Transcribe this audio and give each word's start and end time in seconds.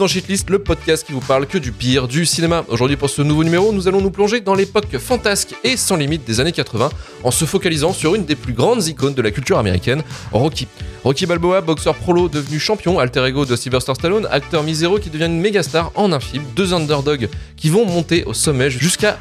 dans 0.00 0.06
Shitlist, 0.06 0.48
le 0.48 0.58
podcast 0.58 1.06
qui 1.06 1.12
vous 1.12 1.20
parle 1.20 1.46
que 1.46 1.58
du 1.58 1.72
pire 1.72 2.08
du 2.08 2.24
cinéma. 2.24 2.64
Aujourd'hui 2.68 2.96
pour 2.96 3.10
ce 3.10 3.20
nouveau 3.20 3.44
numéro, 3.44 3.70
nous 3.70 3.86
allons 3.86 4.00
nous 4.00 4.10
plonger 4.10 4.40
dans 4.40 4.54
l'époque 4.54 4.96
fantasque 4.96 5.54
et 5.62 5.76
sans 5.76 5.96
limite 5.96 6.24
des 6.24 6.40
années 6.40 6.52
80 6.52 6.88
en 7.22 7.30
se 7.30 7.44
focalisant 7.44 7.92
sur 7.92 8.14
une 8.14 8.24
des 8.24 8.34
plus 8.34 8.54
grandes 8.54 8.86
icônes 8.86 9.12
de 9.12 9.20
la 9.20 9.30
culture 9.30 9.58
américaine, 9.58 10.02
Rocky. 10.32 10.68
Rocky 11.04 11.26
Balboa, 11.26 11.60
boxeur 11.60 11.94
prolo 11.94 12.30
devenu 12.30 12.58
champion, 12.58 12.98
alter 12.98 13.26
ego 13.26 13.44
de 13.44 13.54
Sylvester 13.56 13.92
Stallone, 13.94 14.26
acteur 14.30 14.62
miséreux 14.62 15.00
qui 15.00 15.10
devient 15.10 15.26
une 15.26 15.40
méga 15.40 15.62
star 15.62 15.92
en 15.94 16.12
un 16.12 16.20
film, 16.20 16.44
deux 16.56 16.72
underdogs 16.72 17.28
qui 17.56 17.68
vont 17.68 17.84
monter 17.84 18.24
au 18.24 18.32
sommet 18.32 18.70
jusqu'à 18.70 19.18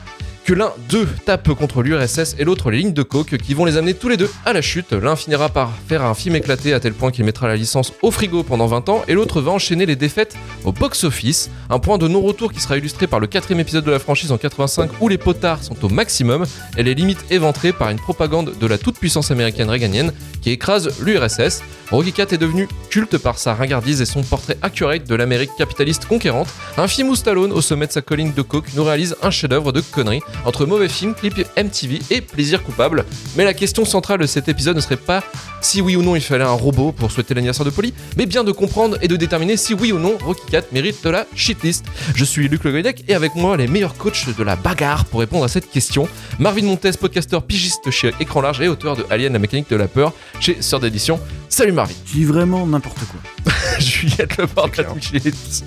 l'un 0.54 0.72
d'eux 0.90 1.08
tape 1.26 1.54
contre 1.54 1.82
l'URSS 1.82 2.36
et 2.40 2.44
l'autre 2.44 2.72
les 2.72 2.80
lignes 2.80 2.94
de 2.94 3.04
coke 3.04 3.38
qui 3.38 3.54
vont 3.54 3.66
les 3.66 3.78
amener 3.78 3.94
tous 3.94 4.10
les 4.10 4.18
deux 4.18 4.30
à 4.46 4.54
la 4.54 4.62
chute. 4.62 4.94
L'un 4.94 5.16
finira 5.16 5.50
par 5.50 5.72
faire 5.88 6.04
un 6.04 6.14
film 6.14 6.36
éclaté 6.36 6.74
à 6.74 6.80
tel 6.80 6.94
point 6.94 7.12
qu'il 7.12 7.26
mettra 7.26 7.48
la 7.48 7.56
licence 7.56 7.94
au 8.02 8.12
frigo 8.12 8.44
pendant 8.44 8.68
20 8.68 8.90
ans 8.90 9.04
et 9.08 9.14
l'autre 9.14 9.42
va 9.42 9.52
enchaîner 9.52 9.86
les 9.86 9.96
défaites 9.96 10.36
au 10.66 10.72
box-office. 10.72 11.50
Un 11.70 11.80
point 11.80 11.98
de 11.98 12.08
non-retour 12.08 12.52
qui 12.52 12.60
sera 12.60 12.78
illustré 12.78 13.08
par 13.08 13.20
le 13.20 13.28
quatrième 13.28 13.60
épisode 13.60 13.86
de 13.86 13.92
la 13.92 14.00
franchise 14.00 14.32
en 14.32 14.38
85 14.38 14.90
où 15.02 15.08
les 15.08 15.18
potards 15.18 15.64
sont 15.64 15.84
au 15.86 15.90
maximum 15.90 16.46
et 16.78 16.84
les 16.84 16.96
limites 16.96 17.26
éventrées 17.30 17.74
par 17.74 17.90
une 17.90 18.00
propagande 18.00 18.54
de 18.60 18.68
la 18.68 18.78
toute-puissance 18.78 19.32
américaine 19.32 19.70
réganienne 19.70 20.14
qui 20.42 20.52
écrase 20.52 21.00
l'URSS. 21.02 21.62
Rocky 21.92 22.10
IV 22.10 22.34
est 22.34 22.38
devenu 22.38 22.68
culte 22.90 23.18
par 23.18 23.40
sa 23.40 23.54
ringardise 23.54 24.02
et 24.02 24.06
son 24.06 24.22
portrait 24.22 24.58
accurate 24.62 25.08
de 25.08 25.16
l'Amérique 25.16 25.50
capitaliste 25.58 26.06
conquérante. 26.06 26.48
Un 26.78 26.88
film 26.88 27.10
où 27.10 27.16
Stallone, 27.16 27.52
au 27.52 27.62
sommet 27.62 27.88
de 27.88 27.92
sa 27.92 28.02
colline 28.02 28.34
de 28.34 28.42
coke, 28.42 28.68
nous 28.76 28.84
réalise 28.84 29.16
un 29.24 29.32
chef-d'œuvre 29.32 29.72
de 29.72 29.82
conneries 29.82 30.22
entre 30.46 30.66
mauvais 30.66 30.90
films, 30.90 31.16
clips 31.16 31.48
MTV 31.58 32.00
et 32.12 32.22
plaisir 32.22 32.64
coupable. 32.64 33.06
Mais 33.36 33.44
la 33.44 33.54
question 33.54 33.86
centrale 33.86 34.20
de 34.20 34.28
cet 34.28 34.48
épisode 34.48 34.76
ne 34.76 34.82
serait 34.82 34.98
pas 34.98 35.24
si 35.62 35.82
oui 35.82 35.96
ou 35.96 36.04
non 36.04 36.16
il 36.16 36.22
fallait 36.22 36.44
un 36.44 36.52
robot 36.52 36.92
pour 36.92 37.12
souhaiter 37.12 37.34
l'anniversaire 37.34 37.66
de 37.66 37.72
Polly, 37.72 37.94
mais 38.18 38.26
bien 38.26 38.44
de 38.44 38.52
comprendre 38.52 38.98
et 39.02 39.08
de 39.08 39.16
déterminer 39.16 39.58
si 39.58 39.74
oui 39.74 39.92
ou 39.92 40.00
non 40.00 40.18
Rocky 40.24 40.42
4 40.52 40.72
mérite 40.72 41.04
de 41.04 41.10
la 41.10 41.26
shitlist. 41.36 41.86
Je 42.16 42.24
suis 42.24 42.48
Luc 42.48 42.64
Le 42.64 42.72
Goydec 42.72 43.04
et 43.08 43.16
avec 43.16 43.36
moi 43.36 43.58
les 43.58 43.68
meilleurs 43.68 43.96
coachs 43.96 44.36
de 44.38 44.44
la 44.44 44.56
bagarre 44.56 45.06
pour 45.06 45.20
répondre 45.20 45.44
à 45.44 45.48
cette 45.48 45.70
question. 45.70 46.08
Marvin 46.38 46.64
Montes, 46.64 46.98
podcasteur 46.98 47.44
pigiste 47.44 47.90
chez 47.92 48.14
Écran 48.20 48.42
Large 48.42 48.62
et 48.62 48.68
auteur 48.68 48.96
de 48.96 49.06
Alien, 49.10 49.34
la 49.34 49.40
mécanique 49.40 49.70
de 49.70 49.76
la 49.76 49.88
peur 49.88 50.14
chez 50.40 50.62
Sœur 50.62 50.80
d'édition. 50.80 51.20
Salut 51.50 51.72
Marvin. 51.72 51.94
Tu 52.06 52.18
dis 52.18 52.26
vraiment 52.26 52.66
n'importe 52.68 53.00
quoi. 53.06 53.54
Juliette 53.80 54.38
Le 54.38 54.46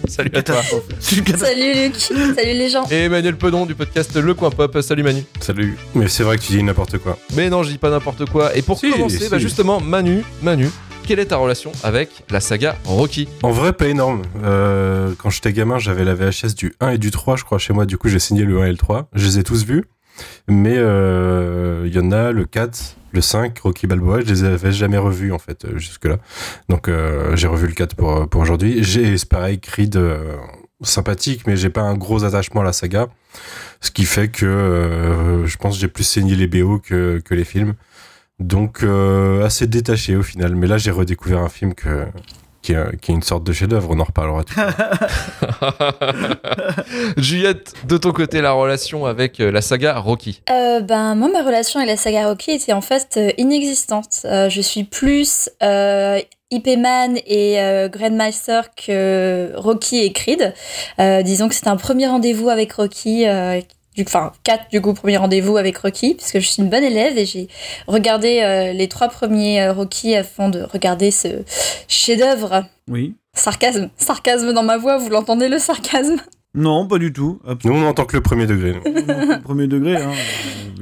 Salut 0.08 0.30
à 0.34 0.42
toi. 0.42 0.62
Salut 1.00 1.74
Luc. 1.74 1.96
Salut 1.96 2.34
les 2.36 2.70
gens. 2.70 2.84
Et 2.90 3.04
Emmanuel 3.04 3.36
Pedon 3.36 3.66
du 3.66 3.74
podcast 3.74 4.14
Le 4.16 4.34
Coin 4.34 4.50
Pop. 4.50 4.78
Salut 4.80 5.02
Manu. 5.02 5.24
Salut. 5.40 5.76
Mais 5.94 6.08
c'est 6.08 6.22
vrai 6.22 6.38
que 6.38 6.42
tu 6.42 6.52
dis 6.52 6.62
n'importe 6.62 6.98
quoi. 6.98 7.18
Mais 7.34 7.50
non, 7.50 7.62
je 7.62 7.70
dis 7.70 7.78
pas 7.78 7.90
n'importe 7.90 8.28
quoi. 8.30 8.56
Et 8.56 8.62
pour 8.62 8.78
Si, 8.78 8.90
commencer, 8.90 9.18
si. 9.18 9.28
bah 9.28 9.38
justement, 9.38 9.80
Manu, 9.80 10.22
Manu, 10.42 10.68
quelle 11.06 11.18
est 11.18 11.26
ta 11.26 11.36
relation 11.36 11.72
avec 11.82 12.10
la 12.30 12.40
saga 12.40 12.76
Rocky? 12.84 13.28
En 13.42 13.50
vrai, 13.50 13.72
pas 13.72 13.88
énorme. 13.88 14.22
Euh, 14.44 15.12
quand 15.18 15.30
j'étais 15.30 15.52
gamin, 15.52 15.78
j'avais 15.78 16.04
la 16.04 16.14
VHS 16.14 16.54
du 16.56 16.74
1 16.80 16.90
et 16.90 16.98
du 16.98 17.10
3, 17.10 17.36
je 17.36 17.44
crois, 17.44 17.58
chez 17.58 17.72
moi. 17.72 17.86
Du 17.86 17.98
coup, 17.98 18.08
j'ai 18.08 18.18
signé 18.20 18.44
le 18.44 18.60
1 18.60 18.66
et 18.66 18.70
le 18.70 18.76
3. 18.76 19.08
Je 19.14 19.26
les 19.26 19.38
ai 19.38 19.42
tous 19.42 19.64
vus. 19.64 19.84
Mais 20.48 20.76
euh, 20.76 21.84
il 21.86 21.94
y 21.94 21.98
en 21.98 22.12
a 22.12 22.32
le 22.32 22.44
4, 22.44 22.96
le 23.12 23.20
5, 23.20 23.58
Rocky 23.60 23.86
Balboa, 23.86 24.20
je 24.20 24.26
les 24.26 24.44
avais 24.44 24.72
jamais 24.72 24.98
revus, 24.98 25.32
en 25.32 25.38
fait, 25.38 25.64
euh, 25.64 25.78
jusque-là. 25.78 26.18
Donc, 26.68 26.88
euh, 26.88 27.36
j'ai 27.36 27.46
revu 27.46 27.66
le 27.66 27.74
4 27.74 27.96
pour, 27.96 28.40
aujourd'hui. 28.40 28.82
J'ai, 28.82 29.16
c'est 29.16 29.28
pareil, 29.28 29.60
Creed, 29.60 29.98
sympathique, 30.82 31.46
mais 31.46 31.56
j'ai 31.56 31.70
pas 31.70 31.82
un 31.82 31.94
gros 31.94 32.24
attachement 32.24 32.62
à 32.62 32.64
la 32.64 32.72
saga. 32.72 33.08
Ce 33.80 33.90
qui 33.90 34.04
fait 34.04 34.28
que 34.28 35.42
je 35.44 35.56
pense 35.56 35.74
que 35.74 35.80
j'ai 35.80 35.88
plus 35.88 36.04
saigné 36.04 36.34
les 36.34 36.46
BO 36.46 36.78
que, 36.78 37.22
les 37.30 37.44
films. 37.44 37.74
Donc, 38.38 38.84
assez 39.44 39.66
détaché 39.66 40.16
au 40.16 40.22
final. 40.22 40.56
Mais 40.56 40.66
là, 40.66 40.78
j'ai 40.78 40.90
redécouvert 40.90 41.40
un 41.40 41.48
film 41.48 41.74
que, 41.74 42.06
qui, 42.62 42.72
est, 42.72 43.00
qui 43.00 43.12
est 43.12 43.14
une 43.14 43.22
sorte 43.22 43.44
de 43.44 43.52
chef-d'œuvre. 43.52 43.88
On 43.90 44.00
en 44.00 44.04
reparlera 44.04 44.44
tout. 44.44 44.54
Juliette, 47.16 47.72
de 47.86 47.96
ton 47.96 48.12
côté, 48.12 48.40
la 48.40 48.52
relation 48.52 49.06
avec 49.06 49.40
euh, 49.40 49.50
la 49.50 49.60
saga 49.60 49.98
Rocky 49.98 50.42
Euh, 50.50 50.80
ben 50.80 51.14
moi 51.14 51.28
ma 51.32 51.42
relation 51.42 51.80
avec 51.80 51.90
la 51.90 51.96
saga 51.96 52.28
Rocky 52.28 52.52
était 52.52 52.72
en 52.72 52.80
fait 52.80 53.14
euh, 53.16 53.30
inexistante. 53.38 54.20
Euh, 54.24 54.48
je 54.48 54.60
suis 54.60 54.84
plus 54.84 55.50
euh, 55.62 56.20
IP 56.50 56.68
Man 56.78 57.18
et 57.26 57.60
euh, 57.60 57.88
Grandmaster 57.88 58.74
que 58.74 59.52
Rocky 59.56 59.98
et 59.98 60.12
Creed. 60.12 60.54
Euh, 61.00 61.22
disons 61.22 61.48
que 61.48 61.54
c'était 61.54 61.68
un 61.68 61.76
premier 61.76 62.06
rendez-vous 62.06 62.48
avec 62.48 62.72
Rocky. 62.74 63.24
Du, 63.96 64.02
enfin, 64.06 64.32
quatre 64.44 64.68
du 64.70 64.80
coup, 64.80 64.94
premier 64.94 65.16
rendez-vous 65.16 65.56
avec 65.56 65.76
Rocky, 65.78 66.14
puisque 66.14 66.38
je 66.40 66.46
suis 66.48 66.62
une 66.62 66.70
bonne 66.70 66.84
élève 66.84 67.18
et 67.18 67.26
j'ai 67.26 67.48
regardé 67.86 68.40
euh, 68.42 68.72
les 68.72 68.88
trois 68.88 69.08
premiers 69.08 69.62
euh, 69.62 69.72
Rocky 69.72 70.14
afin 70.16 70.48
de 70.48 70.62
regarder 70.62 71.10
ce 71.10 71.42
chef-d'œuvre. 71.88 72.64
Oui. 72.88 73.14
Sarcasme, 73.34 73.90
sarcasme 73.96 74.52
dans 74.52 74.62
ma 74.62 74.76
voix, 74.78 74.98
vous 74.98 75.08
l'entendez 75.08 75.48
le 75.48 75.58
sarcasme? 75.58 76.16
Non, 76.54 76.86
pas 76.86 76.98
du 76.98 77.12
tout. 77.14 77.40
Nous, 77.64 77.72
on 77.72 77.80
n'entend 77.80 78.04
que 78.04 78.14
le 78.16 78.22
premier 78.22 78.46
degré. 78.46 78.72
nous. 78.74 78.80
Absolument. 78.98 79.40
Premier 79.40 79.66
degré. 79.66 79.96
Hein. 79.96 80.12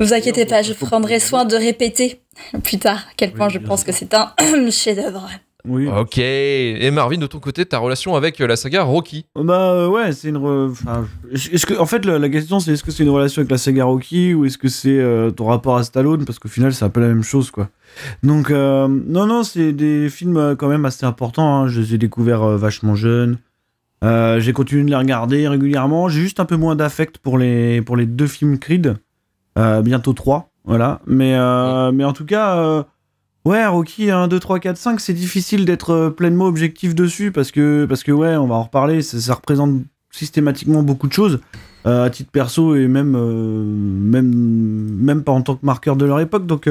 Vous 0.01 0.13
inquiétez 0.13 0.45
pas, 0.47 0.63
je 0.63 0.73
prendrai 0.73 1.21
soin 1.21 1.45
de 1.45 1.55
répéter 1.55 2.21
plus 2.65 2.79
tard 2.79 3.07
à 3.09 3.13
quel 3.17 3.33
point 3.33 3.47
Oui, 3.47 3.53
je 3.55 3.59
pense 3.61 3.81
sûr. 3.81 3.87
que 3.87 3.93
c'est 3.93 4.13
un 4.15 4.33
chef-d'œuvre. 4.71 5.29
Oui. 5.67 5.89
Ok. 5.89 6.19
Et 6.19 6.91
Marvin, 6.91 7.19
de 7.19 7.27
ton 7.27 7.39
côté, 7.39 7.65
ta 7.67 7.79
relation 7.79 8.15
avec 8.17 8.41
euh, 8.41 8.47
la 8.47 8.57
saga 8.57 8.83
Rocky? 8.83 9.27
Bah 9.37 9.73
euh, 9.73 9.89
ouais, 9.89 10.13
c'est 10.13 10.29
une. 10.31 10.39
re- 10.39 10.71
Enfin, 10.71 11.07
est-ce 11.33 11.67
que 11.67 11.75
en 11.79 11.87
fait 11.87 12.05
la, 12.05 12.19
la 12.19 12.29
question 12.29 12.61
c'est 12.61 12.73
est-ce 12.73 12.83
que 12.85 12.91
c'est 12.91 13.03
une 13.03 13.11
relation 13.11 13.41
avec 13.41 13.51
la 13.51 13.59
saga 13.59 13.85
Rocky 13.85 14.33
ou 14.35 14.45
est-ce 14.45 14.59
que 14.59 14.69
c'est 14.69 14.99
euh, 14.99 15.31
ton 15.31 15.47
rapport 15.47 15.77
à 15.77 15.83
Stallone? 15.83 16.25
Parce 16.25 16.39
qu'au 16.39 16.49
final 16.49 16.73
c'est 16.73 16.85
un 16.85 16.89
peu 16.91 17.01
la 17.01 17.09
même 17.09 17.23
chose 17.23 17.51
quoi. 17.51 17.69
Donc 18.23 18.51
euh, 18.51 18.89
non 18.89 19.27
non 19.27 19.43
c'est 19.43 19.73
des 19.73 20.09
films 20.09 20.57
quand 20.59 20.69
même 20.69 20.85
assez 20.85 21.05
importants. 21.07 21.63
hein. 21.63 21.69
Je 21.69 21.81
les 21.81 21.95
ai 21.95 21.99
découverts 21.99 22.43
vachement 22.57 22.95
jeunes. 22.95 23.39
J'ai 24.03 24.53
continué 24.55 24.85
de 24.85 24.89
les 24.91 24.97
regarder 24.97 25.47
régulièrement. 25.47 26.09
J'ai 26.09 26.21
juste 26.23 26.41
un 26.41 26.47
peu 26.47 26.57
moins 26.57 26.75
d'affect 26.77 27.19
pour 27.19 27.37
les 27.39 27.83
pour 27.83 27.97
les 27.97 28.07
deux 28.07 28.27
films 28.27 28.59
Creed. 28.59 28.97
Bientôt 29.57 30.15
trois, 30.15 30.51
voilà. 30.65 31.01
Mais 31.07 31.33
mais 31.93 32.05
en 32.05 32.13
tout 32.15 32.25
cas. 32.25 32.87
Ouais, 33.51 33.67
Rocky 33.67 34.13
1, 34.13 34.29
2, 34.29 34.39
3, 34.39 34.61
4, 34.61 34.77
5, 34.77 35.01
c'est 35.01 35.13
difficile 35.13 35.65
d'être 35.65 35.91
euh, 35.91 36.11
pleinement 36.11 36.45
objectif 36.45 36.95
dessus 36.95 37.33
parce 37.33 37.51
que, 37.51 37.85
parce 37.85 38.05
que 38.05 38.13
ouais, 38.13 38.37
on 38.37 38.47
va 38.47 38.55
en 38.55 38.63
reparler, 38.63 39.03
ça, 39.03 39.35
représente 39.35 39.81
systématiquement 40.13 40.85
beaucoup 40.85 41.09
de 41.09 41.13
choses 41.13 41.41
euh, 41.85 42.05
à 42.05 42.11
titre 42.11 42.31
perso 42.31 42.77
et 42.77 42.87
même, 42.87 43.17
euh, 43.17 43.65
même, 43.65 44.33
même 44.33 45.25
pas 45.25 45.33
en 45.33 45.43
tant 45.43 45.57
que 45.57 45.67
marqueur 45.67 45.97
de 45.97 46.05
leur 46.05 46.21
époque. 46.21 46.47
Donc, 46.47 46.69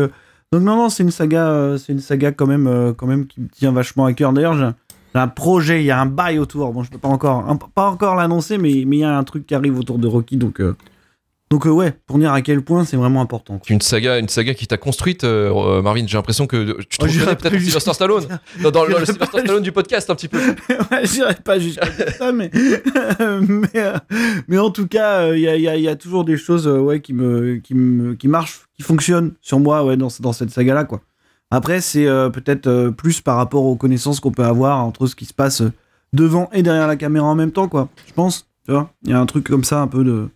non, 0.54 0.62
non, 0.62 0.88
c'est 0.88 1.04
une 1.04 1.12
saga, 1.12 1.76
c'est 1.78 1.92
une 1.92 2.00
saga 2.00 2.32
quand 2.32 2.48
même, 2.48 2.94
quand 2.96 3.08
même 3.08 3.28
qui 3.28 3.42
me 3.42 3.50
tient 3.50 3.74
vachement 3.74 4.06
à 4.06 4.14
cœur. 4.14 4.32
D'ailleurs, 4.32 4.56
j'ai 4.56 5.20
un- 5.20 5.28
projet, 5.28 5.82
il 5.82 5.86
y 5.86 5.92
a 5.92 6.00
un 6.00 6.06
bail 6.06 6.40
autour. 6.40 6.72
Bon, 6.72 6.84
je 6.84 6.92
peux 6.92 6.98
pas 6.98 7.10
encore, 7.10 7.44
encore 7.76 8.16
l'annoncer, 8.16 8.58
mais 8.58 8.86
mais 8.88 8.98
il 8.98 9.00
y 9.02 9.04
a 9.04 9.18
un 9.18 9.24
truc 9.26 9.46
qui 9.46 9.54
arrive 9.54 9.78
autour 9.78 10.00
de 10.00 10.08
Rocky, 10.08 10.38
donc. 10.38 10.62
Donc 11.52 11.66
euh, 11.66 11.70
ouais, 11.72 11.94
pour 12.06 12.20
dire 12.20 12.32
à 12.32 12.42
quel 12.42 12.62
point 12.62 12.86
c'est 12.86 12.96
vraiment 12.98 13.22
important. 13.22 13.58
quoi. 13.58 13.66
Une 13.74 13.82
saga, 13.82 14.20
une 14.20 14.30
saga 14.30 14.54
qui 14.54 14.68
t'a 14.68 14.78
construite, 14.78 15.24
euh, 15.24 15.52
euh, 15.54 15.82
Marvin. 15.82 16.06
J'ai 16.06 16.18
l'impression 16.18 16.46
que 16.48 16.78
tu 16.84 16.98
te 17.00 17.06
Oh, 17.06 17.08
reconnais 17.08 17.36
peut-être 17.36 17.56
en 17.56 17.60
Sylvester 17.60 17.94
Stallone. 17.94 18.28
Dans, 18.62 18.72
dans 18.72 18.86
le, 18.86 18.94
Sylvester 19.06 19.26
Stallone 19.26 19.64
du 19.64 19.72
podcast, 19.72 20.10
un 20.10 20.16
petit 20.16 20.28
peu. 20.28 20.38
ouais, 20.92 21.06
j'irai 21.06 21.36
pas 21.36 21.58
jusqu'à 21.60 21.88
ça, 22.18 22.32
mais, 22.32 22.52
mais, 23.20 23.68
euh, 23.76 23.98
mais 24.48 24.58
en 24.60 24.70
tout 24.70 24.88
cas, 24.88 25.34
il 25.34 25.40
y, 25.42 25.48
a, 25.48 25.56
y 25.58 25.68
a- 25.68 25.78
y 25.78 25.88
a 25.88 25.96
toujours 25.96 26.24
des 26.24 26.38
choses 26.38 26.68
ouais, 26.68 27.02
qui, 27.02 27.14
me, 27.14 27.56
qui, 27.58 27.74
me, 27.74 28.14
qui 28.16 28.28
marchent, 28.28 28.62
qui 28.78 28.84
fonctionnent 28.84 29.34
sur 29.42 29.60
moi 29.60 29.84
ouais, 29.84 29.98
dans, 29.98 30.10
dans 30.20 30.34
cette 30.34 30.52
saga-là. 30.52 30.84
quoi. 30.84 31.02
Après, 31.52 31.82
c'est 31.82 32.06
peut-être 32.06 32.90
plus 32.96 33.22
par 33.22 33.38
rapport 33.38 33.64
aux 33.66 33.76
connaissances 33.76 34.20
qu'on 34.20 34.32
peut 34.32 34.44
avoir 34.46 34.86
entre 34.86 35.08
ce 35.08 35.16
qui 35.16 35.26
se 35.26 35.34
passe 35.34 35.64
devant 36.14 36.48
et 36.54 36.62
derrière 36.62 36.88
la 36.88 36.96
caméra 36.96 37.26
en 37.26 37.34
même 37.36 37.52
temps, 37.52 37.68
quoi. 37.68 37.90
Je 38.08 38.14
pense, 38.14 38.48
tu 38.66 38.72
vois. 38.72 38.92
Il 39.04 39.10
y 39.10 39.14
a 39.14 39.20
un 39.20 39.26
truc 39.26 39.48
comme 39.50 39.64
ça, 39.64 39.82
un 39.82 39.88
peu 39.88 40.04
de, 40.04 40.30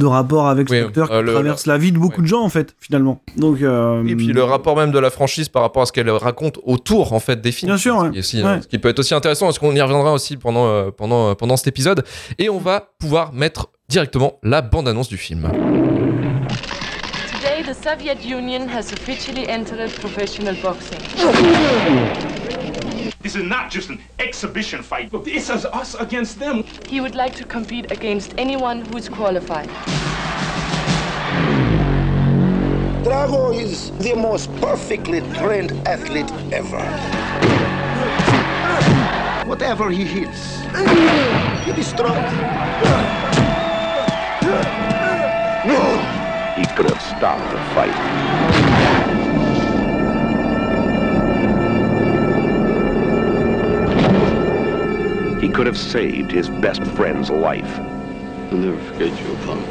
de 0.00 0.06
rapport 0.06 0.48
avec 0.48 0.68
Oui, 0.68 0.80
ce 0.80 0.84
acteur 0.86 1.08
qui 1.08 1.14
euh, 1.14 1.22
le- 1.22 1.32
traverse 1.32 1.66
la 1.66 1.78
vie 1.78 1.92
de 1.92 1.98
beaucoup 1.98 2.16
ouais. 2.16 2.22
de 2.22 2.26
gens, 2.26 2.42
en 2.42 2.48
fait, 2.48 2.74
finalement. 2.80 3.20
Donc, 3.36 3.62
euh, 3.62 4.04
Et 4.06 4.16
puis 4.16 4.26
le 4.32 4.42
rapport 4.42 4.76
même 4.76 4.90
de 4.90 4.98
la 4.98 5.10
franchise 5.10 5.48
par 5.48 5.62
rapport 5.62 5.82
à 5.82 5.86
ce 5.86 5.92
qu'elle 5.92 6.10
raconte 6.10 6.58
autour 6.64 7.12
en 7.12 7.20
fait 7.20 7.40
des 7.40 7.52
films. 7.52 7.70
Bien 7.70 7.78
sûr, 7.78 7.98
Ce 8.00 8.04
ouais. 8.04 8.10
qui, 8.10 8.16
est 8.16 8.20
aussi, 8.20 8.42
Ouais. 8.42 8.48
euh, 8.48 8.60
ce 8.62 8.66
qui 8.66 8.78
peut 8.78 8.88
être 8.88 8.98
aussi 8.98 9.14
intéressant, 9.14 9.46
parce 9.46 9.58
qu'on 9.60 9.72
y 9.74 9.80
reviendra 9.80 10.12
aussi 10.12 10.36
pendant, 10.36 10.66
euh, 10.66 10.90
pendant, 10.90 11.30
euh, 11.30 11.34
pendant 11.34 11.56
cet 11.56 11.68
épisode. 11.68 12.04
Et 12.38 12.48
on 12.50 12.58
va 12.58 12.88
pouvoir 12.98 13.32
mettre 13.32 13.68
directement 13.88 14.34
la 14.42 14.62
bande-annonce 14.62 15.08
du 15.08 15.16
film. 15.18 15.50
Today, 17.32 17.62
the 17.64 17.74
Soviet 17.74 18.18
Union 18.24 18.66
has 18.68 18.92
officially 18.92 19.46
entered 19.50 19.90
professional 20.00 20.56
boxing. 20.62 20.98
This 23.22 23.36
is 23.36 23.42
not 23.42 23.70
just 23.70 23.90
an 23.90 24.00
exhibition 24.18 24.82
fight. 24.82 25.12
Look, 25.12 25.26
this 25.26 25.50
is 25.50 25.66
us 25.66 25.94
against 25.94 26.38
them. 26.38 26.64
He 26.86 27.02
would 27.02 27.14
like 27.14 27.34
to 27.34 27.44
compete 27.44 27.92
against 27.92 28.34
anyone 28.38 28.80
who 28.80 28.96
is 28.96 29.10
qualified. 29.10 29.68
Drago 33.04 33.54
is 33.54 33.90
the 33.98 34.14
most 34.14 34.50
perfectly 34.56 35.20
trained 35.34 35.72
athlete 35.86 36.32
ever. 36.50 36.80
Whatever 39.46 39.90
he 39.90 40.04
hits, 40.04 40.56
he 41.66 41.72
destroys. 41.72 42.32
No! 45.66 45.82
He 46.56 46.64
could 46.74 46.88
have 46.88 47.02
stopped 47.02 47.52
the 47.52 47.60
fight. 47.74 48.69
He 55.40 55.48
could 55.48 55.66
have 55.66 55.78
saved 55.78 56.30
his 56.30 56.50
best 56.50 56.84
friend's 56.84 57.30
life. 57.30 57.78
I'll 57.78 58.58
never 58.58 58.78
forget 58.92 59.18
you, 59.18 59.32
Apollo. 59.36 59.64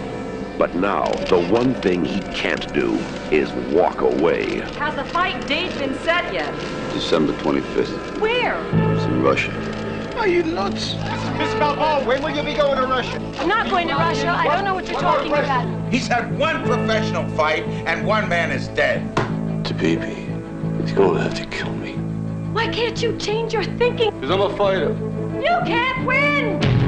But 0.57 0.73
now, 0.73 1.05
the 1.29 1.39
one 1.39 1.75
thing 1.75 2.03
he 2.03 2.21
can't 2.33 2.73
do 2.73 2.95
is 3.29 3.51
walk 3.71 4.01
away. 4.01 4.61
Has 4.77 4.95
the 4.95 5.05
fight 5.05 5.45
date 5.47 5.77
been 5.77 5.93
set 5.99 6.33
yet? 6.33 6.51
December 6.91 7.33
25th. 7.33 8.19
Where? 8.19 8.59
It's 8.95 9.03
in 9.05 9.21
Russia. 9.21 9.51
Are 10.17 10.27
you 10.27 10.41
nuts? 10.41 10.95
Miss 11.37 11.53
Balboa, 11.53 12.03
when 12.03 12.23
will 12.23 12.35
you 12.35 12.41
be 12.41 12.55
going 12.55 12.75
to 12.75 12.87
Russia? 12.87 13.21
I'm 13.37 13.47
not 13.47 13.69
going 13.69 13.87
to 13.89 13.93
Russia. 13.93 14.29
I 14.29 14.47
don't 14.47 14.65
know 14.65 14.73
what 14.73 14.89
you're 14.89 14.99
talking 14.99 15.31
about. 15.31 15.93
He's 15.93 16.07
had 16.07 16.35
one 16.37 16.63
professional 16.65 17.29
fight, 17.37 17.63
and 17.85 18.07
one 18.07 18.27
man 18.27 18.49
is 18.49 18.69
dead. 18.69 19.15
To 19.15 19.73
Tabibi, 19.75 20.81
he's 20.81 20.93
gonna 20.93 21.21
have 21.21 21.35
to 21.35 21.45
kill 21.45 21.73
me. 21.75 21.93
Why 22.53 22.67
can't 22.67 22.99
you 23.01 23.15
change 23.17 23.53
your 23.53 23.63
thinking? 23.63 24.11
Because 24.19 24.31
I'm 24.31 24.41
a 24.41 24.57
fighter. 24.57 25.08
You 25.39 25.61
can't 25.65 26.05
win! 26.05 26.78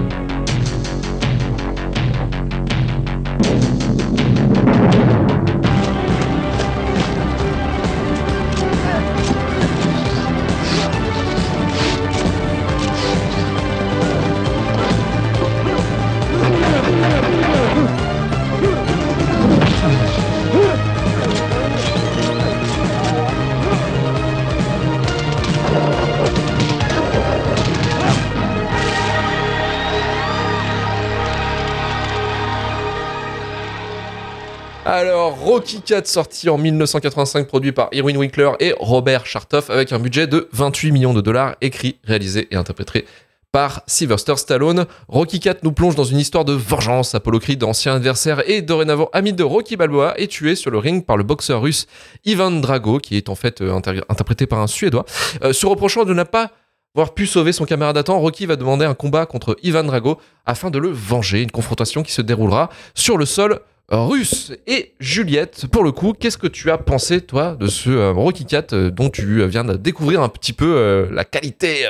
Rocky 35.29 35.81
4 35.81 36.07
sorti 36.07 36.50
en 36.50 36.57
1985, 36.57 37.47
produit 37.47 37.71
par 37.71 37.89
Irwin 37.91 38.18
Winkler 38.18 38.51
et 38.59 38.73
Robert 38.79 39.25
Chartoff, 39.25 39.69
avec 39.69 39.91
un 39.91 40.00
budget 40.00 40.27
de 40.27 40.50
28 40.53 40.91
millions 40.91 41.13
de 41.13 41.21
dollars, 41.21 41.56
écrit, 41.62 41.97
réalisé 42.03 42.47
et 42.51 42.56
interprété 42.56 43.06
par 43.51 43.81
Sylvester 43.85 44.35
Stallone. 44.38 44.85
Rocky 45.09 45.39
4 45.41 45.63
nous 45.63 45.73
plonge 45.73 45.95
dans 45.95 46.06
une 46.06 46.18
histoire 46.19 46.45
de 46.45 46.53
vengeance. 46.53 47.13
Apollo 47.15 47.39
Creed, 47.39 47.63
ancien 47.63 47.95
adversaire 47.95 48.41
et 48.50 48.62
dorénavant 48.62 49.09
ami 49.13 49.33
de 49.33 49.44
Rocky 49.44 49.75
Balboa, 49.75 50.13
est 50.18 50.27
tué 50.31 50.56
sur 50.56 50.71
le 50.71 50.77
ring 50.77 51.06
par 51.06 51.18
le 51.18 51.24
boxeur 51.24 51.62
russe 51.62 51.85
Ivan 52.24 52.50
Drago, 52.51 53.00
qui 53.00 53.17
est 53.17 53.27
en 53.29 53.35
fait 53.35 53.62
euh, 53.62 53.74
inter- 53.74 54.01
interprété 54.09 54.47
par 54.47 54.59
un 54.59 54.67
Suédois. 54.67 55.06
Euh, 55.44 55.51
se 55.53 55.65
reprochant 55.65 56.06
de 56.06 56.13
n'a 56.13 56.25
pas 56.25 56.51
avoir 56.95 57.13
pu 57.13 57.25
sauver 57.27 57.51
son 57.51 57.65
camarade 57.65 57.97
à 57.97 58.03
temps, 58.03 58.19
Rocky 58.19 58.45
va 58.45 58.56
demander 58.56 58.85
un 58.85 58.94
combat 58.94 59.25
contre 59.25 59.57
Ivan 59.63 59.83
Drago 59.83 60.17
afin 60.45 60.69
de 60.69 60.79
le 60.79 60.89
venger. 60.89 61.41
Une 61.41 61.51
confrontation 61.51 62.03
qui 62.03 62.12
se 62.13 62.21
déroulera 62.21 62.69
sur 62.95 63.17
le 63.17 63.25
sol 63.25 63.59
russe. 63.91 64.53
Et 64.67 64.93
Juliette, 64.99 65.67
pour 65.67 65.83
le 65.83 65.91
coup, 65.91 66.13
qu'est-ce 66.13 66.38
que 66.38 66.47
tu 66.47 66.71
as 66.71 66.77
pensé, 66.77 67.21
toi, 67.21 67.55
de 67.59 67.67
ce 67.67 67.89
euh, 67.89 68.11
Rocky 68.11 68.45
4 68.45 68.73
euh, 68.73 68.89
dont 68.89 69.09
tu 69.09 69.45
viens 69.47 69.63
de 69.63 69.75
découvrir 69.75 70.21
un 70.21 70.29
petit 70.29 70.53
peu 70.53 70.73
euh, 70.75 71.07
la 71.11 71.25
qualité, 71.25 71.85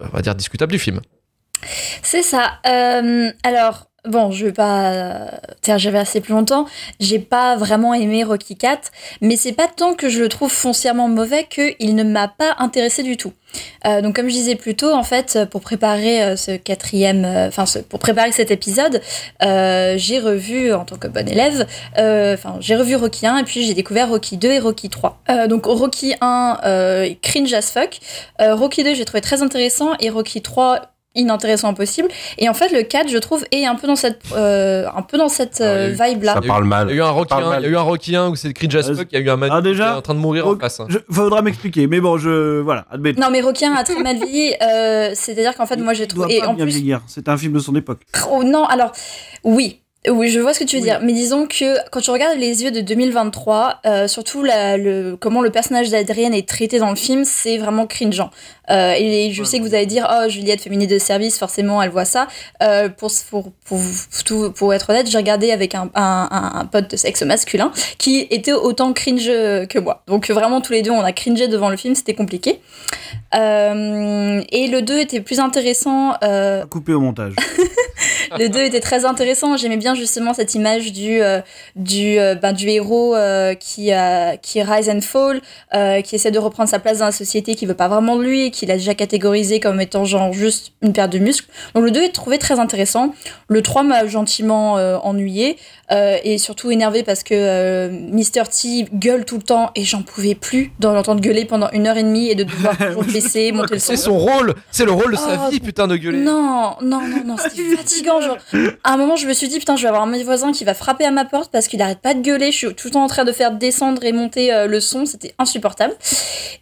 on 0.00 0.08
va 0.08 0.22
dire, 0.22 0.34
discutable 0.34 0.72
du 0.72 0.78
film? 0.78 1.00
C'est 2.02 2.22
ça. 2.22 2.60
Alors, 3.42 3.86
bon, 4.08 4.30
je 4.30 4.46
vais 4.46 4.52
pas 4.52 5.30
tergiverser 5.62 6.20
plus 6.20 6.32
longtemps. 6.32 6.66
J'ai 7.00 7.18
pas 7.18 7.56
vraiment 7.56 7.94
aimé 7.94 8.24
Rocky 8.24 8.56
4, 8.56 8.90
mais 9.20 9.36
c'est 9.36 9.52
pas 9.52 9.68
tant 9.68 9.94
que 9.94 10.08
je 10.08 10.20
le 10.20 10.28
trouve 10.28 10.50
foncièrement 10.50 11.08
mauvais 11.08 11.44
qu'il 11.44 11.94
ne 11.94 12.04
m'a 12.04 12.28
pas 12.28 12.56
intéressé 12.58 13.02
du 13.02 13.16
tout. 13.16 13.32
Euh, 13.86 14.00
donc, 14.00 14.16
comme 14.16 14.28
je 14.28 14.34
disais 14.34 14.54
plus 14.54 14.74
tôt, 14.74 14.92
en 14.92 15.02
fait, 15.02 15.38
pour 15.50 15.60
préparer 15.60 16.22
euh, 16.22 16.36
ce 16.36 16.56
quatrième, 16.56 17.24
euh, 17.24 17.48
enfin, 17.48 17.64
pour 17.88 17.98
préparer 17.98 18.32
cet 18.32 18.50
épisode, 18.50 19.00
j'ai 19.40 20.18
revu, 20.18 20.72
en 20.72 20.84
tant 20.84 20.96
que 20.96 21.08
bonne 21.08 21.28
élève, 21.28 21.66
enfin, 21.94 22.56
j'ai 22.60 22.76
revu 22.76 22.96
Rocky 22.96 23.26
1 23.26 23.38
et 23.38 23.44
puis 23.44 23.64
j'ai 23.64 23.74
découvert 23.74 24.08
Rocky 24.08 24.36
2 24.36 24.50
et 24.50 24.58
Rocky 24.58 24.88
3. 24.88 25.22
Euh, 25.30 25.46
donc, 25.46 25.66
Rocky 25.66 26.14
1, 26.20 26.60
euh, 26.64 27.14
cringe 27.22 27.52
as 27.52 27.70
fuck. 27.70 27.98
Rocky 28.38 28.84
2, 28.84 28.94
j'ai 28.94 29.04
trouvé 29.04 29.20
très 29.20 29.42
intéressant 29.42 29.92
et 30.00 30.10
Rocky 30.10 30.42
3, 30.42 30.82
inintéressant 31.16 31.68
impossible. 31.68 32.08
Et 32.38 32.48
en 32.48 32.54
fait, 32.54 32.70
le 32.72 32.82
4, 32.82 33.08
je 33.08 33.18
trouve, 33.18 33.44
est 33.52 33.64
un 33.66 33.74
peu 33.74 33.86
dans 33.86 33.96
cette, 33.96 34.20
euh, 34.36 34.86
un 34.94 35.02
peu 35.02 35.18
dans 35.18 35.28
cette 35.28 35.60
euh, 35.60 35.94
vibe-là. 36.00 36.34
Ça 36.34 36.40
parle 36.42 36.64
mal. 36.64 36.88
Il 36.88 36.96
y 36.96 37.00
a 37.00 37.02
eu 37.02 37.02
un 37.02 37.10
Rocky 37.10 37.28
Parle 37.30 37.44
1, 37.44 37.48
mal. 37.48 37.62
il 37.62 37.64
y 37.64 37.68
a 37.68 37.70
eu 37.72 37.76
un 37.76 37.80
Rocky 37.82 38.14
1 38.16 38.28
où 38.28 38.36
c'est 38.36 38.48
Ah, 38.48 38.52
il 38.62 38.72
y 39.12 39.16
a 39.16 39.20
eu 39.20 39.30
un 39.30 39.36
Manu 39.36 39.52
ah, 39.56 39.60
déjà 39.60 39.84
qui 39.84 39.90
est 39.90 39.96
en 39.96 40.02
train 40.02 40.14
de 40.14 40.18
mourir 40.20 40.46
en 40.46 40.56
face. 40.58 40.80
hein. 40.80 40.86
je- 40.88 40.98
faudra 41.10 41.42
m'expliquer, 41.42 41.86
mais 41.86 42.00
bon, 42.00 42.18
je. 42.18 42.60
Voilà, 42.60 42.84
admettons. 42.90 43.20
Non, 43.20 43.28
mais 43.30 43.40
Rocky 43.40 43.64
1 43.64 43.72
a 43.74 43.82
très 43.84 44.00
mal 44.02 44.16
vieilli. 44.16 44.54
euh, 44.62 45.10
C'est-à-dire 45.14 45.54
qu'en 45.56 45.66
fait, 45.66 45.76
moi, 45.76 45.94
j'ai 45.94 46.04
Il 46.04 46.14
doit 46.14 46.24
trouvé. 46.26 46.36
Et 46.38 46.40
pas 46.40 46.48
en 46.48 46.54
bien 46.54 46.64
plus, 46.64 46.72
vieillir. 46.74 47.00
C'est 47.06 47.28
un 47.28 47.36
film 47.36 47.52
de 47.52 47.58
son 47.58 47.74
époque. 47.74 48.02
Oh, 48.30 48.44
non, 48.44 48.64
alors, 48.66 48.92
oui. 49.44 49.80
Oui, 50.08 50.28
je 50.28 50.38
vois 50.40 50.54
ce 50.54 50.60
que 50.60 50.64
tu 50.64 50.76
veux 50.76 50.82
Oui. 50.82 50.88
dire. 50.88 51.00
Mais 51.02 51.12
disons 51.12 51.46
que 51.46 51.76
quand 51.90 52.00
tu 52.00 52.10
regardes 52.10 52.38
les 52.38 52.62
yeux 52.62 52.70
de 52.70 52.80
2023, 52.80 53.80
euh, 53.86 54.08
surtout 54.08 54.42
la- 54.42 54.76
le, 54.76 55.16
comment 55.20 55.40
le 55.40 55.50
personnage 55.50 55.90
d'Adrienne 55.90 56.34
est 56.34 56.48
traité 56.48 56.78
dans 56.78 56.90
le 56.90 56.96
film, 56.96 57.24
c'est 57.24 57.58
vraiment 57.58 57.86
cringeant. 57.86 58.30
Euh, 58.70 58.94
et 58.98 59.30
je 59.32 59.44
sais 59.44 59.58
que 59.58 59.62
vous 59.64 59.74
allez 59.74 59.86
dire, 59.86 60.08
oh, 60.10 60.28
Juliette, 60.28 60.60
féminine 60.62 60.88
de 60.88 60.98
service, 60.98 61.38
forcément, 61.38 61.80
elle 61.82 61.90
voit 61.90 62.04
ça. 62.04 62.26
Euh, 62.62 62.88
pour, 62.88 63.10
pour, 63.30 63.52
pour, 63.64 63.78
tout- 64.24 64.50
pour 64.52 64.74
être 64.74 64.90
honnête, 64.90 65.08
j'ai 65.08 65.18
regardé 65.18 65.50
avec 65.52 65.74
un, 65.74 65.88
un, 65.94 66.28
un- 66.30 66.60
un 66.60 66.64
pote 66.66 66.90
de 66.90 66.96
sexe 66.96 67.22
masculin 67.22 67.70
qui 67.98 68.26
était 68.30 68.52
autant 68.52 68.92
cringe 68.92 69.26
que 69.26 69.78
moi. 69.78 70.02
Donc 70.06 70.28
vraiment, 70.30 70.60
tous 70.60 70.72
les 70.72 70.82
deux, 70.82 70.90
on 70.90 71.00
a 71.02 71.12
cringé 71.12 71.48
devant 71.48 71.68
le 71.70 71.76
film, 71.76 71.94
c'était 71.94 72.14
compliqué. 72.14 72.60
Euh, 73.34 74.42
et 74.50 74.66
le 74.68 74.82
2 74.82 74.98
était 74.98 75.20
plus 75.20 75.40
intéressant. 75.40 76.14
euh, 76.22 76.64
Coupé 76.66 76.92
au 76.92 77.00
montage. 77.00 77.34
le 78.38 78.48
2 78.48 78.60
était 78.60 78.80
très 78.80 79.04
intéressant. 79.04 79.56
J'aimais 79.56 79.76
bien 79.76 79.94
justement 79.96 80.34
cette 80.34 80.54
image 80.54 80.92
du, 80.92 81.22
euh, 81.22 81.40
du, 81.74 82.18
euh, 82.18 82.34
ben, 82.34 82.52
du 82.52 82.68
héros 82.68 83.14
euh, 83.14 83.54
qui, 83.54 83.90
qui 84.42 84.62
rise 84.62 84.88
and 84.88 85.00
fall, 85.00 85.40
qui 86.02 86.14
essaie 86.14 86.30
de 86.30 86.38
reprendre 86.38 86.68
sa 86.68 86.78
place 86.78 86.98
dans 86.98 87.06
la 87.06 87.12
société, 87.12 87.54
qui 87.54 87.66
veut 87.66 87.74
pas 87.74 87.88
vraiment 87.88 88.16
de 88.16 88.22
lui, 88.22 88.46
et 88.46 88.50
qu'il 88.50 88.70
a 88.70 88.74
déjà 88.74 88.94
catégorisé 88.94 89.60
comme 89.60 89.80
étant 89.80 90.04
genre 90.04 90.32
juste 90.32 90.72
une 90.82 90.92
paire 90.92 91.08
de 91.08 91.18
muscles. 91.18 91.48
Donc 91.74 91.84
le 91.84 91.90
2 91.90 92.02
est 92.02 92.08
trouvé 92.10 92.38
très 92.38 92.58
intéressant. 92.58 93.14
Le 93.48 93.62
3 93.62 93.82
m'a 93.82 94.06
gentiment 94.06 94.74
ennuyé 95.04 95.56
et 95.90 96.38
surtout 96.38 96.70
énervé 96.70 97.02
parce 97.02 97.22
que 97.22 97.88
Mr. 97.88 98.48
T 98.50 98.86
gueule 98.92 99.24
tout 99.24 99.36
le 99.36 99.42
temps 99.42 99.70
et 99.74 99.84
j'en 99.84 100.02
pouvais 100.02 100.34
plus 100.34 100.72
d'en 100.80 100.92
l'entendre 100.92 101.20
gueuler 101.20 101.44
pendant 101.44 101.70
une 101.70 101.86
heure 101.86 101.96
et 101.96 102.02
demie 102.02 102.28
et 102.28 102.34
de 102.34 102.44
devoir 102.44 102.76
toujours 102.78 103.04
baisser, 103.04 103.52
monter 103.52 103.74
le 103.74 103.80
son. 103.80 103.92
C'est 103.92 103.96
son 103.96 104.18
rôle, 104.18 104.54
c'est 104.70 104.84
le 104.84 104.92
rôle 104.92 105.12
de 105.12 105.16
sa 105.16 105.36
Oh, 105.36 105.50
vie, 105.50 105.60
putain 105.60 105.86
de 105.86 105.96
gueuler. 105.96 106.18
Non, 106.18 106.76
non, 106.82 107.00
non, 107.02 107.22
non, 107.24 107.36
c'était 107.36 107.62
fatigant. 107.76 108.20
Genre, 108.20 108.38
à 108.84 108.94
un 108.94 108.96
moment, 108.96 109.16
je 109.16 109.26
me 109.26 109.32
suis 109.32 109.48
dit, 109.48 109.58
putain, 109.58 109.76
je 109.76 109.85
vais 109.86 109.90
avoir 109.90 110.04
un 110.04 110.06
de 110.06 110.12
mes 110.12 110.24
voisins 110.24 110.52
qui 110.52 110.64
va 110.64 110.74
frapper 110.74 111.04
à 111.04 111.10
ma 111.10 111.24
porte 111.24 111.50
parce 111.50 111.68
qu'il 111.68 111.80
arrête 111.80 112.00
pas 112.00 112.14
de 112.14 112.20
gueuler. 112.20 112.50
Je 112.50 112.56
suis 112.56 112.74
tout 112.74 112.88
le 112.88 112.92
temps 112.92 113.04
en 113.04 113.08
train 113.08 113.24
de 113.24 113.32
faire 113.32 113.52
descendre 113.52 114.04
et 114.04 114.12
monter 114.12 114.52
euh, 114.52 114.66
le 114.66 114.80
son. 114.80 115.06
C'était 115.06 115.34
insupportable. 115.38 115.94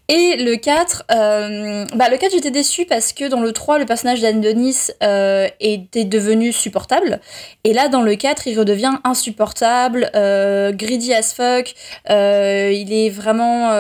Et 0.09 0.37
le 0.37 0.57
4, 0.57 1.05
euh, 1.11 1.87
bah, 1.95 2.09
le 2.11 2.19
4, 2.19 2.33
j'étais 2.33 2.51
déçue 2.51 2.85
parce 2.85 3.13
que 3.13 3.29
dans 3.29 3.41
le 3.41 3.53
3, 3.53 3.79
le 3.79 3.87
personnage 3.87 4.21
d'Adonis 4.21 4.91
euh, 5.03 5.49
était 5.61 6.05
devenu 6.05 6.53
supportable. 6.53 7.21
Et 7.65 7.73
là, 7.73 7.89
dans 7.89 8.03
le 8.03 8.15
4, 8.15 8.47
il 8.47 8.59
redevient 8.59 8.93
insupportable, 9.05 10.11
greedy 10.13 11.15
as 11.15 11.35
fuck. 11.35 11.75
il 12.09 12.93
est 12.93 13.11
vraiment. 13.11 13.73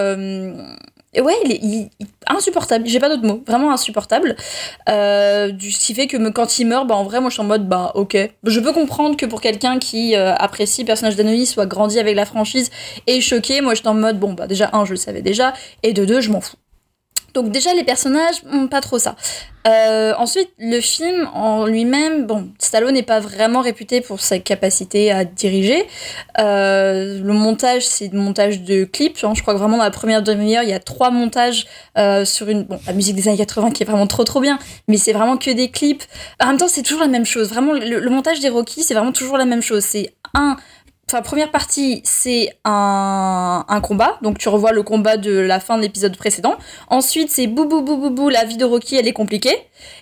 Ouais, 1.21 1.35
il 1.45 1.53
est, 1.53 1.91
insupportable. 2.27 2.87
J'ai 2.87 3.01
pas 3.01 3.09
d'autre 3.09 3.27
mot. 3.27 3.43
Vraiment 3.47 3.73
insupportable. 3.73 4.37
Euh, 4.89 5.51
du, 5.51 5.71
ce 5.71 5.85
qui 5.85 5.95
fait 5.95 6.07
que 6.07 6.17
quand 6.31 6.59
il 6.59 6.67
meurt, 6.67 6.87
bah, 6.87 6.97
en 6.97 7.05
vrai, 7.05 7.21
moi 7.21 7.31
je 7.31 7.35
suis 7.35 7.43
en 7.43 7.47
mode, 7.47 7.69
bah 7.69 7.93
ok. 7.95 8.17
Je 8.45 8.61
peux 8.61 8.73
comprendre 8.73 9.17
que 9.17 9.27
pour 9.27 9.41
quelqu'un 9.41 9.79
qui 9.79 10.17
euh, 10.17 10.35
apprécie 10.35 10.83
le 10.83 10.87
personnage 10.87 11.17
d'Anoïs, 11.17 11.53
soit 11.53 11.67
grandi 11.67 11.99
avec 11.99 12.17
la 12.17 12.27
franchise 12.27 12.71
et 13.07 13.21
choqué, 13.21 13.61
moi 13.61 13.75
je 13.75 13.81
suis 13.81 13.89
en 13.89 13.95
mode, 13.95 14.19
bon, 14.19 14.33
bah 14.33 14.47
déjà, 14.47 14.71
un, 14.73 14.85
je 14.85 14.93
le 14.93 14.97
savais 14.97 15.23
déjà, 15.23 15.53
et 15.83 15.93
de 15.93 16.05
deux, 16.05 16.21
je 16.21 16.31
m'en 16.31 16.41
fous. 16.41 16.57
Donc 17.35 17.51
déjà 17.51 17.75
les 17.75 17.85
personnages, 17.85 18.43
pas 18.71 18.81
trop 18.81 18.99
ça. 18.99 19.17
Euh, 19.67 20.13
ensuite, 20.19 20.51
le 20.59 20.81
film 20.81 21.29
en 21.33 21.67
lui-même, 21.67 22.27
bon, 22.27 22.51
Stallone 22.59 22.95
n'est 22.95 23.03
pas 23.03 23.19
vraiment 23.19 23.61
réputé 23.61 24.03
pour 24.03 24.21
sa 24.21 24.39
capacité 24.39 25.11
à 25.11 25.25
diriger. 25.25 25.87
Euh, 26.39 27.21
le 27.23 27.33
montage, 27.33 27.87
c'est 27.87 28.13
le 28.13 28.19
montage 28.19 28.61
de 28.61 28.85
clips. 28.85 29.25
hein. 29.25 29.33
Je 29.35 29.43
crois 29.43 29.55
que 29.55 29.59
vraiment 29.59 29.79
dans 29.79 29.83
la 29.85 29.91
première 29.91 30.23
demi-heure, 30.23 30.63
il 30.63 30.69
y 30.69 30.75
a 30.75 30.81
trois 30.81 31.11
montages 31.11 31.67
euh, 31.99 32.25
sur 32.25 32.49
une, 32.49 32.65
bon, 32.65 32.79
la 32.87 32.93
musique 32.93 33.17
des 33.17 33.27
années 33.27 33.39
80 33.39 33.71
qui 33.71 33.83
est 33.83 33.87
vraiment 33.87 34.07
trop 34.07 34.25
trop 34.25 34.41
bien, 34.41 34.59
mais 34.87 34.99
c'est 34.99 35.13
vraiment 35.13 35.39
que 35.39 35.51
des 35.51 35.71
clips. 35.71 36.05
En 36.41 36.49
même 36.49 36.59
temps, 36.59 36.69
c'est 36.69 36.83
toujours 36.83 37.01
la 37.03 37.09
même 37.09 37.27
chose. 37.27 37.49
Vraiment, 37.49 37.73
le, 37.73 37.99
le 38.01 38.11
montage 38.11 38.41
des 38.41 38.51
Rocky, 38.51 38.83
c'est 38.83 38.95
vraiment 38.95 39.13
toujours 39.13 39.39
la 39.39 39.47
même 39.47 39.63
chose. 39.63 39.83
C'est 39.83 40.15
un 40.35 40.57
Enfin, 41.09 41.21
première 41.21 41.51
partie, 41.51 42.01
c'est 42.05 42.51
un, 42.65 43.65
combat. 43.83 44.19
Donc, 44.23 44.39
tu 44.39 44.49
revois 44.49 44.73
le 44.73 44.83
combat 44.83 45.17
de 45.17 45.33
la 45.33 45.61
fin 45.61 45.77
de 45.77 45.83
l'épisode 45.83 46.17
précédent. 46.17 46.57
Ensuite, 46.89 47.31
c'est 47.31 47.47
bou 47.47 47.67
bou 47.67 47.83
bou 47.83 47.97
bou 47.97 48.11
bou, 48.11 48.29
la 48.31 48.45
vie 48.45 48.57
de 48.57 48.65
Rocky, 48.65 48.97
elle 48.97 49.07
est 49.07 49.13
compliquée. 49.13 49.57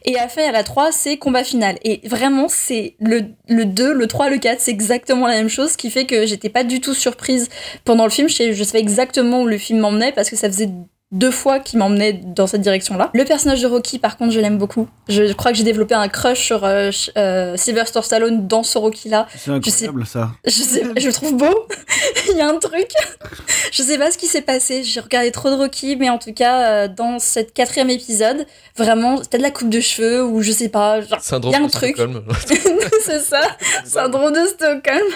Et 0.05 0.19
après, 0.19 0.45
à 0.45 0.53
la 0.53 0.63
3, 0.63 0.93
c'est 0.93 1.17
combat 1.17 1.43
final. 1.43 1.77
Et 1.83 2.01
vraiment, 2.07 2.47
c'est 2.49 2.95
le, 3.01 3.23
le 3.49 3.65
2, 3.65 3.93
le 3.93 4.07
3, 4.07 4.31
le 4.31 4.39
4, 4.39 4.61
c'est 4.61 4.71
exactement 4.71 5.27
la 5.27 5.35
même 5.35 5.49
chose, 5.49 5.73
ce 5.73 5.77
qui 5.77 5.91
fait 5.91 6.07
que 6.07 6.25
j'étais 6.27 6.51
pas 6.51 6.63
du 6.63 6.81
tout 6.81 6.95
surprise 6.95 7.49
pendant 7.85 8.05
le 8.05 8.11
film. 8.11 8.29
Je 8.29 8.63
savais 8.63 8.81
exactement 8.81 9.43
où 9.43 9.47
le 9.47 9.59
film 9.59 9.81
m'emmenait 9.81 10.13
parce 10.13 10.31
que 10.31 10.37
ça 10.37 10.49
faisait 10.49 10.71
deux 11.13 11.31
fois 11.31 11.61
qui 11.61 11.77
m'emmenait 11.77 12.15
dans 12.15 12.47
cette 12.47 12.63
direction-là. 12.63 13.11
Le 13.13 13.25
personnage 13.25 13.61
de 13.61 13.67
Rocky, 13.67 13.99
par 13.99 14.17
contre, 14.17 14.33
je 14.33 14.41
l'aime 14.41 14.57
beaucoup. 14.57 14.89
Je 15.09 15.33
crois 15.35 15.53
que 15.53 15.59
j'ai 15.59 15.65
développé 15.65 15.95
un 15.95 16.09
crush 16.09 16.43
sur 16.43 16.65
euh, 16.65 16.91
euh, 17.19 17.57
Sylvester 17.57 18.01
Stallone 18.03 18.49
dans 18.49 18.63
ce 18.63 18.79
Rocky-là. 18.79 19.27
C'est 19.37 19.51
incroyable 19.51 20.07
ça. 20.07 20.31
Je 20.47 20.51
sais, 20.51 20.83
je 20.97 21.07
le 21.07 21.13
trouve 21.13 21.37
beau. 21.37 21.67
Il 22.31 22.39
y 22.39 22.41
a 22.41 22.49
un 22.49 22.59
truc. 22.59 22.89
je 23.73 23.83
sais 23.83 23.99
pas 23.99 24.11
ce 24.11 24.17
qui 24.17 24.27
s'est 24.27 24.43
passé. 24.43 24.85
J'ai 24.85 25.01
regardé 25.01 25.31
trop 25.33 25.51
de 25.51 25.55
Rocky, 25.55 25.97
mais 25.97 26.09
en 26.09 26.19
tout 26.19 26.33
cas, 26.33 26.67
euh, 26.67 26.89
dans 26.89 27.19
cette 27.19 27.53
quatrième 27.53 27.91
épisode, 27.91 28.47
vraiment, 28.77 29.23
c'était 29.23 29.39
de 29.39 29.43
la 29.43 29.51
coupe 29.51 29.69
de 29.69 29.81
cheveux 29.81 30.25
ou 30.25 30.41
je 30.41 30.51
sais 30.51 30.71
pas. 30.71 31.03
Genre, 31.03 31.21
il 31.45 31.51
y 31.51 31.55
a 31.55 31.61
un 31.61 31.69
truc. 31.69 31.97
c'est 33.05 33.21
ça. 33.21 33.41
Syndrome 33.85 34.33
de 34.33 34.47
Stockholm. 34.47 35.07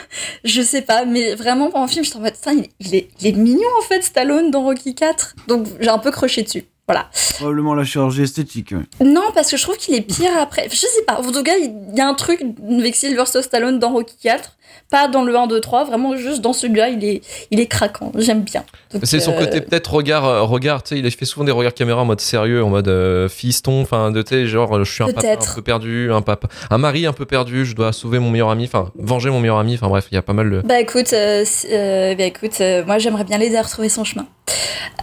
Je 0.45 0.61
sais 0.61 0.83
pas, 0.83 1.07
mais 1.07 1.35
vraiment, 1.35 1.71
pendant 1.71 1.87
le 1.87 1.91
film, 1.91 2.05
je 2.05 2.13
en 2.17 2.21
mode, 2.21 2.35
il, 2.47 2.69
il, 2.81 2.95
est, 2.95 3.09
il 3.21 3.27
est 3.29 3.33
mignon 3.33 3.69
en 3.79 3.83
fait, 3.83 4.03
Stallone 4.03 4.51
dans 4.51 4.63
Rocky 4.63 4.95
4. 4.95 5.37
Donc, 5.49 5.67
j'ai 5.87 5.93
un 5.93 5.99
peu 5.99 6.11
croché 6.11 6.43
dessus. 6.43 6.65
Voilà. 6.89 7.09
Probablement 7.35 7.75
la 7.75 7.85
chirurgie 7.85 8.23
esthétique. 8.23 8.75
Non, 9.01 9.31
parce 9.35 9.51
que 9.51 9.57
je 9.57 9.63
trouve 9.63 9.77
qu'il 9.77 9.95
est 9.95 10.01
pire 10.01 10.37
après. 10.39 10.69
Je 10.69 10.75
sais 10.77 11.05
pas. 11.07 11.21
En 11.21 11.31
tout 11.31 11.43
cas, 11.45 11.57
il 11.57 11.97
y 11.97 12.01
a 12.01 12.09
un 12.09 12.15
truc 12.15 12.43
avec 12.69 12.97
Sylvester 12.97 13.43
Stallone 13.43 13.79
dans 13.79 13.93
Rocky 13.93 14.17
4. 14.21 14.57
Pas 14.91 15.09
dans 15.09 15.25
le 15.25 15.37
1, 15.37 15.47
2, 15.47 15.61
3. 15.61 15.85
Vraiment, 15.85 16.17
juste 16.17 16.41
dans 16.41 16.53
celui-là, 16.53 16.89
il 16.89 17.05
est, 17.05 17.23
il 17.51 17.61
est 17.61 17.67
craquant. 17.67 18.13
J'aime 18.17 18.43
bien. 18.43 18.65
C'est 19.03 19.21
son 19.21 19.33
côté 19.33 19.61
peut-être 19.61 19.93
regard. 19.93 20.25
euh, 20.25 20.43
regard 20.43 20.83
tu 20.83 20.95
sais, 20.95 21.01
il 21.01 21.11
fait 21.11 21.25
souvent 21.25 21.45
des 21.45 21.53
regards 21.53 21.75
caméra 21.75 22.03
en 22.03 22.05
mode 22.05 22.21
sérieux, 22.21 22.63
en 22.63 22.69
mode 22.69 22.89
euh, 22.89 23.29
fiston. 23.29 23.81
Enfin, 23.81 24.11
de 24.11 24.23
tu 24.23 24.47
genre, 24.47 24.85
je 24.85 24.93
suis 24.93 25.03
un 25.03 25.09
papa 25.09 25.29
un 25.33 25.55
peu 25.55 25.63
perdu, 25.63 26.13
un, 26.13 26.23
papa, 26.23 26.49
un 26.71 26.79
mari 26.79 27.07
un 27.07 27.13
peu 27.13 27.25
perdu, 27.25 27.65
je 27.65 27.75
dois 27.75 27.93
sauver 27.93 28.19
mon 28.19 28.31
meilleur 28.31 28.51
ami, 28.51 28.65
enfin, 28.65 28.91
venger 28.97 29.31
mon 29.31 29.41
meilleur 29.41 29.59
ami. 29.59 29.75
Enfin, 29.75 29.89
bref, 29.89 30.07
il 30.11 30.15
y 30.15 30.19
a 30.19 30.23
pas 30.23 30.33
mal 30.33 30.51
de. 30.51 30.61
Bah 30.61 30.81
écoute, 30.81 31.13
euh, 31.13 31.45
euh, 31.71 32.15
bah, 32.15 32.25
écoute 32.25 32.61
moi, 32.87 32.99
j'aimerais 32.99 33.25
bien 33.25 33.39
l'aider 33.39 33.57
à 33.57 33.63
retrouver 33.63 33.89
son 33.89 34.05
chemin. 34.05 34.27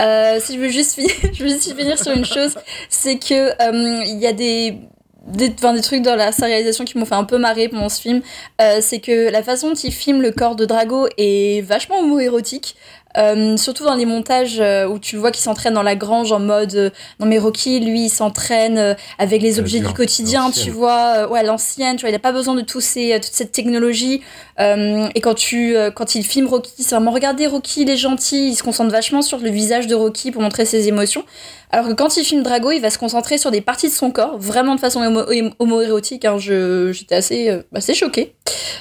Euh, 0.01 0.39
si 0.39 0.55
je 0.55 0.59
veux 0.59 0.69
juste 0.69 0.95
finir, 0.95 1.11
je 1.33 1.43
veux 1.43 1.49
juste 1.49 1.75
finir 1.75 1.99
sur 1.99 2.11
une 2.11 2.25
chose, 2.25 2.55
c'est 2.89 3.17
que 3.17 3.53
il 4.05 4.19
y 4.19 4.27
a 4.27 4.33
des 4.33 4.77
des, 5.23 5.49
des 5.49 5.81
trucs 5.81 6.01
dans 6.01 6.15
la 6.15 6.31
réalisation 6.31 6.85
qui 6.85 6.97
m'ont 6.97 7.05
fait 7.05 7.15
un 7.15 7.23
peu 7.23 7.37
marrer 7.37 7.69
pendant 7.69 7.89
ce 7.89 8.01
film, 8.01 8.21
euh, 8.61 8.79
c'est 8.81 8.99
que 8.99 9.29
la 9.29 9.41
façon 9.41 9.69
dont 9.69 9.75
il 9.75 9.91
filme 9.91 10.21
le 10.21 10.31
corps 10.31 10.55
de 10.55 10.65
Drago 10.65 11.07
est 11.17 11.61
vachement 11.61 11.99
homo-érotique. 11.99 12.75
Euh, 13.15 13.57
surtout 13.57 13.83
dans 13.83 13.93
les 13.93 14.07
montages 14.07 14.59
euh, 14.59 14.87
où 14.87 14.97
tu 14.97 15.15
le 15.15 15.21
vois 15.21 15.29
qu'il 15.29 15.43
s'entraîne 15.43 15.75
dans 15.75 15.83
la 15.83 15.95
grange 15.95 16.31
en 16.31 16.39
mode 16.39 16.73
euh, 16.73 16.89
non 17.19 17.27
mais 17.27 17.37
Rocky 17.37 17.79
lui 17.79 18.05
il 18.05 18.09
s'entraîne 18.09 18.95
avec 19.19 19.43
les 19.43 19.59
objets 19.59 19.81
du 19.81 19.93
quotidien 19.93 20.49
tu 20.49 20.71
vois 20.71 21.29
ouais 21.29 21.43
l'ancienne 21.43 21.95
tu 21.95 22.01
vois 22.01 22.09
il 22.09 22.15
a 22.15 22.19
pas 22.19 22.31
besoin 22.31 22.55
de 22.55 22.61
tous 22.61 22.81
ces, 22.81 23.19
toute 23.21 23.33
cette 23.33 23.51
technologie. 23.51 24.21
Et 24.59 25.21
quand 25.21 25.35
tu 25.35 25.75
quand 25.95 26.15
il 26.15 26.23
filme 26.23 26.47
Rocky 26.47 26.83
c'est 26.83 26.95
vraiment 26.95 27.11
regardez 27.11 27.45
Rocky 27.45 27.81
il 27.81 27.89
est 27.89 27.97
gentil 27.97 28.49
il 28.49 28.55
se 28.55 28.63
concentre 28.63 28.91
vachement 28.91 29.21
sur 29.21 29.37
le 29.37 29.49
visage 29.49 29.87
de 29.87 29.95
Rocky 29.95 30.31
pour 30.31 30.41
montrer 30.41 30.65
ses 30.65 30.87
émotions. 30.87 31.23
Alors 31.71 31.87
que 31.87 31.93
quand 31.93 32.17
il 32.17 32.23
filme 32.23 32.43
Drago 32.43 32.71
il 32.71 32.81
va 32.81 32.89
se 32.89 32.97
concentrer 32.97 33.37
sur 33.37 33.51
des 33.51 33.61
parties 33.61 33.87
de 33.87 33.93
son 33.93 34.11
corps 34.11 34.37
vraiment 34.37 34.75
de 34.75 34.79
façon 34.79 35.01
homo-érotique 35.59 36.25
hein, 36.25 36.37
j'étais 36.37 37.15
assez 37.15 37.59
assez 37.73 37.93
choquée. 37.93 38.33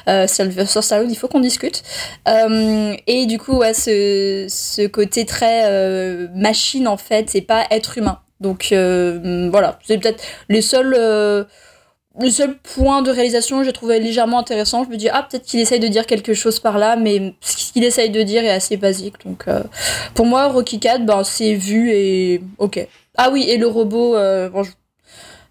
Sur 0.06 0.84
Stallone 0.84 1.10
il 1.10 1.16
faut 1.16 1.28
qu'on 1.28 1.40
discute. 1.40 1.82
Et 2.26 3.26
du 3.26 3.38
coup 3.38 3.56
ouais 3.56 3.74
ce 3.74 4.21
ce 4.48 4.86
côté 4.86 5.24
très 5.26 5.62
euh, 5.64 6.28
machine 6.34 6.88
en 6.88 6.96
fait, 6.96 7.30
c'est 7.30 7.40
pas 7.40 7.66
être 7.70 7.98
humain. 7.98 8.20
Donc 8.40 8.70
euh, 8.72 9.48
voilà, 9.50 9.78
c'est 9.86 9.98
peut-être 9.98 10.22
les 10.48 10.62
seuls 10.62 10.94
euh, 10.98 11.44
le 12.20 12.30
seul 12.30 12.58
point 12.58 13.00
de 13.00 13.10
réalisation 13.10 13.60
que 13.60 13.64
j'ai 13.64 13.72
trouvé 13.72 13.98
légèrement 14.00 14.38
intéressant. 14.38 14.84
Je 14.84 14.90
me 14.90 14.96
dis 14.96 15.08
ah 15.08 15.26
peut-être 15.28 15.44
qu'il 15.44 15.60
essaye 15.60 15.80
de 15.80 15.88
dire 15.88 16.06
quelque 16.06 16.34
chose 16.34 16.58
par 16.60 16.78
là, 16.78 16.96
mais 16.96 17.34
ce 17.40 17.72
qu'il 17.72 17.84
essaye 17.84 18.10
de 18.10 18.22
dire 18.22 18.44
est 18.44 18.50
assez 18.50 18.76
basique. 18.76 19.24
Donc 19.24 19.44
euh, 19.48 19.62
pour 20.14 20.26
moi 20.26 20.48
Rocky 20.48 20.80
4, 20.80 21.06
ben 21.06 21.24
c'est 21.24 21.54
vu 21.54 21.90
et 21.92 22.42
ok. 22.58 22.86
Ah 23.16 23.30
oui 23.30 23.44
et 23.48 23.58
le 23.58 23.66
robot, 23.66 24.12
bon, 24.50 24.62
je 24.62 24.70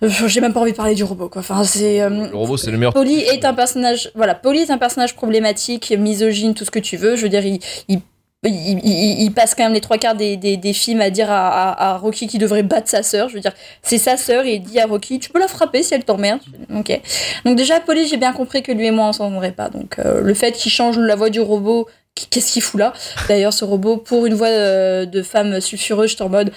j'ai 0.02 0.42
même 0.42 0.54
pas 0.54 0.62
envie 0.62 0.72
de 0.72 0.78
parler 0.78 0.96
du 0.96 1.04
robot 1.04 1.30
quoi. 1.30 1.42
Enfin 1.42 1.64
c'est 1.64 2.02
euh, 2.02 2.10
le 2.10 2.36
robot 2.36 2.58
c'est 2.58 2.72
le 2.72 2.78
meilleur. 2.78 2.94
Polly 2.94 3.20
est 3.20 3.46
un 3.46 3.54
personnage 3.54 4.12
voilà, 4.16 4.34
Polly 4.34 4.62
est 4.62 4.72
un 4.72 4.78
personnage 4.78 5.16
problématique, 5.16 5.92
misogyne, 5.92 6.54
tout 6.54 6.66
ce 6.66 6.72
que 6.72 6.80
tu 6.80 6.98
veux. 6.98 7.16
Je 7.16 7.24
veux 7.24 7.30
dire 7.30 7.46
il, 7.46 7.60
il 7.88 8.02
il, 8.44 9.32
passe 9.36 9.54
quand 9.54 9.64
même 9.64 9.74
les 9.74 9.82
trois 9.82 9.98
quarts 9.98 10.16
des, 10.16 10.36
des, 10.36 10.74
films 10.74 11.02
à 11.02 11.12
dire 11.12 11.30
à, 11.30 11.92
à, 11.92 11.98
Rocky 11.98 12.28
qu'il 12.28 12.40
devrait 12.40 12.64
battre 12.64 12.90
sa 12.90 13.04
sœur. 13.04 13.30
Je 13.30 13.36
veux 13.36 13.40
dire, 13.40 13.54
c'est 13.84 14.00
sa 14.00 14.18
sœur 14.18 14.46
et 14.46 14.56
il 14.56 14.62
dit 14.62 14.80
à 14.80 14.88
Rocky, 14.88 15.20
tu 15.20 15.30
peux 15.30 15.40
la 15.40 15.48
frapper 15.48 15.84
si 15.84 15.94
elle 15.94 16.04
t'emmerde. 16.04 16.40
Ok. 16.76 17.00
Donc 17.46 17.56
déjà, 17.56 17.80
Polly, 17.80 18.08
j'ai 18.08 18.18
bien 18.18 18.34
compris 18.34 18.64
que 18.64 18.72
lui 18.72 18.88
et 18.88 18.92
moi, 18.92 19.08
on 19.08 19.14
s'entendrait 19.14 19.52
pas. 19.52 19.70
Donc 19.70 20.00
euh, 20.00 20.22
le 20.22 20.34
fait 20.34 20.54
qu'il 20.54 20.72
change 20.72 20.98
la 20.98 21.16
voix 21.16 21.30
du 21.30 21.40
robot, 21.40 21.88
qu'est-ce 22.16 22.54
qu'il 22.54 22.64
fout 22.64 22.80
là? 22.80 22.94
D'ailleurs, 23.28 23.54
ce 23.54 23.64
robot, 23.64 23.98
pour 23.98 24.26
une 24.26 24.34
voix 24.34 24.50
de, 24.50 25.06
de 25.06 25.22
femme 25.22 25.62
sulfureuse, 25.62 26.12
j'étais 26.12 26.24
en 26.24 26.30
mode, 26.30 26.52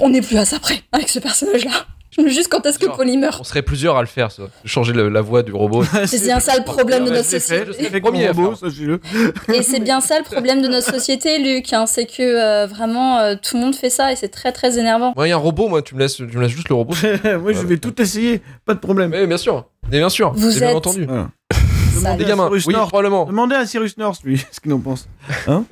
on 0.00 0.08
n'est 0.08 0.22
plus 0.22 0.36
à 0.36 0.44
ça 0.44 0.58
près 0.58 0.80
avec 0.90 1.08
ce 1.08 1.20
personnage-là. 1.20 1.86
Juste 2.26 2.48
quand 2.48 2.64
est-ce 2.66 2.78
que 2.78 2.86
Polly 2.86 3.16
meurt 3.16 3.40
On 3.40 3.44
serait 3.44 3.62
plusieurs 3.62 3.96
à 3.96 4.00
le 4.00 4.06
faire, 4.06 4.30
ça. 4.30 4.44
Changer 4.64 4.92
le, 4.92 5.08
la 5.08 5.20
voix 5.20 5.42
du 5.42 5.52
robot. 5.52 5.84
c'est 6.06 6.22
bien 6.22 6.40
ça 6.40 6.56
le 6.56 6.64
problème 6.64 7.04
de 7.04 7.10
notre 7.10 7.28
société. 7.28 8.00
Premier 8.00 8.28
robot, 8.30 8.54
et 9.52 9.62
c'est 9.62 9.80
bien 9.80 10.00
ça 10.00 10.18
le 10.18 10.24
problème 10.24 10.62
de 10.62 10.68
notre 10.68 10.90
société, 10.90 11.38
Luc. 11.38 11.72
Hein, 11.72 11.86
c'est 11.86 12.06
que 12.06 12.22
euh, 12.22 12.66
vraiment 12.66 13.18
euh, 13.18 13.34
tout 13.40 13.56
le 13.56 13.62
monde 13.62 13.74
fait 13.74 13.90
ça 13.90 14.12
et 14.12 14.16
c'est 14.16 14.28
très 14.28 14.52
très 14.52 14.78
énervant. 14.78 15.12
Moi, 15.16 15.26
il 15.26 15.30
y 15.30 15.32
a 15.32 15.36
un 15.36 15.38
robot, 15.38 15.68
moi, 15.68 15.82
tu 15.82 15.94
me 15.94 16.00
laisses, 16.00 16.16
tu 16.16 16.24
me 16.24 16.42
laisses 16.42 16.52
juste 16.52 16.68
le 16.68 16.74
robot. 16.74 16.94
moi, 17.40 17.52
je 17.52 17.66
vais 17.66 17.78
tout 17.78 18.00
essayer, 18.00 18.42
pas 18.64 18.74
de 18.74 18.80
problème. 18.80 19.10
Mais 19.10 19.26
bien 19.26 19.38
sûr, 19.38 19.66
mais 19.90 19.98
bien 19.98 20.08
sûr. 20.08 20.32
Vous 20.34 20.50
bien 20.50 20.70
êtes... 20.70 20.76
entendu. 20.76 21.04
Voilà. 21.06 21.28
Les 22.18 22.24
gamins, 22.24 22.48
oui, 22.50 22.62
North. 22.72 22.88
probablement. 22.88 23.24
Demandez 23.26 23.54
à 23.54 23.66
Cyrus 23.66 23.96
North, 23.98 24.20
lui, 24.24 24.38
ce 24.50 24.60
qu'il 24.60 24.72
en 24.72 24.78
pense. 24.78 25.08
Hein 25.46 25.64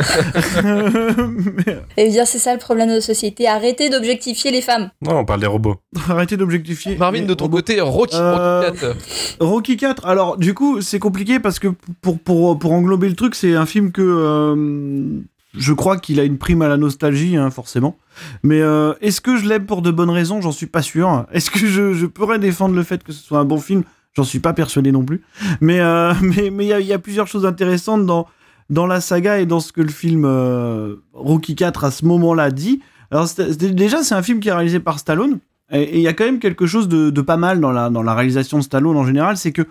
Et 1.96 2.08
dire, 2.10 2.26
c'est 2.26 2.38
ça 2.38 2.52
le 2.52 2.58
problème 2.58 2.88
de 2.88 2.94
notre 2.94 3.06
société. 3.06 3.48
Arrêtez 3.48 3.88
d'objectifier 3.90 4.50
les 4.50 4.62
femmes. 4.62 4.90
Non, 5.02 5.18
on 5.18 5.24
parle 5.24 5.40
des 5.40 5.46
robots. 5.46 5.76
Arrêtez 6.08 6.36
d'objectifier. 6.36 6.96
Marvin, 6.96 7.22
de 7.22 7.34
ton 7.34 7.44
robots. 7.44 7.58
côté, 7.58 7.80
Rocky, 7.80 8.16
Euh, 8.16 8.70
Rocky 8.70 8.78
4. 8.80 8.96
Rocky 9.40 9.76
4, 9.76 10.06
alors 10.06 10.36
du 10.36 10.54
coup, 10.54 10.80
c'est 10.80 10.98
compliqué 10.98 11.38
parce 11.40 11.58
que 11.58 11.68
pour, 12.00 12.18
pour, 12.18 12.58
pour 12.58 12.72
englober 12.72 13.08
le 13.08 13.14
truc, 13.14 13.34
c'est 13.34 13.54
un 13.54 13.66
film 13.66 13.92
que 13.92 14.02
euh, 14.02 15.20
je 15.56 15.72
crois 15.72 15.96
qu'il 15.98 16.20
a 16.20 16.24
une 16.24 16.38
prime 16.38 16.62
à 16.62 16.68
la 16.68 16.76
nostalgie, 16.76 17.36
hein, 17.36 17.50
forcément. 17.50 17.96
Mais 18.42 18.60
euh, 18.60 18.94
est-ce 19.00 19.20
que 19.20 19.36
je 19.36 19.46
l'aime 19.48 19.66
pour 19.66 19.82
de 19.82 19.90
bonnes 19.90 20.10
raisons? 20.10 20.40
J'en 20.40 20.52
suis 20.52 20.66
pas 20.66 20.82
sûr. 20.82 21.26
Est-ce 21.32 21.50
que 21.50 21.58
je, 21.60 21.92
je 21.94 22.06
pourrais 22.06 22.38
défendre 22.38 22.74
le 22.74 22.82
fait 22.82 23.02
que 23.02 23.12
ce 23.12 23.22
soit 23.22 23.38
un 23.38 23.44
bon 23.44 23.58
film? 23.58 23.82
J'en 24.16 24.24
suis 24.24 24.40
pas 24.40 24.52
persuadé 24.52 24.92
non 24.92 25.04
plus. 25.04 25.22
Mais 25.60 25.80
euh, 25.80 26.12
mais 26.22 26.50
mais 26.50 26.64
il 26.64 26.68
y 26.68 26.72
a, 26.72 26.80
y 26.80 26.92
a 26.92 26.98
plusieurs 26.98 27.26
choses 27.26 27.46
intéressantes 27.46 28.06
dans 28.06 28.26
dans 28.70 28.86
la 28.86 29.00
saga 29.00 29.38
et 29.38 29.46
dans 29.46 29.60
ce 29.60 29.72
que 29.72 29.80
le 29.80 29.88
film 29.90 30.24
euh, 30.24 30.96
Rocky 31.12 31.54
4 31.54 31.84
à 31.84 31.90
ce 31.90 32.04
moment-là 32.06 32.50
dit. 32.50 32.80
Alors 33.10 33.28
déjà 33.36 34.02
c'est 34.02 34.14
un 34.14 34.22
film 34.22 34.40
qui 34.40 34.48
est 34.48 34.52
réalisé 34.52 34.80
par 34.80 34.98
Stallone 34.98 35.38
et 35.70 35.96
il 35.96 36.02
y 36.02 36.08
a 36.08 36.12
quand 36.12 36.24
même 36.24 36.38
quelque 36.38 36.66
chose 36.66 36.88
de, 36.88 37.10
de 37.10 37.20
pas 37.20 37.36
mal 37.36 37.60
dans 37.60 37.72
la 37.72 37.90
dans 37.90 38.02
la 38.02 38.14
réalisation 38.14 38.58
de 38.58 38.62
Stallone 38.62 38.96
en 38.96 39.04
général, 39.04 39.36
c'est 39.36 39.52
que 39.52 39.62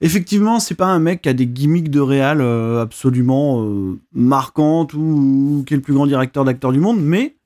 effectivement 0.00 0.60
c'est 0.60 0.74
pas 0.74 0.86
un 0.86 0.98
mec 0.98 1.22
qui 1.22 1.28
a 1.28 1.32
des 1.32 1.46
gimmicks 1.46 1.90
de 1.90 2.00
réal 2.00 2.40
euh, 2.40 2.82
absolument 2.82 3.62
euh, 3.62 3.98
marquantes 4.12 4.94
ou, 4.94 4.98
ou 5.58 5.64
qui 5.66 5.74
est 5.74 5.76
le 5.76 5.82
plus 5.82 5.94
grand 5.94 6.06
directeur 6.06 6.44
d'acteurs 6.44 6.72
du 6.72 6.80
monde, 6.80 7.00
mais 7.00 7.36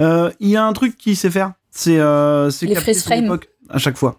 euh, 0.00 0.30
il 0.40 0.48
y 0.48 0.56
a 0.56 0.64
un 0.64 0.72
truc 0.72 0.96
qu'il 0.96 1.16
sait 1.16 1.30
faire, 1.30 1.52
c'est 1.70 1.98
euh, 2.00 2.50
c'est 2.50 2.66
Les 2.66 2.74
capter 2.74 2.94
freeze 2.94 3.04
son 3.04 3.14
époque 3.14 3.48
à 3.68 3.78
chaque 3.78 3.96
fois. 3.96 4.18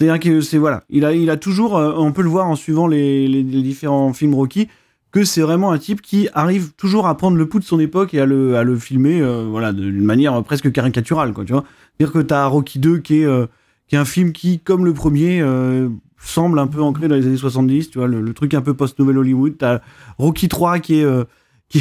C'est-à-dire 0.00 0.20
que 0.20 0.40
c'est 0.40 0.58
voilà, 0.58 0.84
il 0.90 1.04
a 1.04 1.12
il 1.12 1.28
a 1.30 1.36
toujours, 1.36 1.76
euh, 1.76 1.92
on 1.96 2.12
peut 2.12 2.22
le 2.22 2.28
voir 2.28 2.46
en 2.46 2.54
suivant 2.56 2.86
les, 2.86 3.26
les, 3.26 3.42
les 3.42 3.62
différents 3.62 4.12
films 4.12 4.34
Rocky, 4.34 4.68
que 5.10 5.24
c'est 5.24 5.40
vraiment 5.40 5.72
un 5.72 5.78
type 5.78 6.02
qui 6.02 6.28
arrive 6.34 6.72
toujours 6.76 7.06
à 7.08 7.16
prendre 7.16 7.36
le 7.36 7.48
pouls 7.48 7.58
de 7.58 7.64
son 7.64 7.80
époque 7.80 8.14
et 8.14 8.20
à 8.20 8.26
le, 8.26 8.56
à 8.56 8.62
le 8.62 8.76
filmer 8.76 9.20
euh, 9.20 9.46
voilà, 9.50 9.72
d'une 9.72 10.04
manière 10.04 10.40
presque 10.44 10.70
caricaturale. 10.70 11.32
Quoi, 11.32 11.44
tu 11.44 11.52
vois 11.52 11.64
C'est-à-dire 11.98 12.12
que 12.12 12.24
tu 12.24 12.32
as 12.34 12.46
Rocky 12.46 12.78
2 12.78 12.98
qui 12.98 13.20
est, 13.20 13.24
euh, 13.24 13.46
qui 13.88 13.96
est 13.96 13.98
un 13.98 14.04
film 14.04 14.32
qui, 14.32 14.60
comme 14.60 14.84
le 14.84 14.92
premier, 14.94 15.40
euh, 15.40 15.88
semble 16.20 16.58
un 16.60 16.66
peu 16.68 16.80
ancré 16.82 17.08
dans 17.08 17.14
les 17.16 17.26
années 17.26 17.36
70, 17.36 17.90
tu 17.90 17.98
vois, 17.98 18.06
le, 18.06 18.20
le 18.20 18.34
truc 18.34 18.54
un 18.54 18.60
peu 18.60 18.74
post-nouvelle 18.74 19.18
Hollywood. 19.18 19.56
Tu 19.58 19.64
as 19.64 19.80
Rocky 20.18 20.48
3 20.48 20.78
qui 20.78 21.00
est... 21.00 21.06
qui, 21.68 21.80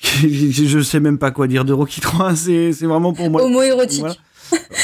qui- 0.00 0.68
je 0.68 0.78
sais 0.80 1.00
même 1.00 1.18
pas 1.18 1.30
quoi 1.32 1.48
dire 1.48 1.64
de 1.66 1.72
Rocky 1.74 2.00
3, 2.00 2.34
c'est 2.34 2.72
c'est 2.72 2.86
vraiment 2.86 3.12
pour 3.12 3.28
moi. 3.30 3.42
Homo-érotique. 3.44 4.00
Voilà. 4.00 4.14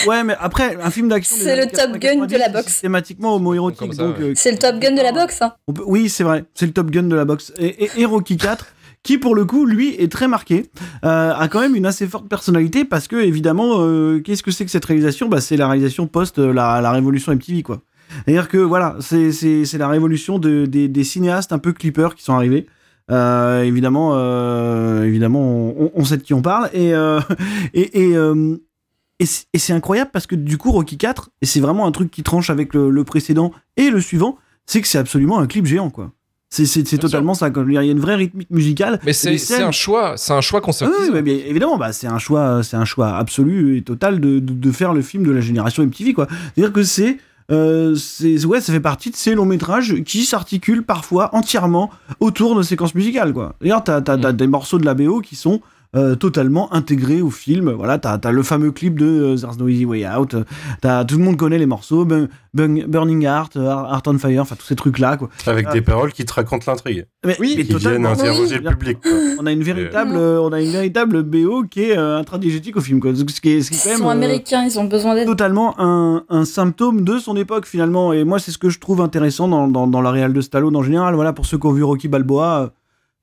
Ouais, 0.07 0.23
mais 0.25 0.35
après, 0.39 0.77
un 0.83 0.91
film 0.91 1.09
d'action. 1.09 1.37
C'est 1.39 1.57
le 1.57 1.67
Top 1.71 1.93
Gun 1.99 2.17
de 2.27 2.27
90, 2.27 2.39
la 2.39 2.49
boxe. 2.49 2.67
Systématiquement 2.73 3.37
homo-érotique. 3.37 3.81
Euh, 4.01 4.33
C'est 4.35 4.53
le 4.53 4.59
Top 4.59 4.79
Gun 4.79 4.93
de 4.93 5.03
la 5.03 5.13
boxe. 5.13 5.41
Hein. 5.43 5.55
on 5.69 5.73
peut- 5.73 5.83
oui, 5.87 6.09
c'est 6.09 6.25
vrai, 6.25 6.45
c'est 6.55 6.67
le 6.67 6.73
Top 6.73 6.91
Gun 6.91 7.05
de 7.05 7.17
la 7.17 7.25
boxe. 7.25 7.53
Et, 7.59 7.85
et- 7.85 7.91
et 7.99 8.05
Rocky 8.05 8.37
4, 8.37 8.67
qui 9.03 9.19
pour 9.19 9.35
le 9.35 9.45
coup, 9.45 9.67
lui, 9.67 9.95
est 9.99 10.11
très 10.11 10.29
marqué, 10.29 10.71
euh, 11.05 11.33
a 11.35 11.49
quand 11.49 11.61
même 11.61 11.75
une 11.77 11.87
assez 11.87 12.07
forte 12.07 12.29
personnalité 12.29 12.85
parce 12.85 13.07
que, 13.09 13.17
évidemment, 13.17 13.77
euh, 13.81 14.21
qu'est-ce 14.21 14.43
que 14.43 14.51
c'est 14.51 14.65
que 14.65 14.71
cette 14.71 14.85
réalisation? 14.85 15.29
Bah, 15.29 15.41
C'est 15.41 15.57
la 15.57 15.69
réalisation 15.69 16.07
post 16.07 16.39
euh, 16.39 16.53
la, 16.53 16.81
la 16.81 16.91
révolution 16.91 17.33
MTV, 17.33 17.63
quoi. 17.63 17.81
C'est-à-dire 18.25 18.49
que, 18.49 18.59
voilà, 18.59 18.97
c'est- 19.01 19.33
la 19.79 19.89
révolution 19.89 20.39
de, 20.39 20.67
des, 20.67 20.89
des 20.89 21.05
cinéastes 21.05 21.53
un 21.53 21.59
peu 21.59 21.73
clippers 21.73 22.15
qui 22.15 22.23
sont 22.23 22.35
arrivés. 22.35 22.67
Euh, 23.11 23.63
évidemment, 23.63 24.13
euh, 24.15 25.05
évidemment, 25.05 25.41
on, 25.79 25.91
on 25.95 26.05
sait 26.05 26.17
de 26.17 26.23
qui 26.23 26.33
on 26.33 26.41
parle. 26.43 26.71
Et, 26.73 26.95
euh, 26.95 27.21
et, 27.75 28.03
et, 28.03 28.17
euh, 28.17 28.57
et 29.21 29.27
c'est 29.59 29.73
incroyable 29.73 30.11
parce 30.13 30.27
que 30.27 30.35
du 30.35 30.59
coup, 30.59 30.71
Rocky 30.73 30.97
4, 30.99 31.31
et 31.43 31.47
c'est 31.47 31.61
vraiment 31.61 31.87
un 31.87 31.93
truc 31.93 32.11
qui 32.11 32.23
tranche 32.23 32.51
avec 32.51 32.75
le, 32.75 32.91
le 32.91 33.05
précédent 33.05 33.53
et 33.77 33.91
le 33.91 34.01
suivant, 34.01 34.37
c'est 34.67 34.81
que 34.81 34.89
c'est 34.89 34.99
absolument 34.99 35.39
un 35.39 35.47
clip 35.47 35.67
géant, 35.67 35.91
quoi. 35.91 36.11
C'est 36.51 36.99
totalement 37.01 37.35
ça. 37.35 37.49
Il 37.67 37.73
y 37.73 37.79
a 37.79 37.83
une 37.83 37.99
vraie 37.99 38.15
rythmique 38.15 38.49
musicale. 38.51 39.01
Mais 39.05 39.13
c'est 39.13 39.61
un 39.61 39.73
choix, 39.73 40.17
c'est 40.17 40.33
un 40.33 40.41
choix 40.41 40.61
Ah 40.63 40.67
concerté. 40.67 40.95
oui, 41.13 41.43
évidemment, 41.47 41.77
bah, 41.79 41.93
c'est 41.93 42.07
un 42.07 42.19
choix, 42.19 42.63
c'est 42.63 42.77
un 42.77 42.85
choix 42.85 43.17
absolu 43.17 43.77
et 43.77 43.83
total 43.83 44.21
de, 44.21 44.39
de, 44.39 44.53
de 44.53 44.71
faire 44.73 44.93
le 44.93 45.03
film 45.03 45.25
de 45.25 45.33
la 45.33 45.41
génération 45.41 45.83
MTV, 45.83 46.13
quoi. 46.13 46.29
C'est-à-dire 46.55 46.73
que 46.73 46.85
c'est, 46.85 47.19
euh, 47.51 47.97
c'est, 47.97 48.45
ouais, 48.45 48.61
ça 48.61 48.73
fait 48.73 48.79
partie 48.79 49.11
de 49.11 49.17
ces 49.17 49.35
longs 49.35 49.47
métrages 49.47 49.97
qui 50.05 50.25
s'articulent 50.25 50.85
parfois 50.85 51.35
entièrement 51.35 51.91
autour 52.21 52.55
de 52.55 52.63
séquences 52.63 52.95
musicales, 52.95 53.33
quoi. 53.33 53.57
D'ailleurs, 53.61 53.83
t'as, 53.83 54.01
t'as, 54.01 54.17
t'as 54.17 54.31
des 54.33 54.47
morceaux 54.47 54.79
de 54.79 54.85
la 54.85 54.95
BO 54.95 55.23
qui 55.23 55.35
sont 55.35 55.61
euh, 55.95 56.15
totalement 56.17 56.73
intégrés 56.75 57.23
au 57.23 57.31
film. 57.31 57.71
Voilà, 57.73 57.99
t'as, 57.99 58.19
t'as 58.19 58.31
le 58.33 58.43
fameux 58.43 58.73
clip 58.73 58.99
de 58.99 59.07
euh, 59.07 59.37
There's 59.37 59.59
No 59.59 59.69
Easy 59.69 59.85
Way 59.85 60.07
Out. 60.09 60.35
euh, 60.35 60.45
T'as, 60.81 61.05
tout 61.05 61.17
le 61.19 61.25
monde 61.25 61.37
connaît 61.37 61.59
les 61.59 61.67
morceaux, 61.67 62.05
Bun- 62.05 62.29
Bun- 62.53 62.87
Burning 62.87 63.23
Heart, 63.25 63.57
euh, 63.57 63.67
Heart 63.71 64.09
on 64.09 64.19
Fire, 64.19 64.43
enfin 64.43 64.57
tous 64.59 64.67
ces 64.67 64.77
trucs-là, 64.77 65.17
quoi. 65.17 65.29
Avec 65.47 65.67
Ah. 65.69 65.73
des 65.73 65.81
paroles 65.83 66.13
qui 66.13 66.25
te 66.25 66.33
racontent 66.33 66.65
l'intrigue. 66.67 67.07
Mais, 67.25 67.37
Oui, 67.41 67.55
mais 67.57 67.65
Qui 67.65 67.75
viennent 67.77 68.07
interroger 68.07 68.59
le 68.59 68.71
public. 68.71 68.99
quoi. 69.03 69.11
On 69.41 69.47
a 69.47 69.53
une 69.53 69.63
véritable, 69.63 70.13
euh, 70.17 70.41
on 70.41 70.53
a 70.53 70.61
une 70.61 70.71
véritable 70.71 71.23
BO 71.23 71.65
qui 71.71 71.83
est 71.83 71.99
euh, 71.99 72.19
intradigétique 72.19 72.77
au 72.77 72.81
film, 72.81 73.01
quoi. 73.01 73.13
Ce 73.15 73.23
qui 73.41 73.51
est, 73.53 73.63
ce 73.63 73.71
qui 73.71 73.77
est 73.77 73.79
quand 73.79 73.85
Ils 73.87 73.89
même 73.91 73.99
sont 73.99 74.09
euh, 74.09 74.11
américains, 74.13 74.65
ils 74.65 74.79
ont 74.79 74.85
besoin 74.85 75.15
d'aide. 75.15 75.27
totalement 75.27 75.75
un, 75.79 76.25
un 76.29 76.45
symptôme 76.45 77.03
de 77.05 77.19
son 77.19 77.37
époque 77.37 77.67
finalement. 77.67 78.13
Et 78.13 78.25
moi, 78.25 78.39
c'est 78.39 78.51
ce 78.53 78.59
que 78.59 78.69
je 78.69 78.79
trouve 78.79 79.01
intéressant 79.01 79.49
dans, 79.49 79.69
dans, 79.69 79.87
dans 79.87 80.01
la 80.03 80.11
réal 80.11 80.33
de 80.33 80.41
Stallone 80.41 80.77
en 80.77 80.83
général. 80.83 81.15
Voilà, 81.15 81.33
pour 81.33 81.47
ceux 81.47 81.59
qui 81.59 81.67
ont 81.67 81.73
vu 81.73 81.83
Rocky 81.83 82.09
Balboa, 82.09 82.73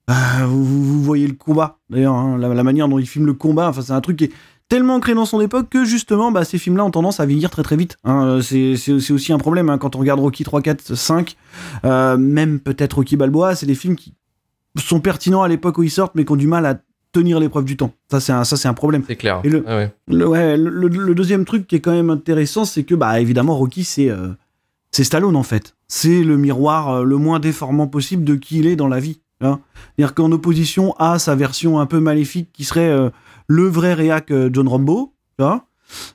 euh, 0.10 0.14
ah, 0.14 0.46
vous, 0.46 1.02
voyez 1.04 1.28
le 1.28 1.34
combat. 1.34 1.80
D'ailleurs, 1.90 2.16
hein, 2.16 2.38
la, 2.38 2.54
la 2.54 2.64
manière 2.64 2.88
dont 2.88 3.00
il 3.00 3.06
filme 3.08 3.26
le 3.26 3.34
combat, 3.34 3.70
enfin, 3.70 3.82
c'est 3.82 3.94
un 3.94 4.02
truc 4.02 4.18
qui 4.18 4.26
est 4.26 4.32
tellement 4.68 4.96
ancré 4.96 5.14
dans 5.14 5.26
son 5.26 5.42
époque 5.42 5.70
que 5.70 5.84
justement, 5.86 6.32
bah, 6.32 6.44
ces 6.46 6.58
films-là 6.58 6.86
ont 6.86 6.92
tendance 6.92 7.20
à 7.20 7.26
vieillir 7.26 7.50
très 7.50 7.64
très 7.64 7.76
vite. 7.76 7.98
hein. 8.04 8.26
Euh, 8.26 8.42
c'est 8.42 9.12
aussi 9.12 9.34
un 9.34 9.38
problème 9.38 9.70
hein, 9.70 9.78
quand 9.78 9.96
on 9.96 10.00
regarde 10.00 10.20
Rocky 10.20 10.44
3, 10.44 10.62
4, 10.62 10.96
5, 10.96 11.36
euh, 11.86 12.18
même 12.18 12.60
peut-être 12.60 12.94
Rocky 12.94 13.16
Balboa, 13.18 13.56
c'est 13.56 13.66
des 13.66 13.76
films 13.76 13.96
qui 13.96 14.14
sont 14.78 15.02
pertinents 15.02 15.44
à 15.44 15.48
l'époque 15.50 15.78
où 15.78 15.84
ils 15.84 15.90
sortent, 15.92 16.16
mais 16.16 16.24
qui 16.26 16.32
ont 16.32 16.38
du 16.38 16.48
mal 16.48 16.66
à 16.66 16.80
tenir 17.12 17.42
l'épreuve 17.42 17.66
du 17.66 17.76
temps. 17.76 17.92
Ça, 18.10 18.22
c'est 18.22 18.32
un, 18.32 18.46
ça, 18.46 18.56
c'est 18.56 18.70
un 18.70 18.74
problème. 18.74 19.04
C'est 19.06 19.18
clair. 19.18 19.42
Et 19.44 19.50
le- 19.50 19.66
Ah 19.68 19.76
ouais. 19.76 19.94
Le, 20.08 20.26
ouais, 20.28 20.56
le, 20.56 20.70
le- 20.70 20.88
le 20.88 21.16
deuxième 21.16 21.44
truc 21.44 21.68
qui 21.68 21.76
est 21.76 21.82
quand 21.82 21.92
même 21.92 22.10
intéressant, 22.10 22.64
c'est 22.64 22.84
que, 22.84 22.96
bah, 22.96 23.20
évidemment, 23.20 23.58
Rocky, 23.58 23.84
c'est 23.84 24.10
euh, 24.10 24.30
c'est 24.92 25.04
Stallone, 25.04 25.36
en 25.36 25.44
fait. 25.44 25.76
C'est 25.90 26.24
le 26.24 26.38
miroir 26.38 26.90
euh, 26.90 27.04
le 27.04 27.18
moins 27.18 27.40
déformant 27.40 27.88
possible 27.88 28.24
de 28.24 28.36
qui 28.36 28.60
il 28.60 28.68
est 28.68 28.78
dans 28.78 28.88
la 28.88 29.02
vie. 29.02 29.20
Hein. 29.42 29.60
C'est-à-dire 29.96 30.14
qu'en 30.14 30.32
opposition 30.32 30.94
à 30.98 31.20
sa 31.20 31.36
version 31.36 31.80
un 31.80 31.86
peu 31.86 32.00
maléfique 32.00 32.50
qui 32.54 32.64
serait 32.64 32.90
euh, 32.90 33.10
le 33.48 33.68
vrai 33.68 33.94
réac 33.94 34.32
euh, 34.32 34.50
John 34.52 34.68
Rambo. 34.68 35.14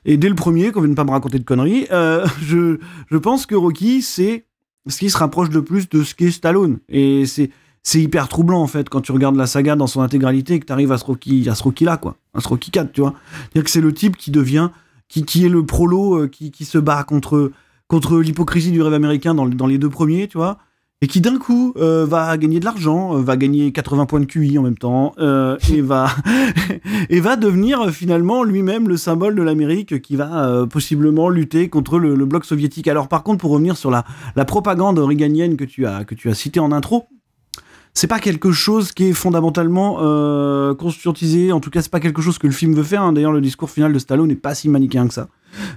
Et 0.05 0.17
dès 0.17 0.29
le 0.29 0.35
premier, 0.35 0.71
qu'on 0.71 0.81
de 0.81 0.93
pas 0.93 1.03
me 1.03 1.11
raconter 1.11 1.37
de 1.37 1.43
conneries, 1.43 1.87
euh, 1.91 2.25
je, 2.41 2.79
je 3.11 3.17
pense 3.17 3.45
que 3.45 3.55
Rocky, 3.55 4.01
c'est 4.01 4.45
ce 4.87 4.99
qui 4.99 5.09
se 5.09 5.17
rapproche 5.17 5.49
le 5.49 5.63
plus 5.63 5.89
de 5.89 6.03
ce 6.03 6.15
qu'est 6.15 6.31
Stallone. 6.31 6.79
Et 6.89 7.25
c'est 7.25 7.51
c'est 7.83 8.01
hyper 8.01 8.27
troublant, 8.27 8.61
en 8.61 8.67
fait, 8.67 8.89
quand 8.89 8.99
tu 8.99 9.13
regardes 9.13 9.37
la 9.37 9.47
saga 9.47 9.77
dans 9.77 9.87
son 9.87 10.01
intégralité 10.01 10.55
et 10.55 10.59
que 10.59 10.65
tu 10.65 10.73
arrives 10.73 10.91
à 10.91 10.97
ce 10.97 11.05
Rocky, 11.05 11.47
Rocky-là, 11.49 11.95
quoi. 11.95 12.17
À 12.33 12.41
ce 12.41 12.47
Rocky 12.49 12.69
4, 12.69 12.91
tu 12.91 12.99
vois. 12.99 13.13
C'est-à-dire 13.31 13.63
que 13.63 13.69
c'est 13.69 13.79
le 13.79 13.93
type 13.93 14.17
qui 14.17 14.29
devient, 14.29 14.71
qui, 15.07 15.23
qui 15.23 15.45
est 15.45 15.49
le 15.49 15.65
prolo, 15.65 16.27
qui, 16.27 16.51
qui 16.51 16.65
se 16.65 16.77
bat 16.77 17.05
contre, 17.05 17.53
contre 17.87 18.17
l'hypocrisie 18.17 18.71
du 18.71 18.81
rêve 18.81 18.93
américain 18.93 19.33
dans, 19.33 19.45
dans 19.45 19.67
les 19.67 19.77
deux 19.77 19.89
premiers, 19.89 20.27
tu 20.27 20.37
vois. 20.37 20.57
Et 21.03 21.07
qui 21.07 21.21
d'un 21.21 21.37
coup 21.37 21.73
euh, 21.77 22.07
va 22.07 22.35
gagner 22.37 22.59
de 22.59 22.65
l'argent, 22.65 23.15
euh, 23.15 23.21
va 23.21 23.37
gagner 23.37 23.71
80 23.71 24.07
points 24.07 24.19
de 24.19 24.25
QI 24.25 24.57
en 24.57 24.63
même 24.63 24.79
temps, 24.79 25.13
euh, 25.19 25.55
et 25.71 25.81
va 25.81 26.09
et 27.09 27.19
va 27.19 27.35
devenir 27.35 27.91
finalement 27.91 28.43
lui-même 28.43 28.89
le 28.89 28.97
symbole 28.97 29.35
de 29.35 29.43
l'Amérique 29.43 30.01
qui 30.01 30.15
va 30.15 30.65
possiblement 30.67 31.29
lutter 31.29 31.69
contre 31.69 31.99
le, 31.99 32.25
bloc 32.25 32.45
soviétique. 32.45 32.87
Alors 32.87 33.09
par 33.09 33.21
contre, 33.21 33.41
pour 33.41 33.51
revenir 33.51 33.77
sur 33.77 33.91
la, 33.91 34.05
la 34.35 34.43
propagande 34.43 34.97
réganienne 34.97 35.55
que 35.55 35.65
tu 35.65 35.85
as 35.85 35.97
as 36.25 36.33
citée 36.33 36.59
en 36.59 36.71
intro, 36.71 37.05
c'est 37.93 38.07
pas 38.07 38.19
quelque 38.19 38.51
chose 38.51 38.91
qui 38.91 39.05
est 39.05 39.13
fondamentalement 39.13 39.97
euh, 40.01 40.73
conscientisé. 40.73 41.51
En 41.51 41.59
tout 41.59 41.69
cas, 41.69 41.83
c'est 41.83 41.91
pas 41.91 41.99
quelque 41.99 42.23
chose 42.23 42.39
que 42.39 42.47
le 42.47 42.53
film 42.53 42.73
veut 42.73 42.83
faire. 42.83 43.03
hein. 43.03 43.13
D'ailleurs, 43.13 43.31
le 43.31 43.41
discours 43.41 43.69
final 43.69 43.93
de 43.93 43.99
Stallone 43.99 44.29
n'est 44.29 44.35
pas 44.35 44.55
si 44.55 44.67
manichéen 44.67 45.07
que 45.07 45.13
ça. 45.13 45.29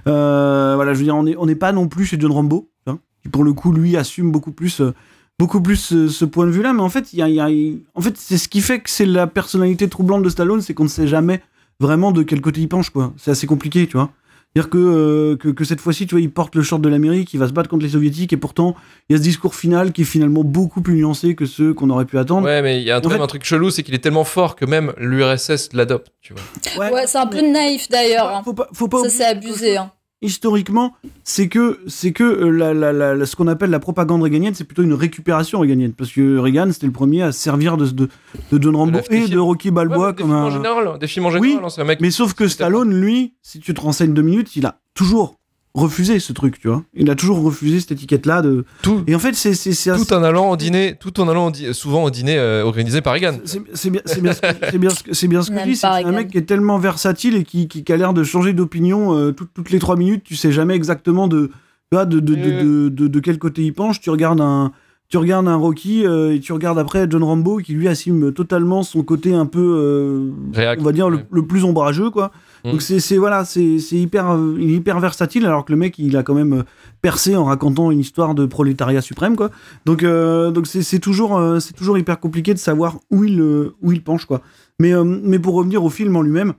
Voilà, 0.05 0.93
je 0.95 0.97
veux 0.97 1.05
dire, 1.05 1.15
on 1.15 1.23
n'est 1.23 1.35
on 1.37 1.45
n'est 1.45 1.55
pas 1.55 1.73
non 1.73 1.87
plus 1.87 2.05
chez 2.05 2.19
John 2.19 2.31
Rambo, 2.31 2.71
hein, 2.87 2.97
qui 3.21 3.29
pour 3.29 3.43
le 3.43 3.53
coup, 3.53 3.71
lui, 3.71 3.97
assume 3.97 4.31
beaucoup 4.31 4.51
plus, 4.51 4.81
euh, 4.81 4.93
beaucoup 5.39 5.61
plus 5.61 5.75
ce, 5.77 6.07
ce 6.07 6.25
point 6.25 6.45
de 6.45 6.51
vue-là. 6.51 6.73
Mais 6.73 6.81
en 6.81 6.89
fait, 6.89 7.13
il 7.13 7.19
y 7.19 7.21
a, 7.21 7.29
il 7.29 7.35
y 7.35 7.39
a- 7.39 7.49
il- 7.49 7.81
en 7.95 8.01
fait, 8.01 8.15
c'est 8.17 8.37
ce 8.37 8.47
qui 8.47 8.61
fait 8.61 8.79
que 8.79 8.89
c'est 8.89 9.05
la 9.05 9.27
personnalité 9.27 9.87
troublante 9.89 10.23
de 10.23 10.29
Stallone, 10.29 10.61
c'est 10.61 10.73
qu'on 10.73 10.83
ne 10.83 10.89
sait 10.89 11.07
jamais 11.07 11.41
vraiment 11.79 12.11
de 12.11 12.23
quel 12.23 12.41
côté 12.41 12.61
il 12.61 12.67
penche, 12.69 12.89
quoi. 12.91 13.13
C'est 13.17 13.31
assez 13.31 13.47
compliqué, 13.47 13.87
tu 13.87 13.97
vois. 13.97 14.11
C'est-à-dire 14.53 14.69
que, 14.69 14.77
euh, 14.77 15.37
que, 15.37 15.47
que 15.47 15.63
cette 15.63 15.79
fois-ci, 15.79 16.05
tu 16.05 16.13
vois, 16.15 16.21
il 16.21 16.29
porte 16.29 16.55
le 16.55 16.61
short 16.61 16.81
de 16.81 16.89
l'Amérique, 16.89 17.33
il 17.33 17.37
va 17.39 17.47
se 17.47 17.53
battre 17.53 17.69
contre 17.69 17.83
les 17.85 17.91
soviétiques, 17.91 18.33
et 18.33 18.37
pourtant, 18.37 18.75
il 19.07 19.13
y 19.13 19.15
a 19.15 19.17
ce 19.17 19.23
discours 19.23 19.55
final 19.55 19.93
qui 19.93 20.01
est 20.01 20.05
finalement 20.05 20.43
beaucoup 20.43 20.81
plus 20.81 20.95
nuancé 20.95 21.35
que 21.35 21.45
ceux 21.45 21.73
qu'on 21.73 21.89
aurait 21.89 22.03
pu 22.05 22.17
attendre. 22.17 22.45
Ouais, 22.47 22.61
mais 22.61 22.81
il 22.81 22.83
y 22.85 22.91
a 22.91 22.97
un, 22.97 23.01
truc- 23.01 23.13
fait- 23.13 23.21
un 23.21 23.27
truc 23.27 23.45
chelou, 23.45 23.69
c'est 23.71 23.81
qu'il 23.81 23.95
est 23.95 23.99
tellement 23.99 24.25
fort 24.25 24.57
que 24.57 24.65
même 24.65 24.91
l'URSS 24.97 25.69
l'adopte, 25.71 26.11
tu 26.21 26.33
vois. 26.33 26.89
Ouais, 26.91 27.07
c'est 27.07 27.17
un 27.17 27.27
peu 27.27 27.39
naïf 27.41 27.87
d'ailleurs. 27.89 28.27
hein. 28.35 28.41
Faut 28.43 28.53
pas, 28.53 28.67
faut 28.73 28.89
pas 28.89 29.01
Ça, 29.03 29.09
c'est 29.09 29.25
abusé. 29.25 29.77
hein. 29.77 29.89
Historiquement, 30.21 30.93
c'est 31.23 31.47
que 31.47 31.79
c'est 31.87 32.11
que 32.11 32.23
euh, 32.23 32.49
la, 32.49 32.73
la- 32.73 32.93
la- 32.93 33.15
la- 33.15 33.25
ce 33.25 33.35
qu'on 33.35 33.47
appelle 33.47 33.69
la 33.69 33.79
propagande 33.79 34.21
réganienne, 34.23 34.53
c'est 34.53 34.63
plutôt 34.63 34.83
une 34.83 34.93
récupération 34.93 35.59
réganienne, 35.59 35.93
parce 35.93 36.11
que 36.11 36.37
Reagan 36.37 36.69
c'était 36.71 36.85
le 36.87 36.91
premier 36.93 37.21
à 37.23 37.31
se 37.31 37.39
servir 37.39 37.77
de, 37.77 37.87
de, 37.87 38.07
de 38.51 38.61
John 38.61 38.75
Rambo 38.75 38.99
la 39.09 39.15
et 39.17 39.27
de 39.27 39.37
Rocky 39.39 39.71
Balboa 39.71 39.97
Ouais, 40.07 40.13
des 40.13 40.17
comme 40.23 40.27
films 40.31 40.37
un. 40.39 40.43
en 40.45 40.49
général, 40.51 40.99
des 40.99 41.07
films 41.07 41.25
en 41.25 41.29
Oui, 41.31 41.47
général, 41.49 41.65
hein, 41.65 41.69
c'est 41.69 41.81
un 41.81 41.85
mec. 41.85 41.99
Mais 42.01 42.11
sauf 42.11 42.33
que 42.33 42.47
Stallone, 42.47 42.93
lui, 42.93 43.33
si 43.41 43.59
tu 43.59 43.73
te 43.73 43.81
renseignes 43.81 44.13
deux 44.13 44.21
minutes, 44.21 44.55
il 44.55 44.65
a 44.65 44.79
toujours 44.93 45.35
refusé 45.73 46.19
ce 46.19 46.33
truc, 46.33 46.59
tu 46.59 46.67
vois. 46.67 46.83
Il 46.93 47.09
a 47.09 47.15
toujours 47.15 47.41
refusé 47.41 47.79
cette 47.79 47.91
étiquette-là 47.93 48.41
de. 48.41 48.65
Tout, 48.81 49.03
Et 49.07 49.15
en 49.15 49.19
fait, 49.19 49.33
c'est 49.33 49.53
tout 49.95 50.13
en 50.13 50.23
allant 50.23 50.49
au 50.51 50.57
dîner, 50.57 50.95
tout 50.99 51.19
en 51.21 51.29
allant 51.29 51.51
souvent 51.73 52.03
au 52.03 52.09
dîner 52.09 52.37
euh, 52.37 52.63
organisé 52.63 53.01
par 53.01 53.13
Reagan. 53.13 53.39
C'est 53.45 53.89
bien, 53.89 54.01
c'est 54.05 54.21
bien, 54.21 54.33
ce 54.33 54.41
que- 54.41 54.47
c'est 54.71 54.77
bien 54.77 54.89
ce 54.89 55.03
que, 55.03 55.13
c'est 55.13 55.27
bien 55.27 55.41
ce 55.41 55.49
que 55.51 55.55
dis. 55.65 55.75
C'est 55.75 55.87
pas 55.87 55.97
que 56.01 56.03
c'est 56.03 56.09
un 56.09 56.11
mec 56.17 56.31
qui 56.31 56.37
est 56.37 56.41
tellement 56.41 56.77
versatile 56.77 57.35
et 57.35 57.43
qui, 57.43 57.67
qui, 57.67 57.83
qui 57.83 57.93
a 57.93 57.97
l'air 57.97 58.13
de 58.13 58.23
changer 58.23 58.53
d'opinion 58.53 59.15
euh, 59.17 59.31
toutes- 59.31 59.53
toutes 59.53 59.69
les 59.71 59.79
trois 59.79 59.95
minutes. 59.95 60.23
Tu 60.25 60.35
sais 60.35 60.51
jamais 60.51 60.75
exactement 60.75 61.27
de, 61.27 61.51
de, 61.93 62.03
de, 62.05 62.19
de, 62.19 62.35
de, 62.35 62.89
de- 62.89 63.07
de 63.07 63.19
quel 63.19 63.37
côté 63.39 63.63
il 63.63 63.73
penche. 63.73 63.99
Tu 64.01 64.09
regardes 64.09 64.41
un, 64.41 64.71
tu 65.11 65.17
regardes 65.17 65.49
un 65.49 65.57
Rocky 65.57 66.05
euh, 66.05 66.33
et 66.33 66.39
tu 66.39 66.53
regardes 66.53 66.79
après 66.79 67.05
John 67.09 67.21
Rambo 67.21 67.57
qui 67.57 67.73
lui 67.73 67.89
assume 67.89 68.31
totalement 68.31 68.81
son 68.81 69.03
côté 69.03 69.33
un 69.33 69.45
peu, 69.45 69.59
euh, 69.59 70.31
on 70.79 70.83
va 70.83 70.91
dire, 70.93 71.09
le, 71.09 71.17
ouais. 71.17 71.25
le 71.29 71.45
plus 71.45 71.65
ombrageux, 71.65 72.09
quoi. 72.09 72.31
Mm. 72.63 72.71
Donc 72.71 72.81
c'est 72.81 73.17
voilà, 73.17 73.43
c'est 73.43 73.77
c'est 73.79 73.97
hyper, 73.97 74.31
euh, 74.31 74.55
hyper 74.57 75.01
versatile 75.01 75.45
alors 75.45 75.65
que 75.65 75.73
le 75.73 75.77
mec 75.77 75.99
il 75.99 76.15
a 76.15 76.23
quand 76.23 76.33
même 76.33 76.63
percé 77.01 77.35
en 77.35 77.43
racontant 77.43 77.91
une 77.91 77.99
histoire 77.99 78.35
de 78.35 78.45
prolétariat 78.45 79.01
suprême, 79.01 79.35
quoi. 79.35 79.51
Donc, 79.85 80.03
euh, 80.03 80.49
donc 80.49 80.65
c'est, 80.65 80.99
toujours, 80.99 81.41
c'est 81.59 81.73
toujours 81.73 81.97
hyper 81.97 82.17
compliqué 82.17 82.53
de 82.53 82.59
savoir 82.59 82.97
où 83.11 83.25
il, 83.25 83.41
où 83.81 83.91
il 83.91 84.01
penche, 84.01 84.23
quoi. 84.25 84.41
Mais, 84.79 84.93
mais 85.03 85.39
pour 85.39 85.55
revenir 85.55 85.83
au 85.83 85.89
film 85.89 86.15
en 86.15 86.21
lui-même, 86.21 86.53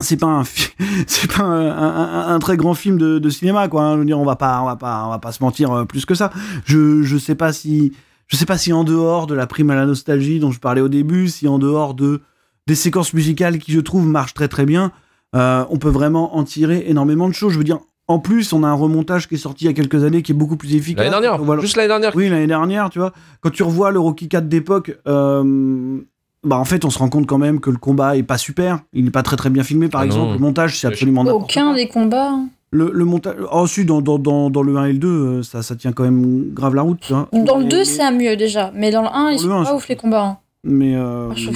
c'est 0.00 0.16
pas 0.18 0.26
un, 0.26 0.44
fi- 0.44 0.70
c'est 1.06 1.30
pas 1.30 1.42
un, 1.42 1.66
un- 1.70 2.28
un- 2.28 2.34
un 2.34 2.38
très 2.38 2.56
grand 2.56 2.74
film 2.74 2.98
de, 2.98 3.18
de 3.18 3.30
cinéma, 3.30 3.68
quoi. 3.68 3.82
hein. 3.82 3.94
Je 3.94 3.98
veux 4.00 4.04
dire, 4.04 4.18
on 4.18 4.24
va 4.24 4.36
pas, 4.36 4.60
on 4.62 4.66
va 4.66 4.76
pas, 4.76 5.04
on 5.06 5.10
va 5.10 5.18
pas 5.18 5.32
se 5.32 5.42
mentir 5.42 5.72
euh, 5.72 5.84
plus 5.84 6.04
que 6.06 6.14
ça. 6.14 6.30
Je, 6.64 7.02
je 7.02 7.18
sais 7.18 7.34
pas 7.34 7.52
si, 7.52 7.92
je 8.28 8.36
sais 8.36 8.46
pas 8.46 8.58
si 8.58 8.72
en 8.72 8.84
dehors 8.84 9.26
de 9.26 9.34
la 9.34 9.46
prime 9.46 9.70
à 9.70 9.74
la 9.74 9.86
nostalgie 9.86 10.38
dont 10.38 10.50
je 10.52 10.60
parlais 10.60 10.80
au 10.80 10.88
début, 10.88 11.28
si 11.28 11.48
en 11.48 11.58
dehors 11.58 11.94
de 11.94 12.20
des 12.66 12.74
séquences 12.74 13.14
musicales 13.14 13.58
qui, 13.58 13.72
je 13.72 13.80
trouve, 13.80 14.06
marchent 14.06 14.34
très 14.34 14.46
très 14.48 14.66
bien, 14.66 14.92
euh, 15.34 15.64
on 15.70 15.78
peut 15.78 15.88
vraiment 15.88 16.36
en 16.36 16.44
tirer 16.44 16.84
énormément 16.86 17.26
de 17.28 17.34
choses. 17.34 17.54
Je 17.54 17.58
veux 17.58 17.64
dire, 17.64 17.78
en 18.08 18.18
plus, 18.18 18.52
on 18.52 18.62
a 18.62 18.68
un 18.68 18.74
remontage 18.74 19.26
qui 19.26 19.34
est 19.34 19.38
sorti 19.38 19.64
il 19.64 19.68
y 19.68 19.70
a 19.70 19.72
quelques 19.74 20.04
années 20.04 20.22
qui 20.22 20.32
est 20.32 20.34
beaucoup 20.34 20.56
plus 20.56 20.74
efficace. 20.74 21.04
L'année 21.10 21.10
dernière, 21.10 21.60
juste 21.60 21.76
l'année 21.76 21.88
dernière. 21.88 22.14
oui, 22.14 22.28
l'année 22.28 22.46
dernière, 22.46 22.90
tu 22.90 22.98
vois. 22.98 23.12
Quand 23.40 23.50
tu 23.50 23.62
revois 23.62 23.90
le 23.90 23.98
Rocky 23.98 24.28
4 24.28 24.48
d'époque, 24.48 24.96
euh, 25.08 25.98
bah 26.44 26.56
en 26.58 26.64
fait, 26.64 26.84
on 26.84 26.90
se 26.90 26.98
rend 26.98 27.08
compte 27.08 27.26
quand 27.26 27.38
même 27.38 27.60
que 27.60 27.70
le 27.70 27.76
combat 27.78 28.16
est 28.16 28.22
pas 28.22 28.38
super. 28.38 28.80
Il 28.92 29.04
n'est 29.04 29.10
pas 29.10 29.22
très 29.22 29.36
très 29.36 29.50
bien 29.50 29.62
filmé, 29.62 29.88
par 29.88 30.02
Ah 30.02 30.04
non. 30.06 30.10
exemple. 30.10 30.32
Le 30.34 30.38
montage, 30.38 30.78
c'est 30.78 30.86
absolument 30.86 31.24
n'importe 31.24 31.44
Aucun 31.44 31.74
des 31.74 31.88
combats. 31.88 32.30
hein. 32.30 32.48
Le, 32.70 32.90
le 32.92 33.04
montage. 33.06 33.36
Oh, 33.50 33.66
si, 33.66 33.84
dans, 33.86 34.02
dans, 34.02 34.18
dans, 34.18 34.50
dans 34.50 34.62
le 34.62 34.76
1 34.76 34.84
et 34.86 34.92
le 34.92 34.98
2, 34.98 35.08
euh, 35.08 35.42
ça, 35.42 35.62
ça 35.62 35.74
tient 35.74 35.92
quand 35.92 36.02
même 36.04 36.52
grave 36.52 36.74
la 36.74 36.82
route, 36.82 37.00
vois. 37.08 37.26
Dans 37.32 37.56
le 37.56 37.62
Mais- 37.64 37.70
2, 37.70 37.84
c'est 37.84 38.02
un 38.02 38.10
mieux 38.10 38.36
déjà. 38.36 38.70
Mais 38.74 38.90
dans 38.90 39.00
le 39.02 39.08
1, 39.08 39.30
ils 39.30 39.32
le 39.34 39.38
sont 39.38 39.50
1, 39.52 39.64
pas 39.64 39.74
ouf 39.74 39.88
les 39.88 39.96
combats. 39.96 40.22
hein. 40.24 40.38
Mais. 40.64 40.94
euh, 40.96 41.28
Ah, 41.30 41.34
je 41.36 41.50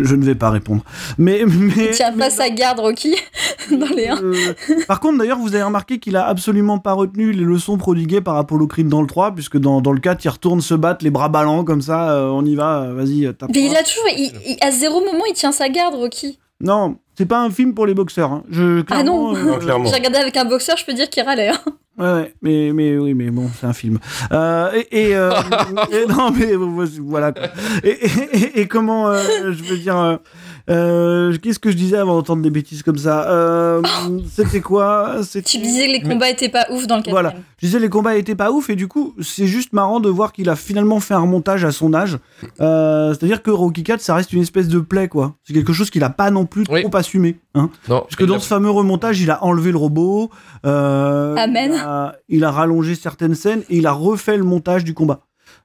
pas 0.00 0.16
ne 0.16 0.24
vais 0.24 0.34
pas 0.34 0.50
répondre. 0.50 0.82
Mais. 1.18 1.42
mais 1.46 1.86
Il 1.86 1.90
tient 1.90 2.12
mais 2.12 2.18
pas 2.24 2.30
sa 2.30 2.48
garde, 2.50 2.78
Rocky, 2.80 3.14
dans 3.70 3.86
les 3.94 4.08
1. 4.08 4.22
Euh, 4.22 4.54
par 4.86 5.00
contre, 5.00 5.18
d'ailleurs, 5.18 5.38
vous 5.38 5.54
avez 5.54 5.64
remarqué 5.64 5.98
qu'il 5.98 6.16
a 6.16 6.26
absolument 6.26 6.78
pas 6.78 6.92
retenu 6.92 7.32
les 7.32 7.44
leçons 7.44 7.76
prodiguées 7.78 8.20
par 8.20 8.36
Apollo 8.36 8.66
Creed 8.68 8.88
dans 8.88 9.00
le 9.00 9.06
3, 9.08 9.34
puisque 9.34 9.58
dans, 9.58 9.80
dans 9.80 9.92
le 9.92 10.00
4, 10.00 10.24
il 10.24 10.28
retourne 10.28 10.60
se 10.60 10.74
battre 10.74 11.04
les 11.04 11.10
bras 11.10 11.28
ballants 11.28 11.64
comme 11.64 11.82
ça, 11.82 12.12
euh, 12.12 12.28
on 12.28 12.44
y 12.44 12.54
va, 12.54 12.92
vas-y, 12.92 13.24
tape. 13.34 13.50
Mais 13.54 13.62
il 13.64 13.76
a 13.76 13.82
toujours. 13.82 14.04
il- 14.16 14.32
il- 14.46 14.56
à 14.60 14.70
zéro 14.70 15.00
moment, 15.04 15.24
il 15.28 15.34
tient 15.34 15.52
sa 15.52 15.68
garde, 15.68 15.94
Rocky. 15.94 16.38
Non, 16.60 16.96
c'est 17.16 17.26
pas 17.26 17.40
un 17.40 17.50
film 17.50 17.74
pour 17.74 17.86
les 17.86 17.94
boxeurs. 17.94 18.32
hein. 18.32 18.42
Je, 18.50 18.82
Ah 18.90 19.02
non. 19.04 19.32
clairement, 19.32 19.34
euh, 19.36 19.44
Non, 19.52 19.58
clairement. 19.58 19.84
J'ai 19.86 19.94
regardé 19.96 20.18
avec 20.18 20.36
un 20.36 20.44
boxeur, 20.44 20.76
je 20.76 20.84
peux 20.84 20.94
dire 20.94 21.08
qu'il 21.10 21.22
râlait. 21.22 21.48
hein. 21.50 21.58
Ouais, 21.98 22.12
ouais, 22.12 22.34
mais, 22.42 22.72
mais 22.72 22.96
oui, 22.96 23.14
mais 23.14 23.30
bon, 23.30 23.48
c'est 23.58 23.66
un 23.66 23.72
film. 23.72 23.98
Euh, 24.32 24.70
et, 24.90 25.08
et, 25.10 25.16
euh, 25.16 25.30
et 25.92 26.06
non, 26.06 26.30
mais 26.30 26.54
voilà. 27.00 27.32
quoi. 27.32 27.44
Et, 27.82 27.88
et- 27.90 28.08
et- 28.32 28.60
et 28.60 28.66
comment, 28.68 29.08
euh, 29.08 29.52
je 29.52 29.64
veux 29.64 29.78
dire, 29.78 29.96
euh, 29.98 30.16
euh, 30.70 31.36
qu'est-ce 31.42 31.58
que 31.58 31.70
je 31.70 31.76
disais 31.76 31.96
avant 31.96 32.14
d'entendre 32.16 32.42
des 32.42 32.50
bêtises 32.50 32.82
comme 32.82 32.98
ça? 32.98 33.28
Euh, 33.30 33.82
C'était 34.30 34.60
quoi? 34.60 35.16
Tu 35.32 35.58
disais 35.58 35.86
que 35.86 35.92
les 35.92 36.02
combats 36.02 36.28
étaient 36.30 36.48
pas 36.50 36.66
ouf 36.70 36.86
dans 36.86 36.96
le 36.96 37.02
quatrième. 37.02 37.10
Voilà. 37.10 37.34
Je 37.60 37.66
disais 37.66 37.78
les 37.78 37.88
combats 37.88 38.16
étaient 38.16 38.34
pas 38.34 38.50
ouf 38.52 38.70
et 38.70 38.76
du 38.76 38.86
coup 38.86 39.14
c'est 39.20 39.46
juste 39.46 39.72
marrant 39.72 39.98
de 39.98 40.08
voir 40.08 40.32
qu'il 40.32 40.48
a 40.50 40.56
finalement 40.56 41.00
fait 41.00 41.14
un 41.14 41.20
remontage 41.20 41.64
à 41.64 41.72
son 41.72 41.94
âge. 41.94 42.18
Euh, 42.60 43.14
C'est-à-dire 43.14 43.42
que 43.42 43.50
Rocky 43.50 43.82
4 43.82 44.00
ça 44.00 44.14
reste 44.14 44.32
une 44.32 44.42
espèce 44.42 44.68
de 44.68 44.78
plaie 44.78 45.08
quoi. 45.08 45.34
C'est 45.44 45.54
quelque 45.54 45.72
chose 45.72 45.90
qu'il 45.90 46.04
a 46.04 46.10
pas 46.10 46.30
non 46.30 46.44
plus 46.46 46.64
Oui. 46.70 46.82
trop 46.82 46.96
assumé. 46.96 47.38
Hein. 47.58 47.70
Non, 47.88 48.00
Parce 48.00 48.16
que 48.16 48.24
dans 48.24 48.38
ce 48.38 48.46
fameux 48.46 48.70
remontage 48.70 49.20
il 49.20 49.30
a 49.30 49.42
enlevé 49.44 49.70
le 49.72 49.76
robot. 49.78 50.30
euh, 50.66 51.34
Amen. 51.36 51.72
Il 51.74 51.80
a, 51.80 52.16
il 52.28 52.44
a 52.44 52.50
rallongé 52.50 52.94
certaines 52.94 53.34
scènes 53.34 53.62
et 53.68 53.76
il 53.78 53.86
a 53.86 53.92
refait 53.92 54.36
le 54.36 54.44
montage 54.44 54.84
du 54.84 54.94
combat. 54.94 55.20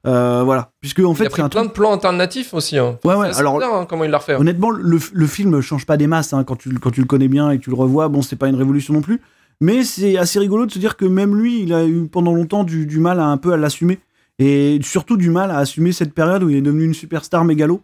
Euh, 0.05 0.41
voilà. 0.43 0.71
Puisque 0.81 0.99
en 0.99 1.11
il 1.11 1.15
fait 1.15 1.23
a 1.23 1.25
c'est 1.25 1.29
pris 1.31 1.41
un 1.41 1.49
plein 1.49 1.61
truc. 1.61 1.71
de 1.71 1.75
plans 1.77 1.93
alternatifs 1.93 2.53
aussi. 2.53 2.77
Hein. 2.77 2.97
Ouais, 3.05 3.15
ouais, 3.15 3.29
alors- 3.37 3.57
bizarre, 3.57 3.75
hein, 3.75 3.85
comment 3.87 4.03
il 4.03 4.11
l'a 4.11 4.17
refait. 4.17 4.33
hein. 4.33 4.39
Honnêtement, 4.39 4.69
le, 4.69 4.99
le 5.13 5.27
film 5.27 5.61
change 5.61 5.85
pas 5.85 5.95
des 5.97 6.07
masses 6.07 6.33
hein, 6.33 6.43
quand, 6.43 6.55
tu, 6.57 6.73
quand 6.79 6.91
tu 6.91 6.99
le 7.01 7.07
connais 7.07 7.27
bien 7.29 7.51
et 7.51 7.57
que 7.57 7.63
tu 7.63 7.69
le 7.69 7.75
revois. 7.75 8.07
Bon, 8.09 8.21
c'est 8.21 8.35
pas 8.35 8.47
une 8.49 8.55
révolution 8.55 8.93
non 8.93 9.01
plus, 9.01 9.21
mais 9.61 9.83
c'est 9.83 10.17
assez 10.17 10.39
rigolo 10.39 10.65
de 10.65 10.71
se 10.71 10.79
dire 10.79 10.97
que 10.97 11.05
même 11.05 11.35
lui, 11.35 11.61
il 11.63 11.73
a 11.73 11.85
eu 11.85 12.07
pendant 12.11 12.33
longtemps 12.33 12.63
du, 12.65 12.85
du 12.85 12.99
mal 12.99 13.19
à 13.19 13.25
un 13.27 13.37
peu 13.37 13.53
à 13.53 13.57
l'assumer 13.57 13.99
et 14.39 14.79
surtout 14.81 15.15
du 15.15 15.29
mal 15.29 15.51
à 15.51 15.57
assumer 15.59 15.91
cette 15.93 16.13
période 16.13 16.43
où 16.43 16.49
il 16.49 16.57
est 16.57 16.61
devenu 16.61 16.83
une 16.85 16.93
superstar 16.93 17.45
mégalo, 17.45 17.81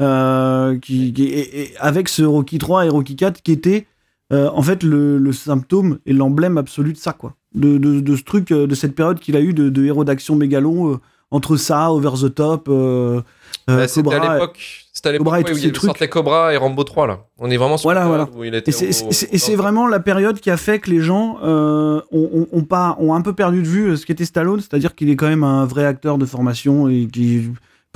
euh, 0.00 0.78
qui, 0.78 1.12
qui- 1.12 1.24
et- 1.24 1.62
et 1.62 1.70
avec 1.78 2.08
ce 2.08 2.22
Rocky 2.22 2.58
3 2.58 2.86
et 2.86 2.88
Rocky 2.88 3.16
4 3.16 3.42
qui 3.42 3.52
était 3.52 3.86
euh, 4.32 4.50
en 4.52 4.62
fait 4.62 4.82
le, 4.82 5.18
le 5.18 5.32
symptôme 5.32 5.98
et 6.04 6.12
l'emblème 6.12 6.58
absolu 6.58 6.92
de 6.92 6.98
ça, 6.98 7.12
quoi, 7.12 7.34
de, 7.54 7.78
de, 7.78 8.00
de 8.00 8.16
ce 8.16 8.22
truc, 8.24 8.50
euh, 8.50 8.66
de 8.66 8.74
cette 8.74 8.94
période 8.94 9.20
qu'il 9.20 9.36
a 9.36 9.40
eu 9.40 9.54
de, 9.54 9.68
de 9.70 9.84
héros 9.84 10.04
d'action 10.04 10.34
mégalo 10.34 10.88
euh, 10.94 11.00
entre 11.30 11.56
ça, 11.56 11.90
Over 11.92 12.10
the 12.20 12.34
Top. 12.34 12.68
Bah, 12.68 13.88
C'était 13.88 14.00
à 14.00 14.18
Cobra, 14.18 14.34
l'époque. 14.34 14.84
C'était 14.92 15.08
à 15.08 15.12
où 15.12 15.56
il 15.58 15.72
trucs. 15.72 15.86
sortait 15.90 16.08
Cobra 16.08 16.54
et 16.54 16.56
Rambo 16.56 16.82
3 16.84 17.06
là. 17.06 17.20
On 17.38 17.50
est 17.50 17.56
vraiment 17.56 17.76
sur 17.76 17.88
Voilà, 17.88 18.06
voilà. 18.06 18.28
où 18.36 18.44
il 18.44 18.54
était 18.54 18.70
Et 18.70 18.92
c'est- 18.92 19.52
au- 19.52 19.56
vraiment 19.56 19.86
la 19.88 20.00
période 20.00 20.38
qui 20.40 20.50
a 20.50 20.56
fait 20.56 20.78
que 20.78 20.90
les 20.90 21.00
gens 21.00 21.38
euh, 21.44 22.00
ont, 22.12 22.30
ont- 22.32 22.46
ont 22.52 22.62
pas, 22.64 22.96
ont 23.00 23.12
un 23.14 23.20
peu 23.22 23.32
perdu 23.32 23.62
de 23.62 23.66
vue 23.68 23.96
ce 23.96 24.06
qu'était 24.06 24.24
Stallone, 24.24 24.60
c'est-à-dire 24.60 24.94
qu'il 24.94 25.10
est 25.10 25.16
quand 25.16 25.28
même 25.28 25.42
un 25.44 25.64
vrai 25.66 25.84
acteur 25.84 26.16
de 26.18 26.24
formation 26.26 26.88
et 26.88 27.06
qui 27.12 27.42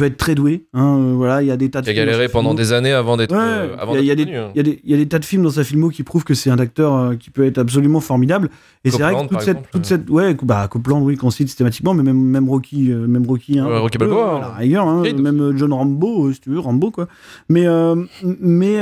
peut 0.00 0.06
être 0.06 0.16
très 0.16 0.34
doué. 0.34 0.66
hein, 0.72 0.96
euh, 0.98 1.12
voilà, 1.14 1.42
il 1.42 1.48
y 1.48 1.50
a 1.50 1.58
des 1.58 1.70
tas 1.70 1.80
de 1.82 1.84
Qui 1.84 1.90
a 1.90 1.94
galéré 1.94 2.28
pendant 2.28 2.54
des 2.54 2.72
années 2.72 2.92
avant 2.92 3.18
d'être 3.18 3.32
Ouais, 3.32 3.38
euh, 3.38 3.76
avant 3.78 3.94
il 3.94 4.04
y 4.04 4.10
a- 4.10 4.14
il 4.14 4.20
y, 4.20 4.22
il 4.22 4.66
y 4.66 4.80
il 4.82 4.90
y 4.90 4.94
a 4.94 4.96
des 4.96 5.06
tas 5.06 5.18
de 5.18 5.24
films 5.26 5.42
dans 5.42 5.50
sa 5.50 5.62
filmo 5.62 5.90
qui 5.90 6.02
prouvent 6.04 6.24
que 6.24 6.32
c'est 6.32 6.48
un 6.48 6.58
acteur 6.58 6.94
euh, 6.94 7.16
qui 7.16 7.28
peut 7.28 7.44
être 7.44 7.58
absolument 7.58 8.00
formidable. 8.00 8.48
Et 8.84 8.90
c'est 8.90 9.02
vrai 9.02 9.14
que 9.14 9.28
toute 9.28 9.40
cette, 9.40 9.48
exemple, 9.48 9.68
toute 9.72 9.84
cette, 9.84 10.08
ouais, 10.08 10.34
bah, 10.42 10.68
Copland, 10.68 11.02
oui, 11.02 11.16
qu'on 11.16 11.30
cite 11.30 11.48
systématiquement, 11.48 11.92
mais 11.92 12.02
même, 12.02 12.16
même 12.16 12.48
Rocky, 12.48 12.90
euh, 12.90 13.06
même 13.06 13.26
Rocky, 13.26 13.58
hein, 13.58 13.66
Rocky 13.78 13.98
Balboa, 13.98 14.36
à 14.36 14.40
la 14.40 14.46
hein. 14.46 14.54
rigueur, 14.58 14.88
hein, 14.88 15.02
même 15.18 15.52
John 15.56 15.72
Rambo, 15.74 16.32
si 16.32 16.40
tu 16.40 16.48
veux, 16.48 16.58
Rambo, 16.58 16.90
quoi. 16.90 17.06
Mais, 17.50 17.66
mais, 18.40 18.76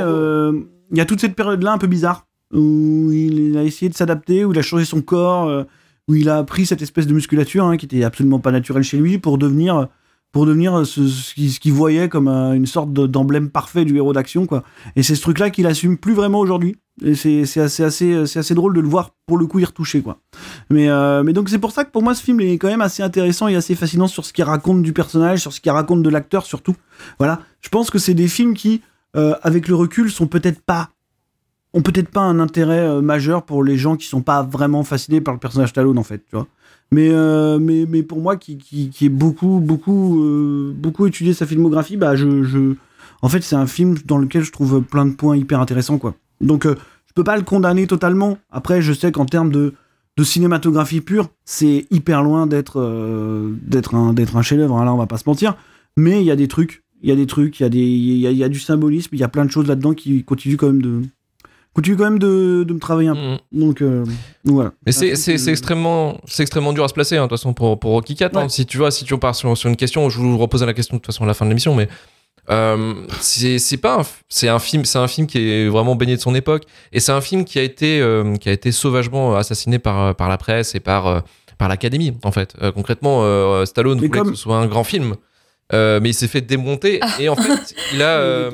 il 0.90 0.96
y 0.96 1.00
a 1.00 1.04
toute 1.04 1.20
cette 1.20 1.34
période-là 1.34 1.72
un 1.72 1.78
peu 1.78 1.88
bizarre 1.88 2.26
où 2.54 3.10
il 3.12 3.56
a 3.58 3.64
essayé 3.64 3.90
de 3.90 3.94
s'adapter, 3.94 4.44
où 4.44 4.52
il 4.52 4.58
a 4.58 4.62
changé 4.62 4.84
son 4.84 5.02
corps, 5.02 5.64
où 6.06 6.14
il 6.14 6.28
a 6.30 6.44
pris 6.44 6.64
cette 6.64 6.80
espèce 6.80 7.06
de 7.08 7.12
musculature 7.12 7.76
qui 7.76 7.86
était 7.86 8.04
absolument 8.04 8.38
pas 8.38 8.52
naturelle 8.52 8.84
chez 8.84 8.96
lui 8.96 9.18
pour 9.18 9.36
devenir 9.36 9.88
pour 10.32 10.44
devenir 10.46 10.84
ce, 10.86 11.06
ce 11.06 11.58
qu'il 11.58 11.72
voyait 11.72 12.08
comme 12.08 12.28
euh, 12.28 12.52
une 12.52 12.66
sorte 12.66 12.92
de- 12.92 13.06
d'emblème 13.06 13.48
parfait 13.50 13.84
du 13.84 13.96
héros 13.96 14.12
d'action 14.12 14.46
quoi. 14.46 14.62
Et 14.96 15.02
c'est 15.02 15.14
ce 15.14 15.22
truc-là 15.22 15.50
qu'il 15.50 15.66
assume 15.66 15.96
plus 15.96 16.14
vraiment 16.14 16.40
aujourd'hui. 16.40 16.76
Et 17.02 17.14
c'est 17.14 17.42
assez, 17.60 17.90
c'est 18.26 18.38
assez 18.40 18.54
drôle 18.54 18.74
de 18.74 18.80
le 18.80 18.88
voir 18.88 19.10
pour 19.26 19.38
le 19.38 19.46
coup 19.46 19.60
y 19.60 19.64
retoucher 19.64 20.02
quoi. 20.02 20.18
Mais, 20.68 20.90
euh, 20.90 21.22
donc 21.32 21.48
c'est 21.48 21.58
pour 21.60 21.70
ça 21.70 21.84
que 21.84 21.90
pour 21.92 22.02
moi 22.02 22.12
ce 22.14 22.22
film 22.22 22.40
est 22.40 22.58
quand 22.58 22.66
même 22.68 22.80
assez 22.80 23.02
intéressant 23.04 23.46
et 23.48 23.54
assez 23.54 23.76
fascinant 23.76 24.08
sur 24.08 24.24
ce 24.24 24.32
qu'il 24.32 24.44
raconte 24.44 24.82
du 24.82 24.92
personnage, 24.92 25.38
sur 25.40 25.52
ce 25.52 25.60
qu'il 25.60 25.70
raconte 25.70 26.02
de 26.02 26.10
l'acteur 26.10 26.44
surtout. 26.44 26.74
Voilà, 27.18 27.40
je 27.60 27.68
pense 27.68 27.90
que 27.90 27.98
c'est 27.98 28.14
des 28.14 28.26
films 28.28 28.54
qui, 28.54 28.82
euh, 29.16 29.34
avec 29.42 29.68
le 29.68 29.76
recul, 29.76 30.10
sont 30.10 30.26
peut-être 30.26 30.60
pas 30.60 30.90
ont 31.74 31.82
peut-être 31.82 32.08
pas 32.08 32.22
un 32.22 32.40
intérêt 32.40 32.80
euh, 32.80 33.00
majeur 33.02 33.44
pour 33.44 33.62
les 33.62 33.76
gens 33.76 33.96
qui 33.96 34.06
sont 34.06 34.22
pas 34.22 34.42
vraiment 34.42 34.82
fascinés 34.84 35.20
par 35.20 35.34
le 35.34 35.38
personnage 35.40 35.68
Stallone 35.68 35.98
en 35.98 36.02
fait, 36.02 36.24
tu 36.28 36.34
vois. 36.34 36.46
Mais, 36.90 37.10
euh, 37.10 37.58
mais, 37.58 37.84
mais 37.86 38.02
pour 38.02 38.20
moi 38.20 38.36
qui, 38.36 38.56
qui, 38.56 38.88
qui 38.88 39.06
est 39.06 39.10
beaucoup 39.10 39.60
beaucoup 39.60 40.24
euh, 40.24 40.72
beaucoup 40.74 41.06
étudié 41.06 41.34
sa 41.34 41.46
filmographie, 41.46 41.98
bah 41.98 42.16
je, 42.16 42.42
je 42.44 42.74
en 43.20 43.28
fait 43.28 43.42
c'est 43.42 43.56
un 43.56 43.66
film 43.66 43.96
dans 44.06 44.16
lequel 44.16 44.42
je 44.42 44.52
trouve 44.52 44.82
plein 44.82 45.04
de 45.04 45.12
points 45.12 45.36
hyper 45.36 45.60
intéressants 45.60 45.98
quoi. 45.98 46.14
Donc 46.40 46.64
euh, 46.64 46.76
je 47.06 47.12
peux 47.14 47.24
pas 47.24 47.36
le 47.36 47.42
condamner 47.42 47.86
totalement. 47.86 48.38
Après 48.50 48.80
je 48.80 48.92
sais 48.94 49.12
qu'en 49.12 49.26
termes 49.26 49.50
de 49.50 49.74
de 50.16 50.24
cinématographie 50.24 51.00
pure, 51.00 51.28
c'est 51.44 51.86
hyper 51.90 52.22
loin 52.22 52.46
d'être 52.46 52.80
euh, 52.80 53.54
d'être 53.62 53.94
un 53.94 54.14
un 54.16 54.42
chef-d'œuvre. 54.42 54.76
hein, 54.76 54.84
là, 54.84 54.92
on 54.92 54.96
va 54.96 55.06
pas 55.06 55.18
se 55.18 55.24
mentir. 55.26 55.56
Mais 55.96 56.20
il 56.20 56.26
y 56.26 56.30
a 56.32 56.36
des 56.36 56.48
trucs, 56.48 56.82
il 57.02 57.08
y 57.08 57.12
a 57.12 57.16
des 57.16 57.26
trucs, 57.26 57.60
il 57.60 57.62
y 57.62 57.66
a 57.66 57.68
des 57.68 57.78
y 57.78 58.20
y 58.34 58.44
a 58.44 58.48
du 58.48 58.58
symbolisme, 58.58 59.10
il 59.12 59.20
y 59.20 59.24
a 59.24 59.28
plein 59.28 59.44
de 59.44 59.50
choses 59.50 59.68
là-dedans 59.68 59.94
qui 59.94 60.24
continuent 60.24 60.56
quand 60.56 60.66
même 60.68 60.82
de 60.82 61.02
continue 61.78 61.96
quand 61.96 62.04
même 62.10 62.18
de, 62.18 62.64
de 62.66 62.72
me 62.74 62.80
travailler 62.80 63.08
un 63.08 63.14
peu. 63.14 63.20
Mhm. 63.20 63.38
Donc, 63.52 63.82
euh, 63.82 64.04
voilà. 64.44 64.72
Mais 64.84 64.90
c'est 64.92 65.12
euh, 65.12 65.50
extrêmement, 65.50 66.20
c'est 66.26 66.42
extrêmement 66.42 66.72
dur 66.72 66.82
à 66.82 66.88
se 66.88 66.94
placer, 66.94 67.16
hein, 67.16 67.22
de 67.24 67.28
toute 67.28 67.38
façon, 67.38 67.52
pour, 67.54 67.78
pour 67.78 67.92
Rocky 67.92 68.16
4. 68.16 68.36
hein. 68.36 68.42
Ouais. 68.42 68.48
Si 68.48 68.66
tu 68.66 68.78
vois, 68.78 68.90
si 68.90 69.04
tu 69.04 69.16
pars 69.18 69.34
sur, 69.36 69.56
sur 69.56 69.68
une 69.70 69.76
question, 69.76 70.08
je 70.10 70.18
vous 70.18 70.36
repose 70.38 70.62
la 70.64 70.74
question 70.74 70.96
de 70.96 71.00
toute 71.00 71.06
façon 71.06 71.22
à 71.22 71.26
la 71.28 71.34
fin 71.34 71.44
de 71.44 71.50
l'émission, 71.50 71.74
mais 71.76 71.88
euh, 72.50 72.94
c'est 73.20 73.58
c'est 73.58 73.76
pas 73.76 74.02
c'est 74.28 74.48
un 74.48 74.58
film, 74.58 74.84
c'est 74.86 74.98
un 74.98 75.06
film 75.06 75.26
qui 75.26 75.38
est 75.38 75.68
vraiment 75.68 75.94
baigné 75.94 76.16
de 76.16 76.20
son 76.20 76.34
époque, 76.34 76.64
et 76.92 76.98
c'est 76.98 77.12
un 77.12 77.20
film 77.20 77.44
qui 77.44 77.58
a 77.58 77.62
été, 77.62 78.00
euh, 78.00 78.34
qui 78.36 78.48
a 78.48 78.52
été 78.52 78.72
sauvagement 78.72 79.36
assassiné 79.36 79.78
par, 79.78 80.14
par 80.16 80.28
la 80.28 80.36
presse 80.38 80.74
et 80.74 80.80
par, 80.80 81.06
euh, 81.06 81.20
par 81.58 81.68
l'académie, 81.68 82.12
en 82.24 82.32
fait. 82.32 82.54
Euh, 82.62 82.72
concrètement, 82.72 83.20
euh, 83.22 83.64
Stallone 83.66 84.00
Mais 84.00 84.06
voulait 84.08 84.18
comme- 84.20 84.30
que 84.30 84.36
ce 84.36 84.42
soit 84.42 84.56
un 84.56 84.66
grand 84.66 84.84
film, 84.84 85.14
euh, 85.74 86.00
mais 86.02 86.10
il 86.10 86.14
s'est 86.14 86.26
fait 86.28 86.40
démonter, 86.40 86.98
et 87.20 87.28
en 87.28 87.36
fait, 87.36 87.74
il 87.92 88.02
a, 88.02 88.16
euh, 88.18 88.50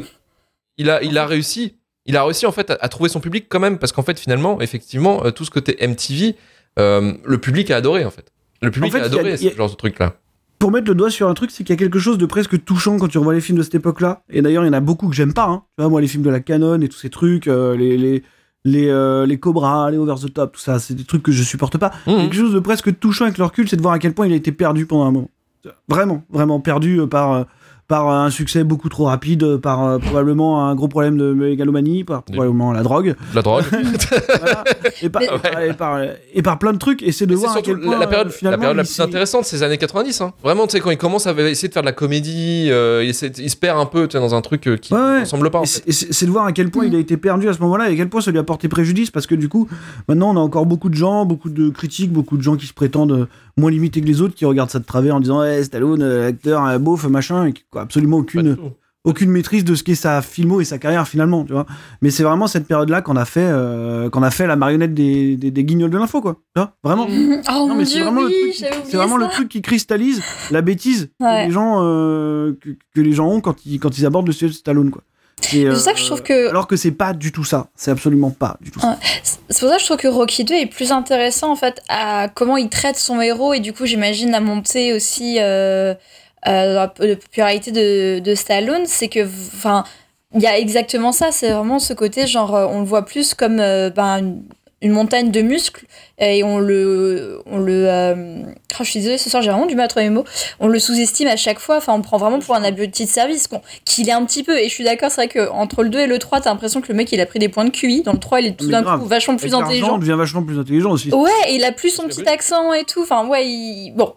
il 0.77 0.91
a, 0.91 1.03
il 1.03 1.17
a 1.17 1.25
réussi. 1.27 1.77
Il 2.07 2.17
a 2.17 2.25
réussi 2.25 2.47
en 2.47 2.53
fait 2.53 2.71
à, 2.71 2.79
à 2.81 2.89
trouver 2.89 3.09
son 3.09 3.21
public 3.21 3.47
quand 3.49 3.61
même 3.61 3.79
parce 3.79 3.93
qu'en 3.93 4.03
fait 4.03 4.19
finalement 4.19 4.61
effectivement 4.61 5.25
euh, 5.25 5.31
tout 5.31 5.45
ce 5.45 5.51
côté 5.51 5.77
MTV 5.87 6.37
euh, 6.79 7.13
le 7.25 7.39
public 7.39 7.71
a 7.71 7.77
adoré 7.77 8.05
en 8.05 8.11
fait. 8.11 8.31
Le 8.63 8.71
public 8.71 8.93
fait, 8.93 9.01
a 9.01 9.05
adoré 9.05 9.33
a- 9.33 9.37
ce 9.37 9.55
genre 9.55 9.71
de 9.71 9.75
truc 9.77 9.99
là. 9.99 10.15
Pour 10.59 10.71
mettre 10.71 10.87
le 10.89 10.95
doigt 10.95 11.11
sur 11.11 11.29
un 11.29 11.35
truc, 11.35 11.51
c'est 11.51 11.63
qu'il 11.65 11.75
y 11.75 11.77
a 11.77 11.79
quelque 11.79 11.99
chose 11.99 12.17
de 12.17 12.25
presque 12.27 12.65
touchant 12.65 12.97
quand 12.99 13.09
tu 13.09 13.19
revois 13.19 13.35
les 13.35 13.41
films 13.41 13.59
de 13.59 13.63
cette 13.63 13.75
époque-là. 13.75 14.23
Et 14.31 14.41
d'ailleurs, 14.41 14.63
il 14.65 14.69
y 14.69 14.71
en 14.71 14.75
a 14.75 14.81
beaucoup 14.81 15.09
que 15.09 15.15
j'aime 15.15 15.35
pas. 15.35 15.45
hein. 15.47 15.65
Tu 15.77 15.83
vois, 15.83 15.91
moi, 15.91 16.01
les 16.01 16.07
films 16.07 16.23
de 16.23 16.31
la 16.31 16.41
Canon 16.41 16.81
et 16.81 16.89
tous 16.89 16.97
ces 16.97 17.11
trucs, 17.11 17.49
euh, 17.49 17.77
les, 17.77 17.99
les, 17.99 18.23
les, 18.65 18.89
euh, 18.89 19.27
les 19.27 19.39
Cobra, 19.39 19.91
les 19.91 19.99
Over 19.99 20.15
the 20.25 20.33
Top, 20.33 20.53
tout 20.53 20.61
ça, 20.61 20.79
c'est 20.79 20.95
des 20.95 21.05
trucs 21.05 21.23
que 21.23 21.33
je 21.33 21.43
supporte 21.43 21.77
pas. 21.77 21.91
Mhm. 22.07 22.17
Quelque 22.17 22.37
chose 22.37 22.55
de 22.55 22.61
presque 22.61 22.99
touchant 22.99 23.25
avec 23.27 23.37
le 23.37 23.45
recul, 23.45 23.69
c'est 23.69 23.77
de 23.77 23.83
voir 23.83 23.93
à 23.95 23.99
quel 23.99 24.15
point 24.15 24.27
il 24.27 24.33
a 24.33 24.37
été 24.37 24.53
perdu 24.53 24.87
pendant 24.87 25.05
un 25.05 25.11
moment. 25.11 25.31
Vraiment, 25.89 26.23
vraiment 26.31 26.61
perdu 26.61 27.01
par, 27.11 27.47
par 27.95 28.09
un 28.11 28.29
succès 28.31 28.65
beaucoup 28.65 28.89
trop 28.89 29.05
rapide, 29.05 29.45
euh, 29.45 29.57
par 29.57 29.85
euh, 29.85 29.99
probablement 30.01 30.67
un 30.67 30.75
gros 30.75 30.89
problème 30.89 31.17
de 31.17 31.33
mégalomanie, 31.33 32.03
par 32.03 32.25
probablement 32.25 32.73
la 32.73 32.83
drogue. 32.83 33.15
La 33.37 33.43
drogue. 33.43 33.63
Voilà. 34.41 34.65
et, 35.01 35.09
par, 35.09 35.23
et, 35.23 35.73
par, 35.75 36.01
et 36.35 36.43
par 36.43 36.59
plein 36.59 36.73
de 36.73 36.79
trucs. 36.79 37.03
Et 37.05 37.13
c'est 37.13 37.25
de 37.27 37.31
Mais 37.35 37.37
voir 37.37 37.53
à 37.53 37.55
surtout 37.55 37.71
quel 37.71 37.81
point 37.81 37.97
la, 37.99 38.07
période, 38.09 38.27
euh, 38.27 38.31
finalement 38.31 38.57
la, 38.57 38.59
période 38.59 38.77
la 38.79 38.83
plus 38.83 39.01
intéressante, 39.01 39.45
c'est 39.45 39.57
les 39.57 39.63
années 39.63 39.79
90. 39.79 40.21
hein. 40.23 40.33
Vraiment, 40.43 40.67
tu 40.67 40.73
sais, 40.73 40.81
quand 40.81 40.91
il 40.91 40.97
commence 40.99 41.29
à 41.29 41.33
essayer 41.33 41.69
de 41.69 41.73
faire 41.73 41.83
de 41.85 41.87
la 41.87 41.93
comédie, 41.93 42.67
euh, 42.71 43.03
il, 43.05 43.11
essaie- 43.11 43.33
il 43.39 43.49
se 43.51 43.57
perd 43.57 43.79
un 43.79 43.87
peu 43.87 44.09
dans 44.09 44.35
un 44.35 44.41
truc 44.41 44.67
euh, 44.67 44.77
qui 44.77 44.93
ouais. 44.93 44.99
ne 44.99 45.21
ressemble 45.21 45.51
pas. 45.53 45.61
en 45.61 45.63
Et 45.63 45.67
fait. 45.67 45.73
c'est- 45.85 45.89
et 45.89 45.93
c'est 45.93 46.13
c'est 46.13 46.27
de 46.27 46.31
voir 46.33 46.47
à 46.47 46.53
quel 46.53 46.71
point 46.71 46.85
il 46.87 46.97
a 46.97 46.99
été 46.99 47.17
perdu 47.17 47.49
à 47.49 47.53
ce 47.53 47.61
moment-là 47.61 47.91
et 47.91 47.93
à 47.93 47.97
quel 47.97 48.09
point 48.09 48.21
ça 48.21 48.33
lui 48.33 48.39
a 48.39 48.43
porté 48.43 48.67
préjudice 48.69 49.11
parce 49.13 49.27
que 49.29 49.37
du 49.37 49.49
coup, 49.49 49.69
maintenant 50.09 50.33
on 50.35 50.37
a 50.37 50.41
encore 50.41 50.67
beaucoup 50.67 50.89
de 50.89 50.95
gens, 50.97 51.25
beaucoup 51.27 51.51
de 51.51 51.69
critiques, 51.71 52.13
beaucoup 52.13 52.37
de 52.37 52.43
gens 52.43 52.57
qui 52.57 52.67
se 52.67 52.75
prétendent 52.75 53.13
euh, 53.13 53.27
moins 53.57 53.71
limités 53.71 54.01
que 54.01 54.07
les 54.07 54.21
autres, 54.21 54.35
qui 54.35 54.45
regardent 54.45 54.71
ça 54.71 54.79
de 54.79 54.85
travers 54.85 55.15
en 55.17 55.21
disant 55.21 55.43
hey, 55.43 55.65
Stallone, 55.65 56.03
euh, 56.03 56.29
acteur, 56.29 56.63
un 56.63 56.79
beauf, 56.79 57.05
machin, 57.07 57.47
et 57.47 57.53
qui 57.53 57.65
ont 57.75 57.79
absolument 57.79 58.17
aucune, 58.19 58.57
aucune 59.05 59.31
maîtrise 59.31 59.65
de 59.65 59.75
ce 59.75 59.83
qu'est 59.85 59.95
sa 59.95 60.23
filmo 60.23 60.61
et 60.61 60.65
sa 60.65 60.79
carrière 60.79 61.07
finalement, 61.07 61.45
tu 61.45 61.53
vois. 61.53 61.67
Mais 62.03 62.11
c'est 62.11 62.23
vraiment 62.23 62.47
cette 62.47 62.67
période-là 62.67 63.03
qu'on 63.03 63.17
a 63.17 63.25
fait, 63.25 63.47
euh, 63.47 64.09
qu'on 64.11 64.23
a 64.23 64.31
fait 64.31 64.47
la 64.47 64.57
marionnette 64.57 64.95
des, 64.95 65.37
des, 65.37 65.51
des 65.51 65.65
guignols 65.65 65.91
de 65.91 65.99
l'info, 65.99 66.21
quoi. 66.21 66.39
Tu 66.57 66.61
vois 66.61 66.75
Vraiment. 66.83 67.07
Oh 67.51 67.67
Non, 67.69 67.75
mais 67.77 67.85
c'est 67.85 68.01
vraiment, 68.01 68.23
oui, 68.23 68.33
le, 68.33 68.67
truc, 68.67 68.83
c'est 68.87 68.97
vraiment 68.97 69.17
le 69.19 69.29
truc 69.29 69.49
qui 69.49 69.61
cristallise 69.63 70.23
la 70.51 70.63
bêtise 70.63 71.11
Ouais. 71.21 71.43
que, 71.43 71.47
les 71.49 71.53
gens, 71.53 71.81
euh, 71.83 72.55
que, 72.61 72.71
que 72.95 73.01
les 73.01 73.13
gens 73.13 73.29
ont 73.29 73.41
quand 73.41 73.65
ils, 73.67 73.79
quand 73.79 73.97
ils 73.99 74.07
abordent 74.07 74.27
le 74.27 74.33
sujet 74.33 74.49
de 74.49 74.53
Stallone. 74.55 74.91
Quoi. 74.91 75.03
C'est 75.41 75.65
C'est 75.71 75.77
ça 75.77 75.93
que 75.93 75.99
je 75.99 76.07
trouve 76.07 76.23
que- 76.23 76.49
Alors 76.49 76.67
que 76.67 76.77
c'est 76.77 76.91
pas 76.93 77.13
du 77.13 77.31
tout 77.31 77.45
ça. 77.45 77.67
C'est 77.77 77.91
absolument 77.91 78.31
pas 78.31 78.57
du 78.61 78.71
tout 78.71 78.81
ça. 78.81 78.91
Ouais. 78.91 78.97
C'est 79.49 79.61
pour 79.61 79.69
ça 79.69 79.77
que 79.77 79.81
je 79.81 79.87
trouve 79.87 79.97
que 79.99 80.09
Rocky 80.09 80.45
2 80.45 80.55
est 80.55 80.67
plus 80.67 80.91
intéressant 80.93 81.51
en 81.53 81.57
fait 81.57 81.81
à 81.89 82.29
comment 82.35 82.57
il 82.57 82.69
traite 82.71 82.97
son 82.97 83.21
héros 83.21 83.53
et 83.55 83.61
du 83.61 83.73
coup 83.73 83.85
j'imagine 83.87 84.31
la 84.31 84.41
montée 84.41 84.93
aussi 84.95 85.37
euh, 85.41 85.95
euh, 86.49 86.87
de 87.01 87.15
popularité 87.15 87.73
de, 87.73 88.21
de 88.21 88.35
Stallone, 88.35 88.83
c'est 88.87 89.09
que 89.09 89.25
enfin 89.55 89.85
il 90.35 90.41
y 90.43 90.47
a 90.47 90.59
exactement 90.59 91.13
ça, 91.13 91.31
c'est 91.31 91.51
vraiment 91.51 91.79
ce 91.79 91.93
côté 91.93 92.27
genre 92.27 92.55
euh, 92.55 92.67
on 92.69 92.81
le 92.81 92.87
voit 92.87 93.05
plus 93.05 93.35
comme 93.35 93.61
euh, 93.61 93.91
ben, 93.91 94.19
une- 94.19 94.43
une 94.85 94.93
montagne 94.93 95.31
de 95.33 95.41
muscles 95.41 95.87
et 96.19 96.45
on 96.45 96.59
le, 96.61 97.41
on 97.47 97.59
le, 97.59 97.89
euh, 97.89 98.43
oh, 98.45 98.85
je 98.85 98.85
suis 98.85 99.01
désolée, 99.01 99.19
ce 99.19 99.29
soir 99.31 99.43
j'ai 99.43 99.51
vraiment 99.51 99.67
du 99.67 99.75
mal 99.75 99.87
à 99.87 99.89
trouver 99.89 100.05
mes 100.09 100.15
mots. 100.15 100.25
On 100.61 100.69
le 100.69 100.79
sous-estime 100.79 101.27
à 101.27 101.37
chaque 101.37 101.59
fois. 101.59 101.79
Enfin, 101.79 101.95
on 101.95 102.03
prend 102.03 102.19
vraiment 102.19 102.39
pour 102.39 102.55
un 102.55 102.63
abruti 102.63 103.05
de 103.07 103.11
service, 103.11 103.49
bon, 103.49 103.61
qu'il 103.85 104.09
est 104.09 104.13
un 104.13 104.25
petit 104.25 104.45
peu. 104.45 104.57
Et 104.59 104.69
je 104.69 104.75
suis 104.75 104.85
d'accord, 104.85 105.11
c'est 105.11 105.23
vrai 105.23 105.29
que 105.29 105.51
entre 105.51 105.83
le 105.83 105.89
2 105.89 106.01
et 106.01 106.07
le 106.07 106.19
3, 106.19 106.43
t'as 106.43 106.51
l'impression 106.51 106.81
que 106.81 106.89
le 106.89 106.95
mec 106.95 107.11
il 107.11 107.21
a 107.21 107.27
pris 107.27 107.39
des 107.41 107.49
points 107.49 107.65
de 107.65 107.71
QI. 107.71 108.03
Dans 108.03 108.13
le 108.13 108.19
3, 108.21 108.41
il 108.41 108.47
est 108.49 108.57
tout 108.57 108.69
d'un 108.69 108.83
coup 108.99 109.07
vachement 109.07 109.37
plus 109.37 109.55
intelligent. 109.55 109.95
On 109.95 109.99
devient 109.99 110.15
vachement 110.17 110.43
plus 110.45 110.59
intelligent 110.59 110.91
aussi. 110.93 111.11
Ouais, 111.13 111.31
et 111.49 111.55
il 111.57 111.65
a 111.65 111.73
plus 111.73 111.91
son 111.91 112.07
petit 112.07 112.29
accent 112.29 112.73
et 112.75 112.85
tout. 112.85 113.03
Enfin, 113.03 113.27
ouais, 113.27 113.47
il... 113.49 113.93
bon. 113.97 114.13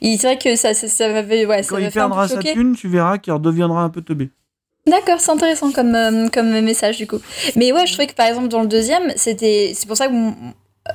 Il- 0.00 0.18
C'est 0.18 0.26
vrai 0.28 0.38
que 0.38 0.54
ça, 0.56 0.72
ça, 0.74 0.86
ça 0.88 1.08
m'avait, 1.08 1.46
ouais, 1.46 1.62
ça 1.62 1.70
Quand 1.70 1.78
il 1.78 1.90
fait 1.90 1.98
un 2.00 2.08
peu 2.08 2.14
perdra 2.14 2.28
sa 2.28 2.40
thune, 2.54 2.76
tu 2.76 2.88
verras 2.88 3.18
qu'il 3.18 3.32
redeviendra 3.32 3.82
un 3.82 3.88
peu 3.90 4.02
teubé. 4.02 4.30
D'accord, 4.86 5.20
c'est 5.20 5.30
intéressant 5.30 5.70
comme, 5.70 5.94
euh, 5.94 6.28
comme 6.28 6.60
message 6.60 6.98
du 6.98 7.06
coup. 7.06 7.20
Mais 7.54 7.70
ouais, 7.72 7.86
je 7.86 7.92
trouvais 7.92 8.08
que 8.08 8.14
par 8.14 8.26
exemple 8.26 8.48
dans 8.48 8.62
le 8.62 8.66
deuxième, 8.66 9.12
c'était 9.16 9.72
c'est 9.76 9.86
pour 9.86 9.96
ça 9.96 10.08
que 10.08 10.12
mon- 10.12 10.34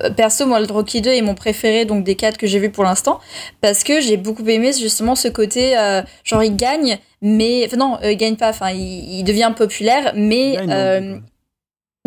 euh, 0.03 0.09
perso 0.09 0.45
moi 0.45 0.59
le 0.59 0.65
Rocky 0.65 0.99
2 1.01 1.11
est 1.11 1.21
mon 1.21 1.33
préféré 1.35 1.85
donc 1.85 2.03
des 2.03 2.15
quatre 2.15 2.37
que 2.37 2.45
j'ai 2.45 2.59
vu 2.59 2.69
pour 2.69 2.83
l'instant 2.83 3.21
parce 3.61 3.85
que 3.85 4.01
j'ai 4.01 4.17
beaucoup 4.17 4.45
aimé 4.45 4.71
justement 4.77 5.15
ce 5.15 5.29
côté 5.29 5.77
euh, 5.77 6.01
genre 6.25 6.43
il 6.43 6.57
gagne 6.57 6.97
mais 7.21 7.63
enfin 7.65 7.77
non, 7.77 7.97
il 8.03 8.17
gagne 8.17 8.35
pas 8.35 8.49
enfin 8.49 8.71
il, 8.71 9.19
il 9.19 9.23
devient 9.23 9.53
populaire 9.55 10.11
mais 10.13 10.55
gagne, 10.57 10.71
euh, 10.73 11.17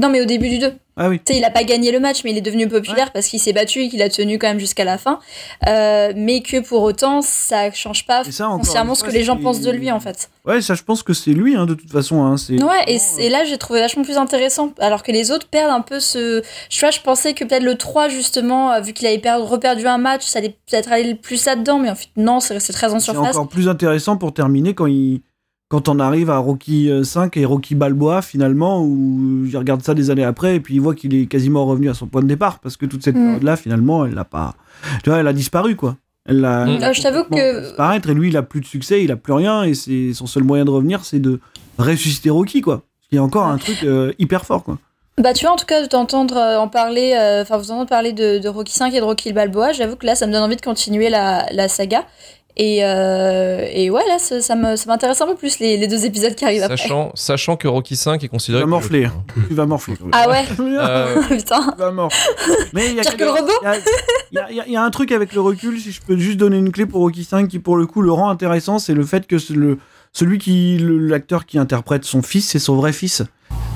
non 0.01 0.09
mais 0.09 0.21
au 0.21 0.25
début 0.25 0.49
du 0.49 0.59
2. 0.59 0.73
Ah 1.03 1.09
oui. 1.09 1.19
Tu 1.25 1.33
sais, 1.33 1.39
il 1.39 1.45
a 1.45 1.51
pas 1.51 1.65
gagné 1.65 1.93
le 1.93 2.01
match, 2.01 2.25
mais 2.25 2.31
il 2.33 2.37
est 2.37 2.43
devenu 2.43 2.69
populaire 2.69 3.11
parce 3.13 3.27
qu'il 3.29 3.41
s'est 3.41 3.55
battu 3.55 3.81
et 3.85 3.89
qu'il 3.89 4.03
a 4.03 4.11
tenu 4.11 4.39
quand 4.39 4.49
même 4.49 4.59
jusqu'à 4.59 4.85
la 4.85 4.99
fin. 4.99 5.19
Euh, 5.67 6.13
mais 6.15 6.43
que 6.43 6.61
pour 6.61 6.83
autant, 6.83 7.23
ça 7.23 7.71
change 7.73 8.07
pas 8.07 8.23
ça, 8.25 8.49
foncièrement 8.49 8.95
ce 8.95 9.03
que 9.05 9.11
les 9.11 9.25
gens 9.25 9.37
c'est- 9.37 9.43
pensent 9.43 9.61
de 9.63 9.71
lui, 9.71 9.91
en 9.91 10.01
fait. 10.01 10.29
Ouais, 10.45 10.61
ça, 10.61 10.75
je 10.75 10.83
pense 10.83 11.03
que 11.03 11.15
c'est 11.15 11.31
lui, 11.33 11.57
hein, 11.57 11.65
de 11.65 11.73
toute 11.75 11.91
façon. 11.91 12.23
Hein, 12.25 12.37
c'est... 12.37 12.63
Ouais, 12.63 12.85
et, 12.87 12.99
et 13.19 13.31
là, 13.31 13.45
j'ai 13.45 13.57
trouvé 13.57 13.81
vachement 13.81 14.03
plus 14.03 14.19
intéressant. 14.19 14.73
Alors 14.79 15.03
que 15.03 15.11
les 15.13 15.31
autres 15.31 15.49
perdent 15.49 15.71
un 15.73 15.81
peu 15.81 16.01
ce. 16.01 16.43
Je 16.69 16.81
vois, 16.81 16.91
je 16.91 17.01
pensais 17.01 17.33
que 17.33 17.45
peut-être 17.45 17.63
le 17.63 17.77
3, 17.77 18.09
justement, 18.09 18.73
euh, 18.73 18.81
vu 18.81 18.93
qu'il 18.93 19.07
avait 19.07 19.19
perdu, 19.19 19.45
reperdu 19.47 19.87
un 19.87 19.99
match, 19.99 20.25
ça 20.27 20.39
allait 20.41 20.57
peut-être 20.71 20.93
aller 20.93 21.15
plus 21.15 21.47
là-dedans, 21.47 21.79
mais 21.79 21.89
en 21.91 21.95
fait, 21.95 22.09
non, 22.17 22.41
c'est 22.41 22.59
très 22.73 22.93
en 22.93 22.99
C'est 22.99 23.13
surface. 23.13 23.37
encore 23.37 23.49
plus 23.49 23.69
intéressant 23.69 24.17
pour 24.19 24.35
terminer 24.35 24.75
quand 24.75 24.87
il 24.87 25.23
quand 25.71 25.89
on 25.89 25.99
arrive 26.01 26.29
à 26.31 26.37
Rocky 26.39 26.91
euh, 26.91 27.05
5 27.05 27.37
et 27.39 27.45
Rocky 27.47 27.75
Balboa 27.75 28.21
finalement 28.23 28.83
où 28.85 29.45
il 29.47 29.57
regarde 29.57 29.83
ça 29.83 29.95
des 29.95 30.11
années 30.11 30.25
après 30.25 30.57
et 30.57 30.61
puis 30.61 30.75
il 30.75 30.81
voit 30.81 30.95
qu'il 30.95 31.15
est 31.15 31.27
quasiment 31.27 31.65
revenu 31.65 31.89
à 31.89 31.95
son 31.95 32.07
point 32.07 32.21
de 32.23 32.27
départ 32.27 32.59
parce 32.59 32.77
que 32.77 32.85
toute 32.87 33.03
cette 33.05 33.15
Mm. 33.17 33.25
période 33.25 33.43
là 33.45 33.57
finalement 33.57 34.05
elle 34.05 34.15
n'a 34.15 34.25
pas 34.25 34.55
tu 35.03 35.11
vois 35.11 35.19
elle 35.21 35.29
a 35.29 35.33
disparu 35.33 35.77
quoi 35.77 35.97
elle 36.27 36.45
a 36.45 36.67
Mm. 36.67 36.69
elle 36.77 36.85
a 36.85 36.89
Euh, 36.89 36.93
je 36.93 37.03
t'avoue 37.03 37.23
complètement 37.23 37.37
que- 37.53 37.61
fait 37.61 37.67
disparaître 37.69 38.11
et 38.11 38.15
lui 38.15 38.29
il 38.29 38.37
a 38.37 38.43
plus 38.43 38.61
de 38.61 38.67
succès 38.67 39.03
il 39.05 39.11
a 39.13 39.17
plus 39.17 39.33
rien 39.33 39.63
et 39.63 39.75
c'est 39.75 40.13
son 40.13 40.27
seul 40.27 40.43
moyen 40.45 40.65
de 40.65 40.71
revenir 40.71 41.05
c'est 41.05 41.21
de 41.21 41.39
ressusciter 41.79 42.31
Rocky 42.31 42.61
quoi 42.61 42.83
il 43.13 43.17
y 43.17 43.19
a 43.19 43.23
encore 43.23 43.47
un 43.47 43.57
truc 43.59 43.83
euh, 43.85 44.13
hyper 44.19 44.45
fort 44.45 44.63
quoi 44.65 44.77
Bah, 45.19 45.35
tu 45.35 45.45
vois, 45.45 45.53
en 45.53 45.57
tout 45.57 45.67
cas, 45.67 45.83
de 45.83 45.87
t'entendre 45.89 46.37
euh, 46.37 46.57
en 46.59 46.69
parler, 46.69 47.13
euh, 47.15 47.43
enfin, 47.43 47.59
vous 47.59 47.71
entendre 47.73 47.89
parler 47.91 48.13
de, 48.15 48.39
de 48.39 48.49
Rocky 48.49 48.73
5 48.73 48.95
et 48.95 49.01
de 49.01 49.05
Rocky 49.05 49.33
Balboa, 49.35 49.73
j'avoue 49.73 49.97
que 49.97 50.07
là, 50.07 50.15
ça 50.15 50.27
me 50.27 50.33
donne 50.33 50.43
envie 50.45 50.57
de 50.57 50.63
continuer 50.63 51.11
la, 51.11 51.45
la 51.53 51.69
saga. 51.69 52.05
Et, 52.63 52.85
euh, 52.85 53.65
et 53.73 53.89
ouais, 53.89 54.03
là, 54.07 54.19
ça, 54.19 54.55
m'intéresse 54.55 55.19
un 55.23 55.27
peu 55.27 55.35
plus 55.35 55.61
les, 55.61 55.79
les 55.79 55.89
deux 55.89 56.05
épisodes 56.05 56.35
qui 56.35 56.45
arrivent 56.45 56.63
après. 56.63 56.77
Sachant, 56.77 57.11
sachant 57.15 57.57
que 57.57 57.67
Rocky 57.67 57.97
5 57.97 58.17
est 58.17 58.19
tu 58.27 58.29
considéré. 58.29 58.61
vas 58.61 58.65
comme- 58.65 58.71
morfler 58.71 59.09
tu 59.49 59.55
vas 59.55 59.65
morfler 59.65 59.95
Ah 60.13 60.29
ouais. 60.29 60.45
Euh, 60.61 61.23
Putain. 61.29 61.73
Tu 61.73 61.79
vas 61.79 61.91
morfler. 61.91 62.35
mais 62.75 62.89
il 62.91 62.97
y 62.97 63.01
a 63.01 63.03
Pire 63.03 63.17
que 63.17 63.25
le 63.25 63.31
robot. 63.31 63.53
il 64.31 64.35
y 64.37 64.39
a- 64.39 64.51
y 64.67 64.73
y 64.73 64.77
un 64.77 64.91
truc 64.91 65.11
avec 65.13 65.33
le 65.33 65.41
recul, 65.41 65.81
si 65.81 65.91
je 65.91 66.03
peux 66.03 66.19
juste 66.19 66.37
donner 66.37 66.59
une 66.59 66.71
clé 66.71 66.85
pour 66.85 67.01
Rocky 67.01 67.25
5 67.25 67.49
qui 67.49 67.61
pour 67.61 67.79
le 67.79 67.87
coup 67.87 68.03
le 68.03 68.13
rend 68.13 68.29
intéressant, 68.29 68.79
c'est 68.79 68.93
le 68.95 69.05
fait 69.05 69.27
que 69.27 69.37
le, 69.55 69.79
celui 70.13 70.37
qui 70.39 70.77
l'acteur 70.81 71.47
qui 71.47 71.57
interprète 71.59 72.05
son 72.05 72.21
fils, 72.21 72.47
c'est 72.51 72.59
son 72.59 72.77
vrai 72.77 72.93
fils, 72.93 73.23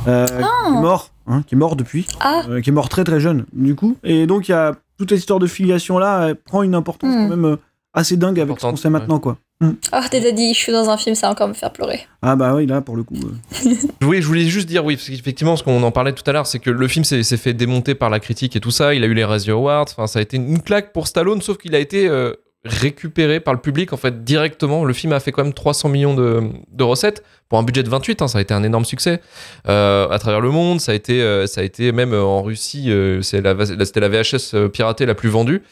euh, 0.08 0.26
qui 0.26 0.34
est 0.34 0.80
mort, 0.80 1.08
hein, 1.26 1.42
qui 1.46 1.54
est 1.54 1.58
mort 1.58 1.74
depuis, 1.76 2.06
Ah. 2.20 2.42
euh, 2.50 2.60
qui 2.60 2.68
est 2.68 2.72
mort 2.74 2.90
très 2.90 3.04
très 3.04 3.18
jeune 3.20 3.46
du 3.54 3.74
coup, 3.74 3.96
et 4.04 4.26
donc 4.26 4.48
il 4.48 4.50
y 4.50 4.54
a 4.54 4.74
toute 4.98 5.08
cette 5.08 5.18
histoire 5.20 5.38
de 5.40 5.46
filiation 5.46 5.96
là, 5.98 6.28
elle 6.28 6.36
prend 6.36 6.62
une 6.62 6.74
importance 6.74 7.10
Hmm. 7.14 7.28
quand 7.30 7.36
même 7.36 7.44
euh, 7.46 7.56
assez 7.94 8.16
dingue 8.16 8.40
avec 8.40 8.58
ce 8.60 8.66
qu'on 8.66 8.76
sait 8.76 8.90
maintenant 8.90 9.18
quoi. 9.18 9.38
Oh, 9.62 9.98
t'as 10.10 10.30
dit, 10.32 10.52
je 10.52 10.58
suis 10.58 10.72
dans 10.72 10.90
un 10.90 10.96
film, 10.98 11.14
ça 11.14 11.28
va 11.28 11.32
encore 11.32 11.48
me 11.48 11.54
faire 11.54 11.72
pleurer. 11.72 12.00
Ah 12.20 12.36
bah 12.36 12.54
oui 12.54 12.66
là 12.66 12.80
pour 12.82 12.96
le 12.96 13.02
coup. 13.02 13.14
euh, 13.14 13.70
Oui, 14.06 14.20
je 14.20 14.26
voulais 14.26 14.44
juste 14.44 14.68
dire, 14.68 14.84
oui, 14.84 14.96
parce 14.96 15.08
qu'effectivement, 15.08 15.56
ce 15.56 15.62
qu'on 15.62 15.82
en 15.82 15.90
parlait 15.90 16.12
tout 16.12 16.24
à 16.26 16.32
l'heure, 16.32 16.46
c'est 16.46 16.58
que 16.58 16.70
le 16.70 16.88
film 16.88 17.04
s'est 17.04 17.22
s'est 17.22 17.36
fait 17.36 17.54
démonter 17.54 17.94
par 17.94 18.10
la 18.10 18.20
critique 18.20 18.56
et 18.56 18.60
tout 18.60 18.72
ça. 18.72 18.94
Il 18.94 19.02
a 19.04 19.06
eu 19.06 19.14
les 19.14 19.24
Razzie 19.24 19.52
Awards. 19.52 19.86
Enfin, 19.90 20.06
ça 20.06 20.18
a 20.18 20.22
été 20.22 20.36
une 20.36 20.60
claque 20.60 20.92
pour 20.92 21.06
Stallone, 21.06 21.40
sauf 21.40 21.56
qu'il 21.56 21.74
a 21.74 21.78
été 21.78 22.08
euh, 22.08 22.34
récupéré 22.64 23.40
par 23.40 23.52
le 23.54 23.60
public, 23.60 23.92
en 23.92 23.96
fait, 23.96 24.24
directement. 24.24 24.84
Le 24.84 24.92
film 24.92 25.12
a 25.12 25.20
fait 25.20 25.32
quand 25.32 25.44
même 25.44 25.52
300 25.52 25.88
millions 25.88 26.14
de, 26.14 26.42
de 26.72 26.84
recettes 26.84 27.22
pour 27.48 27.58
un 27.58 27.62
budget 27.62 27.82
de 27.82 27.90
28. 27.90 28.22
hein, 28.22 28.28
ça 28.28 28.38
a 28.38 28.40
été 28.40 28.54
un 28.54 28.62
énorme 28.62 28.84
succès 28.84 29.20
euh, 29.68 30.08
à 30.08 30.18
travers 30.18 30.40
le 30.40 30.50
monde. 30.50 30.80
Ça 30.80 30.92
a 30.92 30.94
été, 30.94 31.22
euh, 31.22 31.46
ça 31.46 31.60
a 31.60 31.64
été 31.64 31.92
même 31.92 32.14
euh, 32.14 32.22
en 32.22 32.42
Russie, 32.42 32.90
c'est 33.22 33.40
la, 33.40 33.54
c'était 33.84 34.00
la 34.00 34.08
VHS 34.08 34.68
piratée 34.68 35.06
la 35.06 35.14
plus 35.14 35.28
vendue. 35.28 35.62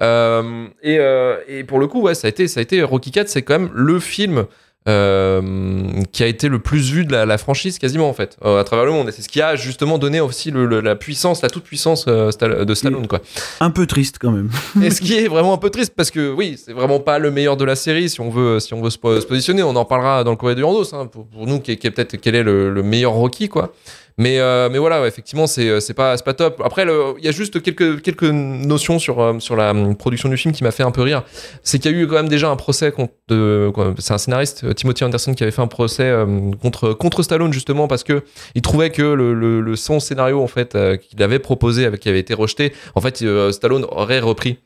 Et, 0.00 0.98
et 1.48 1.64
pour 1.64 1.78
le 1.78 1.86
coup, 1.86 2.02
ouais, 2.02 2.14
ça 2.14 2.26
a 2.26 2.30
été, 2.30 2.48
ça 2.48 2.60
a 2.60 2.62
été 2.62 2.82
Rocky 2.82 3.10
4, 3.10 3.28
c'est 3.28 3.42
quand 3.42 3.58
même 3.58 3.70
le 3.74 4.00
film 4.00 4.46
euh, 4.88 5.42
qui 6.12 6.22
a 6.22 6.26
été 6.26 6.48
le 6.48 6.58
plus 6.58 6.90
vu 6.90 7.04
de 7.04 7.12
la, 7.12 7.26
la 7.26 7.38
franchise 7.38 7.78
quasiment 7.78 8.08
en 8.08 8.14
fait 8.14 8.36
euh, 8.44 8.58
à 8.60 8.64
travers 8.64 8.84
le 8.86 8.92
monde. 8.92 9.08
Et 9.08 9.12
c'est 9.12 9.22
ce 9.22 9.28
qui 9.28 9.40
a 9.42 9.54
justement 9.56 9.98
donné 9.98 10.20
aussi 10.20 10.50
le- 10.50 10.66
le- 10.66 10.80
la 10.80 10.96
puissance 10.96 11.42
la 11.42 11.50
toute 11.50 11.64
puissance 11.64 12.06
euh, 12.08 12.30
de 12.64 12.74
Stallone 12.74 13.06
quoi. 13.06 13.20
Un 13.60 13.70
peu 13.70 13.86
triste 13.86 14.16
quand 14.20 14.30
même. 14.30 14.50
et 14.82 14.90
ce 14.90 15.00
qui 15.00 15.18
est 15.18 15.28
vraiment 15.28 15.52
un 15.54 15.58
peu 15.58 15.70
triste 15.70 15.92
parce 15.96 16.10
que 16.10 16.32
oui 16.32 16.58
c'est 16.62 16.72
vraiment 16.72 16.98
pas 17.00 17.18
le 17.18 17.30
meilleur 17.30 17.56
de 17.56 17.64
la 17.64 17.76
série 17.76 18.08
si 18.08 18.20
on 18.20 18.30
veut 18.30 18.58
si 18.60 18.72
on 18.74 18.80
veut 18.80 18.90
se, 18.90 18.98
po- 18.98 19.20
se 19.20 19.26
positionner. 19.26 19.62
On 19.62 19.76
en 19.76 19.84
parlera 19.84 20.24
dans 20.24 20.30
le 20.30 20.36
courrier 20.36 20.56
du 20.56 20.64
Randos 20.64 20.94
hein, 20.94 21.06
pour, 21.06 21.26
pour 21.26 21.46
nous 21.46 21.60
qui 21.60 21.72
est, 21.72 21.76
qui 21.76 21.86
est 21.86 21.90
peut-être 21.90 22.16
quel 22.16 22.34
est 22.34 22.42
le, 22.42 22.72
le 22.72 22.82
meilleur 22.82 23.12
Rocky 23.12 23.48
quoi 23.48 23.74
mais, 24.20 24.38
euh, 24.38 24.68
mais 24.70 24.76
voilà, 24.76 25.06
effectivement, 25.06 25.46
c'est 25.46 25.80
c'est 25.80 25.94
pas, 25.94 26.14
c'est 26.18 26.24
pas 26.26 26.34
top. 26.34 26.60
Après, 26.62 26.84
il 27.18 27.24
y 27.24 27.28
a 27.28 27.30
juste 27.30 27.62
quelques, 27.62 28.02
quelques 28.02 28.24
notions 28.24 28.98
sur, 28.98 29.18
euh, 29.18 29.38
sur 29.38 29.56
la 29.56 29.70
hum, 29.70 29.96
production 29.96 30.28
du 30.28 30.36
film 30.36 30.52
qui 30.52 30.62
m'a 30.62 30.72
fait 30.72 30.82
un 30.82 30.90
peu 30.90 31.00
rire. 31.00 31.22
C'est 31.62 31.78
qu'il 31.78 31.90
y 31.90 31.94
a 31.94 31.96
eu 31.96 32.06
quand 32.06 32.16
même 32.16 32.28
déjà 32.28 32.50
un 32.50 32.56
procès 32.56 32.92
contre. 32.92 33.14
C'est 33.98 34.12
un 34.12 34.18
scénariste, 34.18 34.64
euh, 34.64 34.74
Timothy 34.74 35.04
Anderson, 35.04 35.32
qui 35.32 35.42
avait 35.42 35.52
fait 35.52 35.62
un 35.62 35.68
procès 35.68 36.02
euh, 36.02 36.50
contre, 36.60 36.92
contre 36.92 37.22
Stallone, 37.22 37.54
justement, 37.54 37.88
parce 37.88 38.04
que 38.04 38.22
il 38.54 38.60
trouvait 38.60 38.90
que 38.90 39.00
le, 39.00 39.74
son 39.76 40.00
scénario, 40.00 40.42
en 40.42 40.48
fait, 40.48 40.74
euh, 40.74 40.98
qu'il 40.98 41.22
avait 41.22 41.38
proposé, 41.38 41.90
qui 41.98 42.10
avait 42.10 42.20
été 42.20 42.34
rejeté, 42.34 42.74
en 42.94 43.00
fait, 43.00 43.22
euh, 43.22 43.52
Stallone 43.52 43.86
aurait 43.88 44.20
repris 44.20 44.58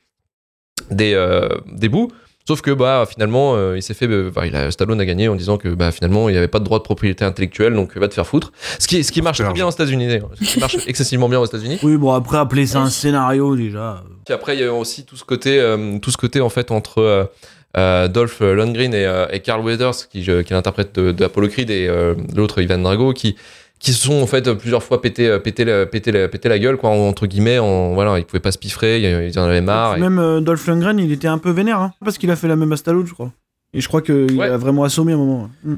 des, 0.90 1.14
euh, 1.14 1.49
des 1.71 1.88
bouts. 1.88 2.11
Sauf 2.47 2.61
que 2.61 2.71
bah 2.71 3.07
finalement 3.09 3.55
euh, 3.57 3.77
il 3.77 3.83
s'est 3.83 3.95
fait 3.95 4.07
euh, 4.07 4.31
bah, 4.31 4.47
il 4.47 4.55
a, 4.55 4.71
Stallone 4.71 5.01
a 5.01 5.07
gagné 5.07 5.29
en 5.29 5.35
disant 5.35 5.57
que 5.57 5.69
bah 5.69 5.91
finalement 5.93 6.29
il 6.29 6.33
n'y 6.33 6.39
avait 6.39 6.47
pas 6.49 6.59
de 6.59 6.65
droit 6.65 6.79
de 6.79 6.83
propriété 6.85 7.25
intellectuelle 7.25 7.73
donc 7.73 7.97
va 7.97 8.07
te 8.07 8.13
faire 8.13 8.27
foutre. 8.27 8.53
Ce 8.79 8.87
qui 8.87 9.03
ce 9.03 9.13
qui 9.13 9.23
marche 9.23 9.43
très 9.43 9.53
bien 9.55 9.67
aux 9.67 9.71
États-Unis 9.71 10.09
d'ailleurs. 10.09 10.31
Ce 10.39 10.45
qui 10.45 10.61
marche 10.61 10.77
excessivement 10.87 11.31
bien 11.31 11.41
aux 11.41 11.47
États-Unis. 11.47 11.79
Oui 11.83 11.97
bon 11.97 12.13
après 12.13 12.37
appeler 12.37 12.67
ça 12.67 12.81
un 12.81 12.91
scénario 12.91 13.57
déjà. 13.57 14.05
Puis 14.27 14.35
après 14.35 14.57
il 14.57 14.61
y 14.61 14.65
a 14.65 14.75
aussi 14.75 15.07
tout 15.07 15.17
ce 15.17 15.25
côté 15.25 15.59
euh, 15.59 15.99
tout 16.01 16.11
ce 16.11 16.19
côté 16.19 16.43
en 16.43 16.51
fait 16.51 16.71
entre 16.71 16.99
euh, 16.99 17.25
euh, 17.79 18.09
Dolph 18.09 18.41
Lundgren 18.41 18.93
et, 18.93 19.07
euh, 19.07 19.27
et 19.33 19.41
Carl 19.41 19.65
Weathers 19.65 20.09
qui, 20.11 20.31
euh, 20.31 20.43
qui 20.43 20.53
est 20.53 20.57
l'interprète 20.57 20.95
de, 20.95 21.13
de 21.13 21.25
Apollo 21.25 21.49
Creed 21.49 21.71
et 21.71 21.89
euh, 21.89 22.15
l'autre 22.37 22.61
Ivan 22.61 22.79
Drago 22.79 23.13
qui 23.15 23.37
qui 23.81 23.93
se 23.93 24.03
sont 24.07 24.15
en 24.23 24.27
fait 24.27 24.51
plusieurs 24.55 24.83
fois 24.83 25.03
pété 25.03 25.29
euh, 25.29 25.39
pété 25.39 25.65
la, 25.65 25.85
pété 25.87 26.11
la, 26.13 26.29
pété 26.29 26.49
la 26.49 26.59
gueule 26.59 26.77
quoi 26.77 26.91
entre 26.91 27.27
guillemets 27.27 27.59
en 27.59 27.93
voilà 27.95 28.19
ils 28.19 28.25
pouvaient 28.25 28.41
pas 28.41 28.53
se 28.53 28.59
piffrer 28.59 29.01
ils 29.29 29.39
en 29.39 29.45
avaient 29.45 29.61
marre 29.61 29.97
et- 29.97 30.01
Même 30.01 30.19
euh, 30.19 30.41
Dolph 30.41 30.67
Lundgren, 30.67 30.99
il 30.99 31.13
était 31.13 31.29
un 31.29 31.39
peu 31.39 31.51
vénère, 31.51 31.81
hein, 31.81 31.93
parce 32.05 32.17
qu'il 32.19 32.31
a 32.31 32.37
fait 32.37 32.49
la 32.49 32.57
même 32.57 32.73
à 32.73 32.77
Stallone, 32.77 33.07
je 33.07 33.13
crois. 33.13 33.31
Et 33.75 33.81
je 33.81 33.89
crois 33.89 34.01
qu'il 34.03 34.39
Ouais. 34.39 34.47
a 34.49 34.57
vraiment 34.57 34.85
assommé 34.85 35.13
un 35.13 35.17
moment. 35.17 35.51
Mm. 35.65 35.75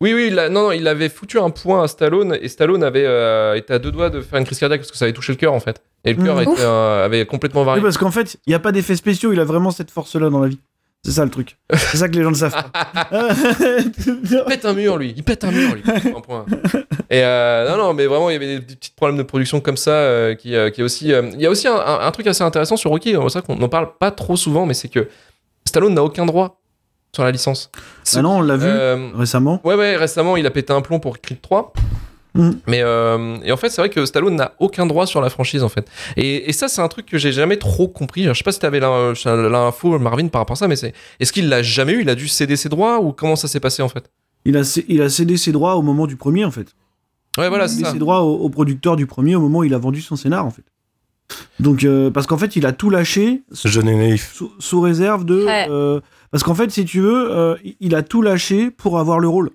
Oui, 0.00 0.12
oui, 0.12 0.28
il 0.30 0.38
a- 0.38 0.48
non, 0.50 0.64
non, 0.64 0.72
il 0.72 0.86
avait 0.86 1.08
foutu 1.08 1.38
un 1.38 1.50
point 1.50 1.82
à 1.84 1.88
Stallone 1.88 2.36
et 2.40 2.48
Stallone 2.48 2.84
avait 2.84 3.06
euh, 3.06 3.54
été 3.54 3.72
à 3.72 3.78
deux 3.78 3.90
doigts 3.90 4.10
de 4.10 4.20
faire 4.20 4.38
une 4.38 4.44
crise 4.44 4.58
cardiaque 4.58 4.80
parce 4.82 4.90
que 4.90 4.96
ça 4.98 5.06
avait 5.06 5.14
touché 5.14 5.32
le 5.32 5.38
cœur 5.38 5.54
en 5.54 5.60
fait. 5.60 5.80
Et 6.04 6.12
le 6.12 6.22
cœur 6.22 6.36
Mmh. 6.40 6.48
Ouf. 6.48 6.60
euh, 6.62 7.04
avait 7.06 7.24
complètement 7.24 7.60
Oui, 7.62 7.66
varié. 7.66 7.82
parce 7.82 7.96
qu'en 7.96 8.10
fait, 8.10 8.36
il 8.46 8.50
n'y 8.50 8.54
a 8.54 8.58
pas 8.58 8.72
d'effets 8.72 8.96
spéciaux, 8.96 9.32
il 9.32 9.40
a 9.40 9.44
vraiment 9.44 9.70
cette 9.70 9.90
force-là 9.90 10.28
dans 10.28 10.40
la 10.40 10.48
vie. 10.48 10.58
C'est 11.04 11.10
ça 11.12 11.24
le 11.24 11.30
truc. 11.30 11.58
C'est 11.72 11.98
ça 11.98 12.08
que 12.08 12.14
les 12.16 12.22
gens 12.22 12.30
ne 12.30 12.34
savent 12.36 12.52
pas. 12.72 12.88
il 13.12 14.44
pète 14.48 14.64
un 14.64 14.72
mur 14.72 14.96
lui, 14.96 15.12
il 15.16 15.22
pète 15.22 15.44
un 15.44 15.50
mur 15.50 15.74
lui. 15.74 15.82
Un 16.16 16.20
point. 16.20 16.46
Et 17.10 17.22
euh, 17.22 17.68
non, 17.70 17.76
non, 17.76 17.94
mais 17.94 18.06
vraiment, 18.06 18.30
il 18.30 18.32
y 18.32 18.36
avait 18.36 18.46
des, 18.46 18.60
des 18.60 18.74
petits 18.76 18.90
problèmes 18.96 19.18
de 19.18 19.22
production 19.22 19.60
comme 19.60 19.76
ça 19.76 19.90
euh, 19.90 20.34
qui, 20.34 20.54
euh, 20.56 20.70
qui 20.70 20.80
est 20.80 20.84
aussi. 20.84 21.12
euh, 21.12 21.28
il 21.34 21.40
y 21.40 21.46
a 21.46 21.50
aussi 21.50 21.68
un, 21.68 21.74
un- 21.76 22.00
un 22.06 22.10
truc 22.10 22.26
assez 22.26 22.42
intéressant 22.42 22.76
sur 22.76 22.90
Rocky, 22.90 23.10
c'est 23.12 23.16
vrai 23.18 23.42
qu'on 23.42 23.56
n'en 23.56 23.68
parle 23.68 23.90
pas 23.98 24.10
trop 24.10 24.36
souvent, 24.36 24.64
mais 24.66 24.74
c'est 24.74 24.88
que 24.88 25.08
Stallone 25.66 25.94
n'a 25.94 26.02
aucun 26.02 26.24
droit 26.26 26.60
sur 27.14 27.22
la 27.22 27.30
licence. 27.30 27.70
Ah 28.16 28.22
non, 28.22 28.38
on 28.38 28.40
l'a 28.40 28.56
vu 28.56 28.66
Euh, 28.66 29.10
récemment. 29.14 29.60
Ouais, 29.62 29.74
ouais, 29.74 29.96
récemment, 29.96 30.36
il 30.36 30.46
a 30.46 30.50
pété 30.50 30.72
un 30.72 30.80
plomb 30.80 31.00
pour 31.00 31.18
Creed 31.20 31.40
3. 31.42 31.72
Mm. 32.34 32.50
Mais 32.66 32.80
euh, 32.82 33.36
et 33.44 33.52
en 33.52 33.56
fait, 33.56 33.68
c'est 33.70 33.80
vrai 33.80 33.90
que 33.90 34.04
Stallone 34.06 34.34
n'a 34.34 34.54
aucun 34.58 34.86
droit 34.86 35.06
sur 35.06 35.20
la 35.20 35.30
franchise 35.30 35.62
en 35.62 35.68
fait. 35.68 35.88
Et, 36.16 36.48
et 36.48 36.52
ça, 36.52 36.66
c'est 36.68 36.80
un 36.82 36.88
truc 36.88 37.06
que 37.06 37.16
j'ai 37.18 37.30
jamais 37.32 37.56
trop 37.58 37.86
compris. 37.88 38.24
Je 38.24 38.32
sais 38.32 38.42
pas 38.44 38.50
si 38.52 38.58
t'avais 38.58 38.80
l'in- 38.80 39.12
l'info, 39.24 39.98
Marvin, 39.98 40.26
par 40.28 40.40
rapport 40.40 40.54
à 40.54 40.58
ça, 40.58 40.66
mais 40.68 40.76
c'est 40.76 40.92
est-ce 41.20 41.32
qu'il 41.32 41.48
l'a 41.48 41.62
jamais 41.62 41.92
eu? 41.92 42.00
Il 42.02 42.10
a 42.10 42.14
dû 42.14 42.26
céder 42.28 42.56
ses 42.56 42.68
droits 42.68 42.98
ou 43.00 43.12
comment 43.12 43.36
ça 43.36 43.46
s'est 43.48 43.60
passé 43.60 43.82
en 43.82 43.88
fait? 43.88 44.10
Il 44.44 44.56
a, 44.56 44.82
il 44.88 45.00
a 45.00 45.08
cédé 45.08 45.36
ses 45.36 45.52
droits 45.52 45.76
au 45.76 45.82
moment 45.82 46.06
du 46.06 46.16
premier, 46.16 46.44
en 46.44 46.50
fait. 46.50 46.74
Ouais, 47.38 47.48
voilà, 47.48 47.64
il 47.64 47.66
a 47.66 47.68
c'est 47.68 47.74
cédé 47.76 47.86
ça. 47.86 47.92
ses 47.92 47.98
droits 47.98 48.20
au, 48.22 48.34
au 48.36 48.48
producteur 48.50 48.96
du 48.96 49.06
premier 49.06 49.36
au 49.36 49.40
moment 49.40 49.60
où 49.60 49.64
il 49.64 49.72
a 49.72 49.78
vendu 49.78 50.02
son 50.02 50.16
scénar, 50.16 50.44
en 50.44 50.50
fait. 50.50 50.64
Donc, 51.60 51.84
euh, 51.84 52.10
parce 52.10 52.26
qu'en 52.26 52.36
fait, 52.36 52.54
il 52.56 52.66
a 52.66 52.72
tout 52.72 52.90
lâché 52.90 53.42
Jeune 53.64 53.88
et 53.88 53.94
naïf. 53.96 54.34
sous, 54.34 54.52
sous 54.58 54.80
réserve 54.80 55.24
de. 55.24 55.44
Ouais. 55.44 55.66
euh, 55.70 56.00
parce 56.30 56.42
qu'en 56.44 56.54
fait, 56.54 56.70
si 56.70 56.84
tu 56.84 57.00
veux, 57.00 57.30
euh, 57.30 57.54
il 57.80 57.94
a 57.94 58.02
tout 58.02 58.20
lâché 58.20 58.70
pour 58.70 58.98
avoir 58.98 59.18
le 59.20 59.28
rôle. 59.28 59.50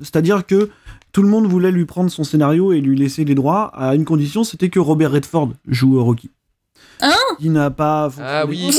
C'est-à-dire 0.00 0.44
que 0.44 0.68
tout 1.14 1.22
le 1.22 1.28
monde 1.28 1.46
voulait 1.46 1.70
lui 1.72 1.86
prendre 1.86 2.10
son 2.10 2.24
scénario 2.24 2.72
et 2.72 2.80
lui 2.82 2.98
laisser 2.98 3.24
les 3.24 3.34
droits 3.34 3.70
à 3.74 3.94
une 3.94 4.04
condition, 4.04 4.44
c'était 4.44 4.68
que 4.68 4.78
Robert 4.80 5.12
Redford 5.12 5.52
joue 5.66 6.02
Rocky. 6.04 6.28
Hein 7.00 7.12
Il 7.40 7.52
n'a 7.52 7.70
pas. 7.70 8.10
Ah 8.20 8.44
oui, 8.46 8.70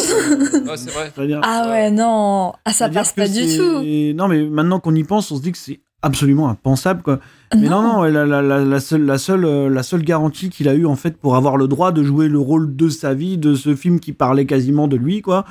Ah, 0.70 0.74
c'est 0.78 0.92
vrai. 0.92 1.12
Ah 1.44 1.68
ouais, 1.70 1.92
non. 1.92 2.54
Ah, 2.66 2.72
ça 2.74 2.90
passe 2.90 3.14
pas 3.14 3.28
du 3.28 3.42
tout. 3.58 3.82
Non, 4.16 4.28
mais 4.28 4.44
maintenant 4.48 4.80
qu'on 4.80 4.94
y 4.96 5.04
pense, 5.04 5.32
on 5.32 5.38
se 5.38 5.42
dit 5.42 5.52
que 5.52 5.58
c'est 5.58 5.80
absolument 6.02 6.50
impensable, 6.50 7.02
quoi. 7.02 7.20
Mais 7.56 7.68
non, 7.70 7.82
non, 7.82 8.04
la, 8.04 8.26
la- 8.26 8.42
la- 8.42 8.64
la 8.64 8.80
seule, 8.80 9.06
la, 9.06 9.18
seule, 9.18 9.44
euh, 9.46 9.70
la 9.70 9.82
seule 9.82 10.04
garantie 10.04 10.50
qu'il 10.50 10.70
a 10.70 10.74
eu 10.76 10.86
en 10.86 10.96
fait 10.96 11.18
pour 11.18 11.36
avoir 11.36 11.58
le 11.58 11.68
droit 11.68 11.92
de 11.92 12.04
jouer 12.04 12.28
le 12.28 12.38
rôle 12.40 12.76
de 12.76 12.90
sa 12.90 13.14
vie, 13.14 13.38
de 13.38 13.56
ce 13.56 13.76
film 13.76 14.00
qui 14.00 14.14
parlait 14.14 14.46
quasiment 14.46 14.88
de 14.88 14.98
lui, 14.98 15.22
quoi. 15.22 15.46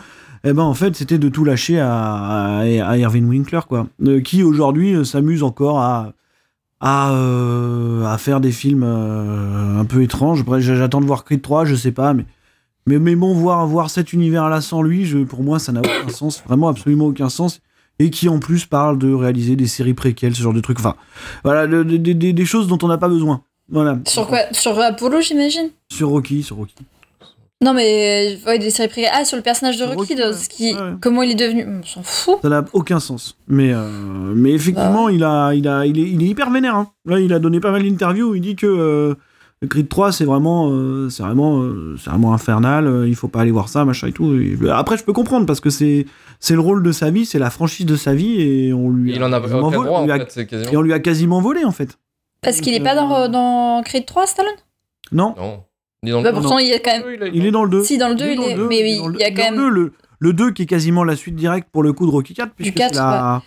Eh 0.44 0.52
ben 0.52 0.62
en 0.62 0.74
fait, 0.74 0.94
c'était 0.94 1.18
de 1.18 1.28
tout 1.28 1.44
lâcher 1.44 1.80
à, 1.80 1.90
à, 1.90 2.58
à 2.60 2.96
Irving 2.98 3.26
Winkler, 3.26 3.60
quoi, 3.68 3.86
Euh, 4.06 4.20
qui 4.20 4.42
aujourd'hui 4.42 4.94
euh, 4.94 5.02
s'amuse 5.04 5.42
encore 5.42 5.80
à 5.80 6.12
à, 6.86 7.12
euh, 7.12 8.04
à 8.04 8.18
faire 8.18 8.40
des 8.40 8.52
films 8.52 8.84
euh, 8.84 9.80
un 9.80 9.86
peu 9.86 10.02
étranges. 10.02 10.42
Après, 10.42 10.60
j'attends 10.60 11.00
de 11.00 11.06
voir 11.06 11.24
Creed 11.24 11.40
3, 11.40 11.64
je 11.64 11.74
sais 11.74 11.92
pas, 11.92 12.12
mais 12.12 12.26
mais, 12.86 12.98
mais 12.98 13.16
bon, 13.16 13.32
voir 13.32 13.66
voir 13.66 13.88
cet 13.88 14.12
univers-là 14.12 14.60
sans 14.60 14.82
lui, 14.82 15.06
je, 15.06 15.16
pour 15.18 15.42
moi, 15.42 15.58
ça 15.58 15.72
n'a 15.72 15.80
aucun 15.80 16.08
sens, 16.12 16.42
vraiment 16.46 16.68
absolument 16.68 17.06
aucun 17.06 17.30
sens 17.30 17.60
et 17.98 18.10
qui 18.10 18.28
en 18.28 18.38
plus 18.38 18.66
parle 18.66 18.98
de 18.98 19.10
réaliser 19.14 19.56
des 19.56 19.66
séries 19.66 19.94
préquelles, 19.94 20.34
ce 20.34 20.42
genre 20.42 20.52
de 20.52 20.60
trucs. 20.60 20.78
Enfin, 20.78 20.96
voilà, 21.42 21.66
des 21.66 22.44
choses 22.44 22.68
dont 22.68 22.78
on 22.82 22.88
n'a 22.88 22.98
pas 22.98 23.08
besoin. 23.08 23.42
Voilà. 23.70 23.98
Sur 24.06 24.26
quoi? 24.26 24.40
Sur 24.52 24.78
Apollo, 24.78 25.22
j'imagine? 25.22 25.70
Sur 25.90 26.10
Rocky, 26.10 26.42
sur 26.42 26.56
Rocky. 26.56 26.74
Non, 27.64 27.72
mais 27.72 28.37
euh, 28.44 28.46
ouais, 28.50 28.59
des 28.59 28.70
séries 28.70 28.88
privées. 28.88 29.07
Ah, 29.12 29.24
sur 29.24 29.37
le 29.37 29.42
personnage 29.42 29.79
de 29.79 29.85
Rocky, 29.85 30.16
ce 30.16 30.48
qui... 30.48 30.74
Ouais. 30.74 30.81
comment 31.00 31.22
il 31.22 31.31
est 31.31 31.35
devenu. 31.35 31.66
On 31.66 31.83
s'en 31.85 32.03
fout. 32.03 32.37
Ça 32.42 32.48
n'a 32.48 32.64
aucun 32.72 33.00
sens. 33.00 33.37
Mais, 33.48 33.72
euh, 33.72 33.88
mais 34.35 34.50
effectivement, 34.53 35.09
il, 35.09 35.24
a, 35.24 35.53
il, 35.55 35.66
a, 35.66 35.87
il, 35.87 35.98
est, 35.98 36.03
il 36.11 36.22
est 36.22 36.27
hyper 36.27 36.50
vénère. 36.50 36.74
hein. 36.77 36.88
Là, 37.07 37.18
il 37.20 37.33
a 37.33 37.38
donné 37.38 37.61
pas 37.61 37.70
mal 37.70 37.83
d'interviews 37.83 38.31
où 38.31 38.35
il 38.35 38.40
dit 38.42 38.55
que 38.57 38.66
euh, 38.66 39.14
Creed 39.68 39.88
3, 39.88 40.12
c'est 40.12 40.24
vraiment, 40.27 40.68
euh, 40.72 41.09
c'est 41.09 41.22
vraiment, 41.22 41.62
euh, 41.62 41.96
c'est 42.03 42.11
vraiment 42.11 42.35
infernal. 42.35 42.87
euh, 42.87 43.09
il 43.09 43.14
faut 43.16 43.29
pas 43.29 43.40
aller 43.40 43.50
voir 43.50 43.68
ça, 43.70 43.85
machin 43.87 44.09
et 44.09 44.12
tout. 44.12 44.35
Et, 44.35 44.59
euh, 44.62 44.74
après, 44.74 44.96
je 44.98 45.05
peux 45.05 45.12
comprendre 45.14 45.46
parce 45.46 45.61
que 45.61 45.70
c'est, 45.70 46.05
c'est 46.40 46.55
le 46.55 46.61
rôle 46.61 46.83
de 46.83 46.92
sa 46.92 47.11
vie, 47.11 47.24
c'est 47.24 47.38
la 47.38 47.48
franchise 47.50 47.87
de 47.87 47.96
sa 47.96 48.14
vie 48.14 48.40
et 48.42 48.72
on 48.74 48.90
lui 48.90 49.14
Il 49.14 49.24
en 49.24 49.33
a 49.33 49.40
quasiment 49.40 49.68
aucun 49.68 49.77
volé, 49.79 49.88
droit, 49.88 50.00
en 50.00 50.05
lui 50.05 50.12
a- 50.12 50.27
fait, 50.27 50.46
quasiment- 50.46 50.70
et 50.70 50.77
on 50.77 50.83
lui 50.83 50.92
a 50.92 50.98
quasiment 50.98 51.40
volé 51.40 51.64
en 51.64 51.72
fait. 51.72 51.98
Parce 52.42 52.61
qu'il 52.61 52.74
est 52.74 52.79
Donc, 52.81 52.88
pas 52.88 52.94
dans, 52.94 53.29
dans 53.31 53.83
Creed 53.83 54.05
3, 54.05 54.27
Stallone? 54.27 54.53
Non, 55.12 55.35
Non. 55.38 55.61
Il 56.04 56.08
est 56.08 56.12
dans 56.12 56.18
le 56.18 56.24
Bah, 56.24 56.32
temps. 56.32 56.40
pourtant, 56.40 56.58
il 56.58 56.68
y 56.68 56.72
a 56.72 56.78
quand 56.78 56.98
même. 56.98 57.30
il 57.34 57.46
est 57.46 57.50
dans 57.50 57.64
le 57.64 57.70
2. 57.70 57.84
Si, 57.84 57.98
dans 57.98 58.08
le 58.08 58.14
2, 58.14 58.24
il, 58.30 58.36
dans 58.36 58.42
le 58.44 58.50
est. 58.50 58.54
deux, 58.54 58.68
Mais 58.68 58.82
oui, 58.82 59.00
il 59.14 59.20
y 59.20 59.24
a 59.24 59.30
quand 59.30 59.50
même. 59.56 59.68
le, 59.68 59.92
le 60.20 60.32
2 60.32 60.50
qui 60.52 60.62
est 60.62 60.66
quasiment 60.66 61.04
la 61.04 61.16
suite 61.16 61.34
directe 61.36 61.68
pour 61.72 61.82
le 61.82 61.92
coup 61.92 62.06
de 62.06 62.10
Rocky 62.10 62.34
4 62.34 62.52
puisque 62.54 62.78
c'est 62.78 62.94
la- 62.94 63.42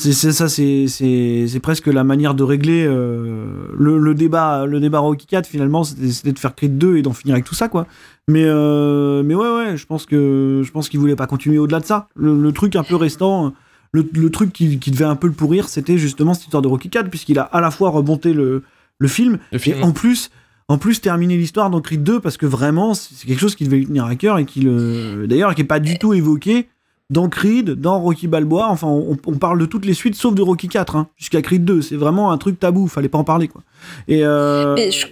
c'est 0.00 0.12
c'est 0.12 0.30
ça 0.32 0.48
c'est 0.48 1.60
presque 1.60 1.88
la 1.88 2.04
manière 2.04 2.34
de 2.34 2.44
régler 2.44 2.84
euh, 2.86 3.66
le, 3.76 3.98
le 3.98 4.14
débat 4.14 4.64
le 4.64 4.78
débat 4.78 5.00
Rocky 5.00 5.26
4 5.26 5.46
finalement 5.46 5.82
c'était 5.82 6.30
de 6.32 6.38
faire 6.38 6.54
Creed 6.54 6.78
2 6.78 6.96
et 6.98 7.02
d'en 7.02 7.12
finir 7.12 7.34
avec 7.34 7.44
tout 7.44 7.54
ça 7.56 7.68
quoi 7.68 7.86
mais 8.28 8.44
euh, 8.44 9.22
mais 9.24 9.34
ouais 9.34 9.50
ouais 9.50 9.76
je 9.76 9.86
pense 9.86 10.06
que 10.06 10.62
je 10.64 10.70
pense 10.70 10.88
qu'il 10.88 11.00
voulait 11.00 11.16
pas 11.16 11.26
continuer 11.26 11.58
au-delà 11.58 11.80
de 11.80 11.84
ça 11.84 12.06
le, 12.14 12.40
le 12.40 12.52
truc 12.52 12.76
un 12.76 12.84
peu 12.84 12.94
restant 12.94 13.52
le, 13.92 14.08
le 14.14 14.30
truc 14.30 14.52
qui, 14.52 14.78
qui 14.78 14.90
devait 14.92 15.04
un 15.04 15.16
peu 15.16 15.26
le 15.26 15.32
pourrir 15.32 15.68
c'était 15.68 15.98
justement 15.98 16.32
cette 16.32 16.44
histoire 16.44 16.62
de 16.62 16.68
Rocky 16.68 16.90
4 16.90 17.10
puisqu'il 17.10 17.38
a 17.40 17.42
à 17.42 17.60
la 17.60 17.70
fois 17.72 17.90
remonté 17.90 18.32
le 18.32 18.62
le 19.00 19.08
film 19.08 19.38
Le 19.52 19.58
film. 19.58 19.78
et 19.78 19.82
en 19.82 19.90
plus 19.92 20.30
en 20.68 20.78
plus 20.78 21.00
terminer 21.00 21.36
l'histoire 21.36 21.70
dans 21.70 21.80
Creed 21.80 22.02
2 22.02 22.20
parce 22.20 22.36
que 22.36 22.46
vraiment 22.46 22.94
c'est 22.94 23.26
quelque 23.26 23.38
chose 23.40 23.54
qui 23.54 23.64
devait 23.64 23.78
lui 23.78 23.86
tenir 23.86 24.04
à 24.04 24.14
cœur 24.16 24.38
et 24.38 24.44
qui 24.44 24.60
le 24.60 25.26
d'ailleurs 25.26 25.54
qui 25.54 25.62
est 25.62 25.64
pas 25.64 25.80
du 25.80 25.98
tout 25.98 26.12
évoqué 26.14 26.68
dans 27.10 27.30
Creed, 27.30 27.70
dans 27.70 27.98
Rocky 28.00 28.28
Balboa, 28.28 28.68
enfin 28.68 28.86
on, 28.86 29.16
on 29.26 29.38
parle 29.38 29.58
de 29.58 29.64
toutes 29.64 29.86
les 29.86 29.94
suites 29.94 30.14
sauf 30.14 30.34
de 30.34 30.42
Rocky 30.42 30.68
4 30.68 30.94
hein, 30.96 31.08
jusqu'à 31.16 31.40
Creed 31.40 31.64
2, 31.64 31.80
c'est 31.80 31.96
vraiment 31.96 32.30
un 32.32 32.36
truc 32.38 32.60
tabou, 32.60 32.86
fallait 32.86 33.08
pas 33.08 33.16
en 33.18 33.24
parler 33.24 33.48
quoi. 33.48 33.62
Et 34.08 34.24
euh, 34.26 34.76
je- 34.90 35.06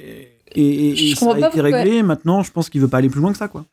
et, 0.54 0.62
et- 0.62 0.94
et 1.10 1.14
ça 1.14 1.36
a 1.36 1.38
été 1.48 1.60
réglé, 1.62 2.02
maintenant 2.02 2.42
je 2.42 2.52
pense 2.52 2.68
qu'il 2.68 2.80
veut 2.82 2.88
pas 2.88 2.98
aller 2.98 3.08
plus 3.08 3.20
loin 3.22 3.32
que 3.32 3.38
ça 3.38 3.48
quoi. 3.48 3.64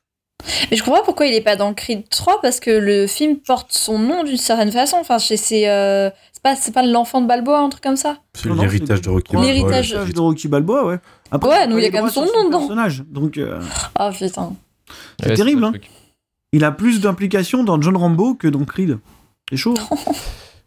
Mais 0.71 0.77
je 0.77 0.83
comprends 0.83 0.99
pas 0.99 1.05
pourquoi 1.05 1.25
il 1.25 1.33
est 1.33 1.41
pas 1.41 1.55
dans 1.55 1.73
Creed 1.73 2.07
3 2.09 2.41
parce 2.41 2.59
que 2.59 2.69
le 2.71 3.07
film 3.07 3.37
porte 3.37 3.71
son 3.71 3.97
nom 3.99 4.23
d'une 4.23 4.37
certaine 4.37 4.71
façon. 4.71 4.97
Enfin, 4.99 5.19
c'est 5.19 5.37
c'est 5.37 5.69
euh, 5.69 6.09
c'est 6.31 6.43
pas 6.43 6.55
c'est 6.55 6.73
pas 6.73 6.83
l'enfant 6.83 7.21
de 7.21 7.27
Balboa, 7.27 7.59
un 7.59 7.69
truc 7.69 7.83
comme 7.83 7.95
ça. 7.95 8.17
C'est 8.33 8.49
l'héritage 8.49 9.01
de 9.01 9.09
Rocky. 9.09 9.35
Ouais, 9.35 9.45
L'héritage. 9.45 9.91
de 9.91 10.19
Rocky 10.19 10.47
Balboa, 10.47 10.85
ouais. 10.85 10.99
Après, 11.31 11.49
Ouais, 11.49 11.67
nous, 11.67 11.77
il 11.77 11.83
y 11.83 11.87
a 11.87 11.91
quand 11.91 12.01
même 12.03 12.11
son 12.11 12.25
nom 12.25 12.45
dedans. 12.45 12.59
personnage, 12.59 13.03
donc 13.09 13.37
euh, 13.37 13.59
Ah 13.95 14.11
putain. 14.11 14.53
c'est 15.21 15.29
Ouais, 15.29 15.35
terrible 15.35 15.61
le 15.61 15.67
hein. 15.67 15.73
Il 16.51 16.63
a 16.63 16.71
plus 16.71 17.01
d'implication 17.01 17.63
dans 17.63 17.81
John 17.81 17.97
Rambo 17.97 18.35
que 18.35 18.47
dans 18.47 18.63
Creed. 18.65 18.99
C'est 19.49 19.57
chaud. 19.57 19.73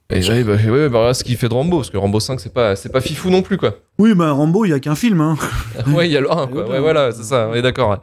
Et 0.09 0.21
ouais, 0.29 0.45
bah, 0.45 0.53
ouais, 0.55 0.89
bah, 0.89 0.99
voilà 1.01 1.15
ce 1.15 1.25
qu'il 1.25 1.37
fait 1.37 1.49
de 1.49 1.55
Rambo, 1.55 1.79
parce 1.79 1.91
que 1.91 1.97
Rambo 1.97 2.21
5, 2.21 2.39
c'est 2.39 2.53
pas, 2.53 2.77
c'est 2.77 2.91
pas 2.91 3.01
fifou 3.01 3.29
non 3.29 3.43
plus, 3.43 3.57
quoi. 3.57 3.75
oui, 3.99 4.15
bah 4.15 4.31
Rambo, 4.31 4.65
il 4.65 4.69
y 4.69 4.73
a 4.73 4.79
qu'un 4.79 4.95
film 4.95 5.21
hein. 5.21 5.37
ouais, 5.89 6.07
il 6.09 6.13
y 6.13 6.17
a 6.17 6.21
le 6.21 6.31
1, 6.31 6.47
quoi. 6.47 6.69
Ouais, 6.69 6.79
voilà, 6.79 7.11
c'est 7.11 7.25
ça, 7.25 7.49
on 7.51 7.55
est 7.55 7.63
d'accord. 7.63 7.91
ouais. 7.91 7.97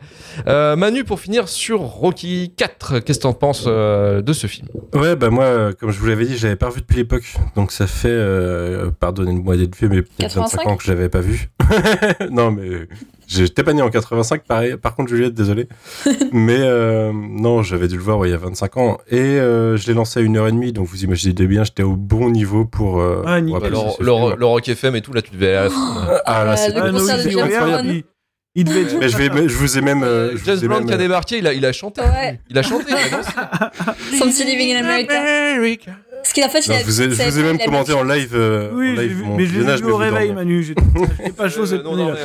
Euh, 0.47 0.75
Manu, 0.75 1.05
pour 1.05 1.21
finir 1.21 1.47
sur 1.47 1.79
Rocky 1.79 2.53
4, 2.57 2.99
qu'est-ce 2.99 3.19
que 3.19 3.23
t'en 3.23 3.31
penses 3.31 3.63
euh, 3.67 4.21
de 4.21 4.33
ce 4.33 4.47
film? 4.47 4.67
Ouais, 4.93 5.15
bah 5.15 5.29
moi, 5.29 5.71
comme 5.79 5.91
je 5.91 5.99
vous 5.99 6.07
l'avais 6.07 6.25
dit, 6.25 6.37
j'avais 6.37 6.57
pas 6.57 6.67
revu 6.67 6.81
depuis 6.81 6.97
l'époque. 6.97 7.23
Donc 7.55 7.71
ça 7.71 7.87
fait, 7.87 8.09
euh, 8.09 8.91
pardonnez-moi 8.99 9.55
d'être 9.55 9.77
vieux, 9.77 9.87
mais 9.87 10.01
peut-être 10.01 10.35
25 10.35 10.57
85? 10.57 10.67
ans 10.67 10.75
que 10.75 10.83
je 10.83 10.91
l'avais 10.91 11.09
pas 11.09 11.21
vu. 11.21 11.49
non, 12.31 12.51
mais 12.51 12.87
j'étais 13.33 13.63
pas 13.63 13.73
né 13.73 13.81
en 13.81 13.89
85, 13.89 14.43
pareil. 14.43 14.75
Par 14.77 14.95
contre, 14.95 15.09
Juliette, 15.09 15.33
désolé. 15.33 15.67
mais 16.31 16.57
euh, 16.59 17.11
non, 17.13 17.63
j'avais 17.63 17.87
dû 17.87 17.95
le 17.97 18.01
voir 18.03 18.17
ouais, 18.19 18.29
il 18.29 18.31
y 18.31 18.35
a 18.35 18.37
25 18.37 18.77
ans. 18.77 18.97
Et 19.09 19.17
euh, 19.19 19.75
je 19.77 19.87
l'ai 19.87 19.93
lancé 19.93 20.19
à 20.19 20.23
1h30, 20.23 20.71
donc 20.73 20.87
vous 20.87 21.03
imaginez 21.03 21.33
bien, 21.47 21.63
j'étais 21.63 21.83
au 21.83 21.95
bon 21.95 22.29
niveau 22.29 22.65
pour. 22.65 23.01
euh, 23.01 23.23
Ouais, 23.25 23.41
pour. 23.41 23.59
Bah, 23.59 23.69
le, 23.69 23.75
ce 23.75 24.03
le- 24.03 24.11
film. 24.13 24.35
le 24.37 24.45
Rock 24.45 24.67
FM 24.69 24.95
et 24.95 25.01
tout, 25.01 25.13
là, 25.13 25.21
tu 25.21 25.31
devais 25.31 25.55
aller 25.55 25.57
à 25.57 25.63
la 25.63 25.69
fin. 25.69 26.05
là. 26.07 26.21
Ah 26.25 26.43
là, 26.45 26.51
Euh, 26.51 26.55
c'est 26.57 26.67
le 26.69 26.73
pas 26.75 26.81
Ah, 26.85 26.91
non, 26.91 26.99
concert 26.99 27.17
il, 27.19 27.23
de 27.23 27.29
il- 27.29 27.37
James 27.37 27.51
incroyable, 27.53 27.87
il- 28.55 28.63
devait 28.65 28.81
être 28.83 28.97
Mais 28.99 29.09
je, 29.09 29.17
vais, 29.17 29.29
mais 29.29 29.49
je 29.49 29.55
vous 29.57 29.77
ai 29.77 29.81
même. 29.81 30.03
euh, 30.03 30.37
je 30.37 30.45
James 30.45 30.55
vous 30.57 30.65
ai 30.65 30.67
Brown 30.67 30.79
même, 30.81 30.87
qui 30.87 30.93
a 30.93 30.95
euh, 30.95 30.99
débarqué, 30.99 31.37
il 31.39 31.47
a, 31.47 31.53
il 31.53 31.65
a 31.65 31.71
chanté. 31.71 32.01
Ouais. 32.01 32.39
Il 32.51 32.57
a 32.57 32.61
chanté, 32.61 32.93
a 32.93 33.09
dansé. 33.09 33.29
Something 34.19 34.45
Living 34.47 34.75
in 34.75 34.79
America. 34.83 35.91
Parce 36.23 36.33
qu'en 36.33 36.47
fait, 36.49 36.65
il 36.65 36.69
non, 36.71 36.75
a- 36.77 36.79
je 36.79 36.85
vous 36.85 37.01
ai, 37.01 37.09
je 37.11 37.21
vous 37.29 37.39
ai 37.39 37.43
même 37.43 37.57
a- 37.59 37.65
commenté 37.65 37.91
en 37.93 38.03
live. 38.03 38.31
euh, 38.33 38.69
Oui, 38.73 38.91
en 38.91 39.01
live 39.01 39.23
mon 39.25 39.35
mais 39.35 39.45
je 39.45 39.59
l'ai 39.59 39.75
vu 39.75 39.91
au 39.91 39.97
mais 39.97 40.05
réveil. 40.09 40.31
Manu. 40.33 40.63
J'étais 40.63 41.31
pas 41.35 41.49
chaud 41.49 41.63
Euh, 41.63 41.65
cette 41.65 41.83
non, 41.83 41.93
année 41.95 42.05
non. 42.05 42.15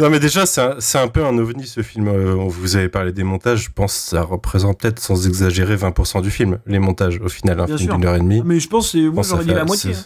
Non 0.00 0.10
mais 0.10 0.20
déjà 0.20 0.46
c'est 0.46 0.60
un, 0.60 1.02
un 1.02 1.08
peu 1.08 1.24
un 1.24 1.36
ovni 1.38 1.66
ce 1.66 1.82
film. 1.82 2.08
Euh, 2.08 2.34
vous 2.34 2.76
avez 2.76 2.88
parlé 2.88 3.12
des 3.12 3.24
montages, 3.24 3.64
je 3.64 3.70
pense 3.74 3.92
que 3.94 4.10
ça 4.16 4.22
représente 4.22 4.80
peut-être 4.80 4.98
sans 5.00 5.26
exagérer 5.26 5.76
20% 5.76 6.22
du 6.22 6.30
film, 6.30 6.58
les 6.66 6.78
montages 6.78 7.18
au 7.22 7.28
final, 7.28 7.60
un 7.60 7.64
Bien 7.66 7.78
film 7.78 7.94
d'une 7.94 8.04
heure 8.04 8.16
et 8.16 8.20
demie. 8.20 8.42
Mais 8.44 8.60
je 8.60 8.68
pense 8.68 8.92
que 8.92 8.98
c'est- 8.98 9.08
moi 9.10 9.22
j'aurais 9.22 9.44
dit 9.44 9.54
la 9.54 9.64
moitié. 9.64 9.92
hein. 9.94 10.04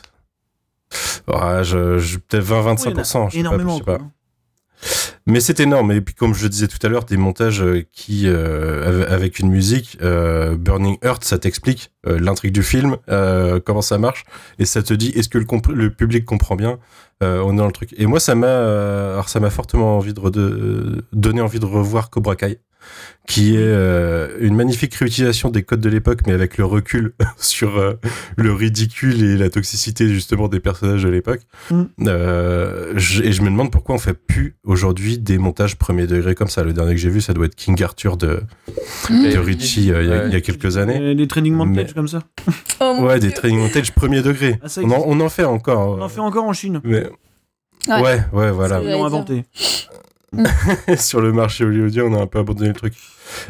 Ouais, 1.28 1.64
je, 1.64 1.98
je- 1.98 2.18
peut-être 2.18 2.44
20-25%, 2.44 3.24
Oui, 3.24 3.30
je 3.30 3.36
sais 3.36 3.42
pas, 3.42 3.48
énormément. 3.48 3.72
je 3.74 3.78
sais 3.78 3.84
pas. 3.84 3.98
Mais 5.26 5.40
c'est 5.40 5.60
énorme. 5.60 5.92
Et 5.92 6.00
puis, 6.00 6.14
comme 6.14 6.34
je 6.34 6.42
le 6.42 6.48
disais 6.48 6.66
tout 6.66 6.78
à 6.82 6.88
l'heure, 6.88 7.04
des 7.04 7.18
montages 7.18 7.62
euh, 7.62 7.82
qui, 7.92 8.26
euh, 8.26 8.88
av- 9.04 9.12
avec 9.12 9.38
une 9.38 9.50
musique, 9.50 9.98
euh, 10.02 10.56
Burning 10.56 10.96
Earth, 11.04 11.22
ça 11.24 11.38
t'explique 11.38 11.92
euh, 12.06 12.18
l'intrigue 12.18 12.52
du 12.52 12.62
film, 12.62 12.96
comment 13.64 13.82
ça 13.82 13.98
marche, 13.98 14.24
et 14.58 14.64
ça 14.64 14.82
te 14.82 14.94
dit 14.94 15.10
est-ce 15.14 15.28
que 15.28 15.38
le 15.38 15.90
public 15.90 16.24
comprend 16.24 16.56
bien 16.56 16.78
euh, 17.22 17.42
On 17.44 17.52
est 17.54 17.56
dans 17.56 17.66
le 17.66 17.72
truc. 17.72 17.94
Et 17.96 18.06
moi, 18.06 18.20
ça 18.20 18.34
m'a, 18.34 18.46
euh, 18.46 19.12
alors 19.14 19.28
ça 19.28 19.40
m'a 19.40 19.50
fortement 19.50 19.96
envie 19.96 20.14
de, 20.14 20.28
de- 20.30 21.04
donné 21.12 21.40
envie 21.40 21.60
de 21.60 21.66
revoir 21.66 22.10
Cobra 22.10 22.36
Kai, 22.36 22.58
qui 23.28 23.54
est 23.54 23.58
euh, 23.60 24.36
une 24.40 24.56
magnifique 24.56 24.94
réutilisation 24.94 25.50
des 25.50 25.62
codes 25.62 25.80
de 25.80 25.88
l'époque, 25.88 26.20
mais 26.26 26.32
avec 26.32 26.58
le 26.58 26.64
recul 26.64 27.12
sur 27.36 27.78
euh, 27.78 27.94
le 28.36 28.52
ridicule 28.52 29.22
et 29.22 29.36
la 29.36 29.50
toxicité 29.50 30.08
justement 30.08 30.48
des 30.48 30.58
personnages 30.58 31.04
de 31.04 31.08
l'époque. 31.08 31.40
Mm. 31.70 31.82
Euh, 32.08 32.94
et 33.22 33.30
je 33.32 33.42
me 33.42 33.46
demande 33.46 33.70
pourquoi 33.70 33.94
on 33.94 33.98
fait 33.98 34.14
plus 34.14 34.56
aujourd'hui 34.64 35.18
des 35.18 35.38
montages 35.38 35.76
premier 35.76 36.06
degré 36.06 36.34
comme 36.34 36.48
ça. 36.48 36.64
Le 36.64 36.72
dernier 36.72 36.92
que 36.94 37.00
j'ai 37.00 37.10
vu, 37.10 37.20
ça 37.20 37.32
doit 37.32 37.46
être 37.46 37.54
King 37.54 37.80
Arthur 37.82 38.16
de, 38.16 38.40
de 39.10 39.38
Ritchie 39.38 39.92
euh, 39.92 40.02
il 40.02 40.08
y 40.08 40.12
a- 40.12 40.26
il 40.26 40.32
y, 40.32 40.36
a 40.36 40.40
quelques 40.40 40.76
années. 40.76 41.14
Des 41.14 41.26
training 41.28 41.54
montage 41.54 41.86
Mais- 41.88 41.92
comme 41.94 42.08
ça. 42.08 42.20
Oh, 42.80 42.98
Ouais, 43.02 43.18
Dieu. 43.20 43.28
des 43.28 43.34
training 43.34 43.58
montage 43.60 43.92
premier 43.92 44.22
degré. 44.22 44.58
Ah, 44.62 44.66
on, 44.78 44.80
en, 44.80 44.82
existe. 44.90 45.04
on 45.06 45.20
en 45.20 45.28
fait 45.28 45.44
encore. 45.44 45.98
On 45.98 46.02
en 46.02 46.08
fait 46.08 46.20
encore 46.20 46.44
en 46.44 46.52
Chine. 46.52 46.80
Mais... 46.84 47.06
Ouais. 47.88 48.00
Ouais, 48.02 48.20
ouais, 48.32 48.50
voilà. 48.50 48.80
Ils 48.82 48.90
l'ont 48.90 49.04
inventé. 49.06 49.44
sur 50.96 51.20
le 51.20 51.32
marché 51.32 51.64
hollywoodien, 51.64 52.04
on 52.04 52.14
a 52.14 52.20
un 52.20 52.26
peu 52.26 52.38
abandonné 52.38 52.68
le 52.68 52.74
truc. 52.74 52.94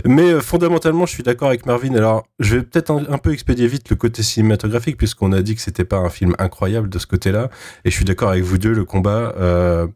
Mais 0.05 0.31
euh, 0.31 0.41
fondamentalement, 0.41 1.07
je 1.07 1.12
suis 1.12 1.22
d'accord 1.22 1.49
avec 1.49 1.66
Marvin. 1.66 1.95
Alors, 1.95 2.26
je 2.39 2.57
vais 2.57 2.62
peut-être 2.62 2.91
un, 2.91 3.18
peu 3.18 3.33
expédier 3.33 3.66
vite 3.66 3.91
le 3.91 3.97
côté 3.97 4.22
cinématographique, 4.22 4.97
puisqu'on 4.97 5.33
a 5.33 5.43
dit 5.43 5.55
que 5.55 5.61
c'était 5.61 5.85
pas 5.85 5.99
un 5.99 6.11
film 6.11 6.35
incroyable 6.39 6.89
de 6.89 6.99
ce 6.99 7.07
côté-là. 7.07 7.51
Et 7.85 7.91
je 7.91 7.97
suis 7.97 8.05
d'accord 8.05 8.31
avec 8.31 8.45
vous 8.45 8.59
deux, 8.59 8.72
le 8.72 8.85
combat, 8.85 9.35
euh, 9.39 9.87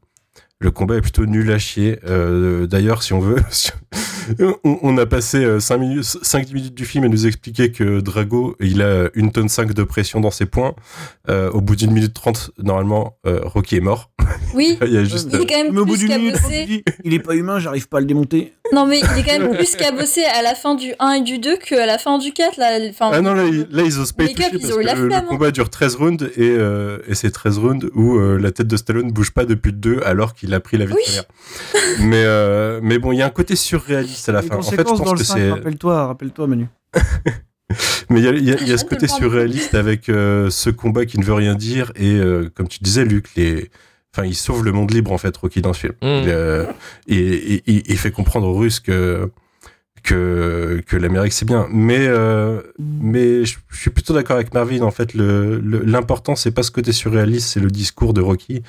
le 0.65 0.71
combat 0.71 0.97
est 0.97 1.01
plutôt 1.03 1.27
nul 1.27 1.53
à 1.53 1.59
chier. 1.59 1.99
Euh, 2.09 2.67
D'ailleurs, 2.67 3.03
si 3.03 3.13
on 3.13 3.21
veut, 3.21 3.37
si- 3.51 3.71
on, 4.41 4.79
on 4.83 4.97
a 4.97 5.05
passé 5.05 5.61
5 5.61 5.77
minutes, 5.77 6.05
5 6.23 6.51
minutes 6.53 6.75
du 6.75 6.87
film 6.87 7.05
à 7.05 7.09
nous 7.09 7.27
expliquer 7.27 7.71
que 7.71 8.01
Drago, 8.01 8.57
il 8.61 8.81
a 8.81 9.11
une 9.15 9.31
tonne 9.31 9.51
5 9.51 9.75
de 9.75 9.83
pression 9.83 10.21
dans 10.21 10.31
ses 10.31 10.47
poings. 10.47 10.75
Euh, 11.29 11.51
au 11.51 11.61
bout 11.61 11.77
d'une 11.77 11.91
minute 11.91 12.15
30, 12.15 12.53
normalement, 12.63 13.19
euh, 13.27 13.41
Rocky 13.45 13.77
est 13.77 13.81
mort. 13.81 14.11
Oui. 14.55 14.79
il 14.87 14.93
y 14.93 14.97
a 14.97 15.05
juste. 15.05 15.29
Il 15.33 15.43
est 15.43 15.47
quand 15.47 15.63
même 15.63 15.73
Mais 15.75 15.81
au 15.81 15.85
bout 15.85 15.97
plus 15.99 16.09
il 17.05 17.13
est 17.15 17.19
pas 17.19 17.35
humain, 17.35 17.59
j'arrive 17.59 17.87
pas 17.89 17.99
à 17.99 18.01
le 18.01 18.07
démonter. 18.07 18.55
Non, 18.73 18.87
mais 18.87 18.99
il 19.01 19.19
est 19.19 19.23
quand 19.23 19.39
même 19.39 19.55
plus 19.57 19.77
cabossé 19.77 20.25
à 20.25 20.41
la 20.43 20.55
fin 20.55 20.75
du 20.75 20.95
1 20.99 21.13
et 21.13 21.21
du 21.23 21.39
2 21.39 21.59
qu'à 21.59 21.85
la 21.85 21.99
fin 21.99 22.17
du 22.19 22.33
4. 22.33 22.57
Là. 22.57 22.79
Enfin, 22.89 23.11
Ah 23.13 23.21
non, 23.21 23.35
là, 23.35 23.45
ils- 23.45 23.67
là 23.71 23.83
ils 23.85 23.99
osent 24.01 24.13
pas 24.13 24.25
y 24.25 24.35
toucher 24.35 24.49
parce 24.53 24.65
que 24.75 24.81
le, 24.81 25.13
hein. 25.15 25.21
combat 25.29 25.51
dure 25.51 25.69
13 25.69 25.97
rounds 25.97 26.25
et, 26.37 26.49
euh, 26.57 26.99
et 27.07 27.15
c'est 27.15 27.31
13 27.31 27.59
rounds 27.59 27.91
où 27.95 28.17
euh, 28.19 28.39
la 28.39 28.53
tête 28.53 28.67
de 28.67 28.77
Stallone 28.79 29.13
bouge 29.13 29.33
pas 29.33 29.45
depuis 29.45 29.71
le 29.71 29.77
2 29.79 30.01
alors 30.05 30.35
qu'il 30.35 30.55
a 30.55 30.61
pris 30.61 30.79
la 30.79 30.87
vie 30.87 30.95
Oui. 30.95 31.03
de 31.99 32.05
mais, 32.05 32.23
euh, 32.25 32.81
mais 32.83 32.99
bon, 32.99 33.13
il 33.13 33.19
y 33.19 33.23
a 33.23 33.27
un 33.27 33.31
côté 33.31 33.55
surréaliste 33.55 34.29
à 34.31 34.33
la 34.33 34.41
Les 34.41 34.49
fin. 34.49 34.57
En 34.57 34.63
fait, 34.63 34.77
je 34.79 34.83
dans 34.83 34.97
pense 34.97 35.13
le 35.13 35.19
que 35.19 35.25
5, 35.25 35.37
c'est. 35.37 35.51
rappelle-toi, 35.51 36.07
rappelle-toi, 36.07 36.47
Manu. 36.47 36.67
Mais 38.11 38.21
il 38.21 38.25
y 38.25 38.29
a, 38.29 38.33
y 38.33 38.53
a- 38.53 38.63
y 38.63 38.73
a 38.73 38.79
ce 38.79 38.85
côté 38.85 39.09
surréaliste 39.09 39.75
avec 39.75 40.09
euh, 40.09 40.49
ce 40.51 40.71
combat 40.71 41.07
qui 41.07 41.19
ne 41.19 41.25
veut 41.25 41.33
rien 41.35 41.55
dire 41.55 41.93
et 41.97 42.13
euh, 42.15 42.49
comme 42.55 42.69
tu 42.69 42.79
disais, 42.81 43.05
Luc, 43.05 43.27
les. 43.37 43.71
Enfin, 44.17 44.27
il 44.27 44.37
sauve 44.37 44.65
le 44.65 44.71
monde 44.71 44.93
libre 44.93 45.11
en 45.11 45.19
fait, 45.19 45.37
Rocky 45.37 45.61
dans 45.61 45.73
ce 45.73 45.81
film. 45.81 45.93
Mm. 46.03 46.07
Il, 46.07 46.29
euh, 46.29 46.67
et, 47.09 47.63
et- 47.67 47.97
fait 47.97 48.13
comprendre 48.13 48.47
aux 48.47 48.55
Russes 48.55 48.79
que 48.79 49.29
que, 50.03 50.83
que 50.87 50.97
l'Amérique 50.97 51.33
c'est 51.33 51.47
bien. 51.47 51.67
Mais 51.73 52.07
euh, 52.07 52.61
mais 52.79 53.45
je, 53.47 53.57
je 53.71 53.77
suis 53.81 53.91
plutôt 53.91 54.13
d'accord 54.13 54.37
avec 54.37 54.53
Marvin. 54.53 54.83
En 54.83 54.91
fait, 54.91 55.15
le 55.15 55.59
le- 55.59 55.83
l'important 55.83 56.37
c'est 56.37 56.51
pas 56.51 56.63
ce 56.63 56.71
côté 56.71 56.93
surréaliste, 56.93 57.49
c'est 57.49 57.61
le 57.61 57.71
discours 57.71 58.13
de 58.13 58.21
Rocky 58.21 58.63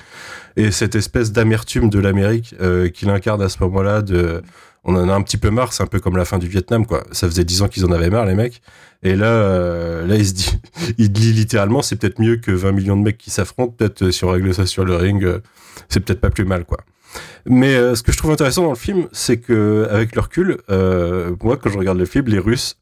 et 0.56 0.70
cette 0.70 0.94
espèce 0.94 1.32
d'amertume 1.32 1.90
de 1.90 1.98
l'Amérique 1.98 2.54
euh, 2.60 2.88
qu'il 2.88 3.10
incarne 3.10 3.42
à 3.42 3.48
ce 3.48 3.62
moment-là. 3.64 4.00
De 4.02 4.42
on 4.86 4.94
en 4.94 5.08
a 5.08 5.12
un 5.12 5.22
petit 5.22 5.36
peu 5.36 5.50
marre, 5.50 5.72
c'est 5.72 5.82
un 5.82 5.88
peu 5.88 5.98
comme 5.98 6.16
la 6.16 6.24
fin 6.24 6.38
du 6.38 6.46
Vietnam, 6.46 6.86
quoi. 6.86 7.04
Ça 7.10 7.26
faisait 7.26 7.44
dix 7.44 7.60
ans 7.60 7.68
qu'ils 7.68 7.84
en 7.84 7.90
avaient 7.90 8.08
marre, 8.08 8.24
les 8.24 8.36
mecs. 8.36 8.62
Et 9.02 9.16
là, 9.16 9.26
euh, 9.26 10.06
là, 10.06 10.14
il 10.14 10.24
se 10.24 10.32
dit, 10.32 10.58
il 10.98 11.12
dit 11.12 11.32
littéralement, 11.32 11.82
c'est 11.82 11.96
peut-être 11.96 12.20
mieux 12.20 12.36
que 12.36 12.52
20 12.52 12.72
millions 12.72 12.96
de 12.96 13.02
mecs 13.02 13.18
qui 13.18 13.30
s'affrontent. 13.30 13.74
Peut-être 13.76 14.02
euh, 14.02 14.12
si 14.12 14.24
on 14.24 14.30
règle 14.30 14.54
ça 14.54 14.64
sur 14.64 14.84
le 14.84 14.94
ring, 14.94 15.22
euh, 15.24 15.40
c'est 15.88 16.00
peut-être 16.00 16.20
pas 16.20 16.30
plus 16.30 16.44
mal, 16.44 16.64
quoi. 16.64 16.78
Mais 17.46 17.74
euh, 17.74 17.96
ce 17.96 18.04
que 18.04 18.12
je 18.12 18.16
trouve 18.16 18.30
intéressant 18.30 18.62
dans 18.62 18.70
le 18.70 18.76
film, 18.76 19.08
c'est 19.10 19.38
que 19.38 19.88
avec 19.90 20.14
le 20.14 20.20
recul, 20.20 20.58
moi, 21.42 21.56
quand 21.56 21.68
je 21.68 21.78
regarde 21.78 21.98
le 21.98 22.04
film, 22.04 22.26
les 22.26 22.38
Russes, 22.38 22.78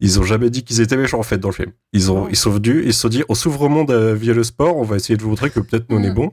ils 0.00 0.20
ont 0.20 0.24
jamais 0.24 0.50
dit 0.50 0.62
qu'ils 0.62 0.80
étaient 0.80 0.96
méchants 0.96 1.18
en 1.18 1.24
fait 1.24 1.38
dans 1.38 1.48
le 1.48 1.54
film. 1.54 1.72
Ils 1.92 2.12
ont, 2.12 2.28
ils 2.28 2.36
sont 2.36 2.50
venus, 2.50 2.82
ils 2.84 2.92
se 2.92 3.00
sont 3.00 3.08
dit, 3.08 3.24
on 3.28 3.34
s'ouvre 3.34 3.62
au 3.62 3.68
monde 3.68 3.90
via 3.92 4.34
le 4.34 4.44
sport, 4.44 4.76
on 4.76 4.84
va 4.84 4.96
essayer 4.96 5.16
de 5.16 5.22
vous 5.22 5.30
montrer 5.30 5.50
que 5.50 5.60
peut-être 5.60 5.86
nous 5.90 5.96
on 5.96 6.02
est 6.02 6.10
Mm. 6.10 6.30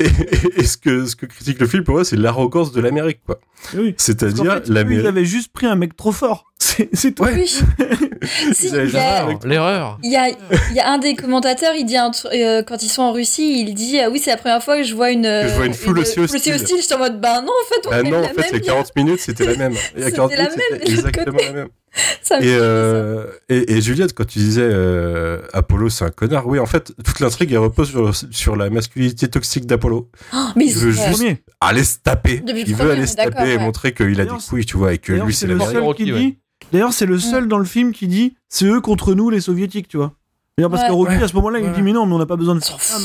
Et, 0.00 0.04
et- 0.04 0.60
et 0.60 0.64
ce 0.64 0.76
que 0.76 1.06
ce 1.06 1.14
que 1.16 1.26
critique 1.26 1.60
le 1.60 1.66
film 1.66 1.84
pour 1.84 1.94
moi, 1.94 2.04
c'est 2.04 2.16
l'arrogance 2.16 2.72
de 2.72 2.80
l'Amérique, 2.80 3.20
quoi. 3.26 3.38
Oui. 3.76 3.94
C'est-à-dire 3.98 4.52
fait, 4.52 4.58
eux, 4.60 4.62
ils 4.68 4.72
l'Amérique. 4.72 5.06
avaient 5.06 5.24
juste 5.24 5.52
pris 5.52 5.66
un 5.66 5.74
mec 5.74 5.96
trop 5.96 6.12
fort. 6.12 6.44
C'est 6.92 7.12
tout. 7.14 7.22
Ouais. 7.24 7.34
Oui. 7.34 7.46
si, 8.54 8.70
L'erreur. 8.70 9.98
Il 10.02 10.10
y 10.12 10.16
a, 10.16 10.28
il 10.28 10.76
y 10.76 10.80
a 10.80 10.88
un 10.88 10.98
des 10.98 11.14
commentateurs, 11.14 11.74
il 11.76 11.84
dit 11.84 11.96
un 11.96 12.10
euh, 12.32 12.62
quand 12.62 12.82
ils 12.82 12.88
sont 12.88 13.02
en 13.02 13.12
Russie, 13.12 13.60
il 13.60 13.74
dit 13.74 13.98
ah 14.00 14.10
oui 14.10 14.20
c'est 14.22 14.30
la 14.30 14.36
première 14.36 14.62
fois 14.62 14.76
que 14.76 14.82
je 14.84 14.94
vois 14.94 15.10
une, 15.10 15.24
je 15.24 15.54
vois 15.54 15.66
une 15.66 15.74
foule 15.74 15.98
aussi 16.00 16.18
hostile. 16.20 16.54
J'étais 16.80 16.94
en 16.94 16.98
mode 16.98 17.20
bah 17.20 17.40
non 17.42 17.52
en 17.52 17.68
fait 17.74 17.86
on 17.86 17.90
Bah 17.90 17.96
fait 18.02 18.10
non, 18.10 18.20
la 18.20 18.26
en 18.30 18.34
fait, 18.34 18.46
il 18.52 18.58
y 18.58 18.68
a- 18.68 18.72
40 18.72 18.96
minutes, 18.96 19.20
c'était 19.20 19.44
la 19.46 19.56
même. 19.56 19.72
Il 19.96 20.00
y 20.00 20.02
a 20.02 20.06
C'était 20.06 20.16
40 20.16 20.32
la 20.32 20.36
minutes, 20.44 20.54
c'était 20.80 20.90
exactement 20.92 21.38
la 21.46 21.52
même. 21.52 21.68
Ça 22.22 22.40
Et, 22.40 22.44
euh, 22.48 23.26
et, 23.48 23.74
et 23.76 23.80
Juliette, 23.80 24.14
quand 24.14 24.26
tu 24.26 24.38
disais 24.38 24.62
euh, 24.62 25.40
Apollo, 25.52 25.88
c'est 25.88 26.04
un 26.04 26.10
connard, 26.10 26.46
oui, 26.46 26.58
en 26.58 26.66
fait, 26.66 26.92
toute 27.04 27.20
l'intrigue, 27.20 27.50
elle 27.52 27.58
repose 27.58 27.88
sur, 27.90 28.12
sur 28.30 28.56
la 28.56 28.70
masculinité 28.70 29.28
toxique 29.28 29.66
d'Apollo. 29.66 30.10
Mais 30.56 30.66
il 30.66 30.74
veut 30.74 30.90
juste 30.92 31.10
Premier. 31.10 31.42
aller 31.60 31.84
se 31.84 31.98
taper. 31.98 32.38
Depuis 32.40 32.64
il 32.66 32.74
veut 32.74 32.90
aller 32.90 33.02
on 33.02 33.06
se 33.06 33.16
taper 33.16 33.52
et 33.52 33.58
montrer 33.58 33.92
qu'il 33.92 34.20
a 34.20 34.24
des 34.24 34.30
couilles, 34.48 34.66
tu 34.66 34.76
vois, 34.76 34.92
et 34.94 34.98
que 34.98 35.12
lui, 35.12 35.34
c'est 35.34 35.46
le 35.46 35.58
seul 35.58 35.78
Rocky, 35.82 36.04
qui 36.04 36.12
ouais. 36.12 36.38
D'ailleurs, 36.72 36.92
c'est 36.92 37.06
le 37.06 37.18
seul 37.18 37.48
dans 37.48 37.58
le 37.58 37.64
film 37.64 37.92
qui 37.92 38.08
dit 38.08 38.34
c'est 38.48 38.66
eux 38.66 38.80
contre 38.80 39.14
nous, 39.14 39.30
les 39.30 39.40
soviétiques, 39.40 39.88
tu 39.88 39.96
vois. 39.96 40.12
D'ailleurs, 40.56 40.70
parce 40.70 40.82
Ouais. 40.82 40.88
que 40.88 40.94
Rocky, 40.94 41.16
Ouais. 41.16 41.22
à 41.22 41.28
ce 41.28 41.34
moment-là, 41.36 41.60
il 41.60 41.72
dit 41.72 41.82
mais 41.82 41.92
non, 41.92 42.04
mais 42.06 42.14
on 42.14 42.18
n'a 42.18 42.26
pas 42.26 42.36
besoin 42.36 42.54
de 42.56 42.60
faire 42.60 42.80
ça, 42.80 42.98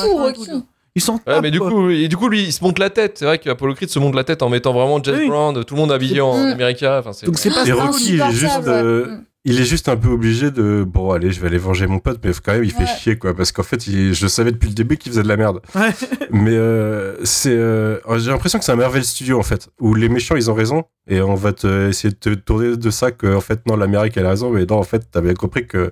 Ils 0.95 1.01
s'en 1.01 1.15
Ouais, 1.25 1.41
mais 1.41 1.49
du 1.51 1.59
quoi. 1.59 1.69
coup, 1.71 1.89
et 1.89 2.07
du 2.07 2.15
coup, 2.17 2.27
lui, 2.29 2.43
il 2.43 2.53
se 2.53 2.63
monte 2.63 2.77
la 2.79 2.89
tête. 2.91 3.17
C'est 3.17 3.25
vrai 3.25 3.39
qu'Apollo 3.39 3.73
Creed 3.73 3.89
se 3.89 3.97
monte 3.99 4.13
la 4.15 4.23
tête 4.23 4.43
en 4.43 4.49
mettant 4.49 4.73
vraiment 4.73 5.01
Jazz 5.01 5.15
Oui. 5.17 5.27
Brand, 5.27 5.65
tout 5.65 5.73
le 5.75 5.81
monde 5.81 5.91
habillé 5.91 6.21
en 6.21 6.37
Mm. 6.37 6.51
America. 6.51 6.99
Enfin, 6.99 7.13
c'est 7.13 7.25
Donc 7.25 7.39
c'est 7.39 7.49
pas 7.49 7.65
Et 7.65 7.71
Rocky, 7.71 8.13
il 8.15 8.21
est 8.21 8.31
juste, 8.31 8.67
euh, 8.67 9.17
il 9.45 9.59
est 9.59 9.65
juste 9.65 9.89
un 9.89 9.97
peu 9.97 10.09
obligé 10.09 10.51
de 10.51 10.85
bon 10.87 11.11
allez 11.11 11.31
je 11.33 11.41
vais 11.41 11.47
aller 11.47 11.57
venger 11.57 11.85
mon 11.85 11.99
pote 11.99 12.17
mais 12.23 12.31
quand 12.45 12.53
même 12.53 12.63
il 12.63 12.71
fait 12.71 12.85
chier 12.85 13.17
quoi 13.17 13.35
parce 13.35 13.51
qu'en 13.51 13.61
fait 13.63 13.87
il- 13.87 14.13
je 14.13 14.25
savais 14.27 14.53
depuis 14.53 14.69
le 14.69 14.73
début 14.73 14.95
qu'il 14.95 15.11
faisait 15.11 15.21
de 15.23 15.27
la 15.27 15.35
merde 15.35 15.59
Ouais. 15.75 15.89
mais 16.31 16.55
euh, 16.55 17.15
c'est 17.25 17.51
euh, 17.51 17.97
j'ai 18.19 18.31
l'impression 18.31 18.57
que 18.57 18.63
c'est 18.63 18.71
un 18.71 18.77
Marvel 18.77 19.03
Studio 19.03 19.37
en 19.37 19.43
fait 19.43 19.67
où 19.81 19.95
les 19.95 20.07
méchants 20.07 20.37
ils 20.37 20.49
ont 20.49 20.53
raison 20.53 20.83
et 21.07 21.21
on 21.21 21.35
va 21.35 21.51
te 21.51 21.89
essayer 21.89 22.11
de 22.13 22.15
te 22.17 22.29
tourner 22.33 22.77
de 22.77 22.89
ça 22.89 23.11
que 23.11 23.35
en 23.35 23.41
fait 23.41 23.59
non 23.67 23.75
l'Amérique 23.75 24.15
elle 24.17 24.25
a 24.25 24.29
raison. 24.29 24.49
Mais 24.51 24.65
non 24.65 24.77
en 24.77 24.83
fait 24.83 25.03
t'as 25.11 25.21
bien 25.21 25.33
compris 25.33 25.67
que 25.67 25.91